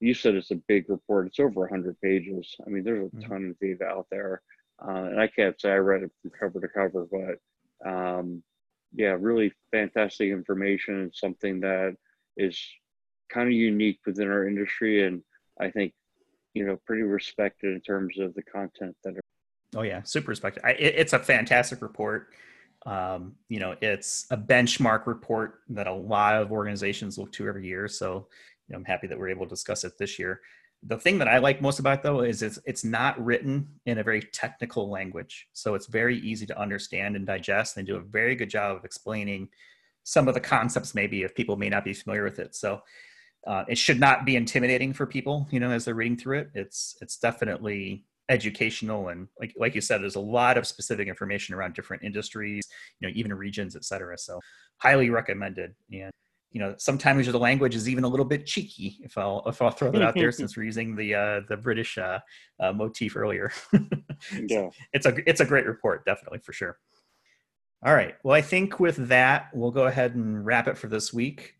you 0.00 0.14
said 0.14 0.34
it's 0.34 0.50
a 0.50 0.56
big 0.56 0.88
report. 0.88 1.26
It's 1.26 1.40
over 1.40 1.60
100 1.60 2.00
pages. 2.00 2.54
I 2.66 2.70
mean, 2.70 2.84
there's 2.84 3.06
a 3.06 3.16
mm-hmm. 3.16 3.28
ton 3.28 3.50
of 3.50 3.58
data 3.58 3.84
out 3.84 4.06
there. 4.10 4.42
Uh, 4.82 5.04
and 5.04 5.20
I 5.20 5.26
can't 5.26 5.60
say 5.60 5.70
I 5.70 5.76
read 5.76 6.02
it 6.02 6.10
from 6.22 6.30
cover 6.38 6.60
to 6.60 6.68
cover, 6.68 7.06
but 7.10 7.88
um, 7.88 8.42
yeah, 8.94 9.16
really 9.18 9.52
fantastic 9.70 10.30
information 10.30 11.00
and 11.00 11.14
something 11.14 11.60
that 11.60 11.96
is 12.36 12.58
kind 13.28 13.48
of 13.48 13.52
unique 13.52 14.00
within 14.06 14.28
our 14.28 14.46
industry. 14.46 15.06
And 15.06 15.22
I 15.60 15.70
think, 15.70 15.92
you 16.54 16.64
know, 16.64 16.78
pretty 16.86 17.02
respected 17.02 17.74
in 17.74 17.80
terms 17.80 18.18
of 18.18 18.34
the 18.34 18.42
content 18.42 18.96
that. 19.04 19.16
Are- 19.16 19.20
oh, 19.76 19.82
yeah, 19.82 20.02
super 20.02 20.30
respected. 20.30 20.64
I, 20.64 20.70
it, 20.72 20.94
it's 20.96 21.12
a 21.12 21.18
fantastic 21.18 21.82
report. 21.82 22.28
Um, 22.86 23.34
you 23.48 23.60
know, 23.60 23.76
it's 23.80 24.26
a 24.30 24.36
benchmark 24.36 25.06
report 25.06 25.60
that 25.70 25.86
a 25.86 25.92
lot 25.92 26.36
of 26.36 26.52
organizations 26.52 27.18
look 27.18 27.32
to 27.32 27.48
every 27.48 27.66
year. 27.66 27.88
So, 27.88 28.28
you 28.68 28.72
know, 28.72 28.78
I'm 28.78 28.84
happy 28.84 29.08
that 29.08 29.18
we're 29.18 29.28
able 29.28 29.46
to 29.46 29.50
discuss 29.50 29.84
it 29.84 29.98
this 29.98 30.18
year. 30.18 30.40
The 30.84 30.96
thing 30.96 31.18
that 31.18 31.28
I 31.28 31.38
like 31.38 31.60
most 31.60 31.80
about 31.80 31.98
it, 31.98 32.02
though 32.04 32.20
is 32.20 32.42
it's 32.42 32.58
it's 32.64 32.84
not 32.84 33.22
written 33.22 33.68
in 33.86 33.98
a 33.98 34.02
very 34.04 34.22
technical 34.22 34.88
language, 34.88 35.48
so 35.52 35.74
it's 35.74 35.86
very 35.86 36.18
easy 36.18 36.46
to 36.46 36.58
understand 36.58 37.16
and 37.16 37.26
digest. 37.26 37.76
And 37.76 37.86
they 37.86 37.92
do 37.92 37.98
a 37.98 38.02
very 38.02 38.36
good 38.36 38.50
job 38.50 38.76
of 38.76 38.84
explaining 38.84 39.48
some 40.04 40.28
of 40.28 40.34
the 40.34 40.40
concepts, 40.40 40.94
maybe 40.94 41.22
if 41.22 41.34
people 41.34 41.56
may 41.56 41.68
not 41.68 41.84
be 41.84 41.92
familiar 41.92 42.24
with 42.24 42.38
it. 42.38 42.54
So 42.54 42.80
uh, 43.46 43.64
it 43.68 43.76
should 43.76 44.00
not 44.00 44.24
be 44.24 44.36
intimidating 44.36 44.92
for 44.92 45.04
people, 45.04 45.48
you 45.50 45.60
know, 45.60 45.70
as 45.70 45.84
they're 45.84 45.94
reading 45.94 46.16
through 46.16 46.38
it. 46.40 46.50
It's 46.54 46.96
it's 47.00 47.18
definitely 47.18 48.04
educational 48.28 49.08
and 49.08 49.26
like 49.40 49.54
like 49.56 49.74
you 49.74 49.80
said 49.80 50.02
there's 50.02 50.16
a 50.16 50.20
lot 50.20 50.58
of 50.58 50.66
specific 50.66 51.08
information 51.08 51.54
around 51.54 51.74
different 51.74 52.02
industries 52.02 52.68
you 53.00 53.08
know 53.08 53.14
even 53.16 53.32
regions 53.32 53.74
et 53.74 53.84
cetera 53.84 54.18
so 54.18 54.38
highly 54.78 55.08
recommended 55.08 55.74
and 55.92 56.10
you 56.58 56.64
know 56.64 56.74
sometimes 56.76 57.24
the 57.30 57.38
language 57.38 57.76
is 57.76 57.88
even 57.88 58.02
a 58.02 58.08
little 58.08 58.26
bit 58.26 58.44
cheeky 58.44 58.98
if 59.04 59.16
i'll 59.16 59.44
if 59.46 59.62
i'll 59.62 59.70
throw 59.70 59.92
that 59.92 60.02
out 60.02 60.14
there 60.14 60.32
since 60.40 60.56
we're 60.56 60.64
using 60.64 60.96
the 60.96 61.14
uh 61.14 61.40
the 61.48 61.56
british 61.56 61.96
uh, 61.96 62.18
uh 62.58 62.72
motif 62.72 63.16
earlier 63.16 63.52
yeah 64.48 64.68
it's 64.92 65.06
a 65.06 65.14
it's 65.28 65.40
a 65.40 65.44
great 65.44 65.66
report 65.66 66.04
definitely 66.04 66.40
for 66.40 66.52
sure 66.52 66.78
all 67.86 67.94
right 67.94 68.16
well 68.24 68.34
i 68.34 68.42
think 68.42 68.80
with 68.80 68.96
that 69.08 69.50
we'll 69.54 69.70
go 69.70 69.86
ahead 69.86 70.16
and 70.16 70.44
wrap 70.44 70.66
it 70.66 70.76
for 70.76 70.88
this 70.88 71.12
week 71.12 71.54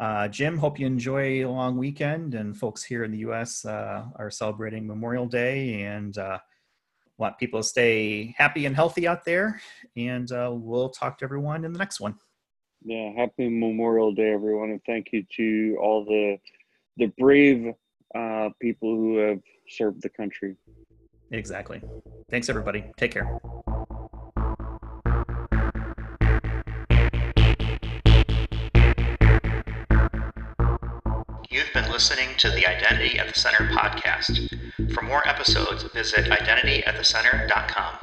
uh, 0.00 0.26
Jim, 0.26 0.58
hope 0.58 0.80
you 0.80 0.86
enjoy 0.86 1.46
a 1.46 1.48
long 1.48 1.76
weekend. 1.76 2.34
And 2.34 2.56
folks 2.56 2.82
here 2.82 3.04
in 3.04 3.12
the 3.12 3.18
U.S. 3.18 3.64
Uh, 3.64 4.06
are 4.16 4.32
celebrating 4.32 4.84
Memorial 4.84 5.26
Day 5.26 5.82
and 5.82 6.18
uh, 6.18 6.38
want 7.18 7.38
people 7.38 7.60
to 7.60 7.64
stay 7.64 8.34
happy 8.36 8.66
and 8.66 8.74
healthy 8.74 9.06
out 9.06 9.24
there. 9.24 9.60
And 9.96 10.32
uh, 10.32 10.50
we'll 10.52 10.88
talk 10.88 11.18
to 11.18 11.24
everyone 11.24 11.64
in 11.64 11.72
the 11.72 11.78
next 11.78 12.00
one. 12.00 12.16
Yeah, 12.84 13.12
happy 13.16 13.48
Memorial 13.48 14.12
Day, 14.12 14.32
everyone, 14.32 14.70
and 14.70 14.80
thank 14.84 15.12
you 15.12 15.24
to 15.36 15.78
all 15.80 16.04
the 16.04 16.38
the 16.96 17.06
brave 17.18 17.72
uh, 18.14 18.50
people 18.60 18.94
who 18.94 19.16
have 19.18 19.40
served 19.68 20.02
the 20.02 20.08
country. 20.08 20.56
Exactly. 21.30 21.80
Thanks, 22.28 22.48
everybody. 22.48 22.84
Take 22.96 23.12
care. 23.12 23.40
You've 31.50 31.72
been 31.74 31.90
listening 31.90 32.28
to 32.38 32.50
the 32.50 32.66
Identity 32.66 33.18
at 33.18 33.28
the 33.28 33.38
Center 33.38 33.68
podcast. 33.68 34.92
For 34.92 35.02
more 35.02 35.26
episodes, 35.26 35.84
visit 35.94 36.26
identityatthecenter.com. 36.26 38.01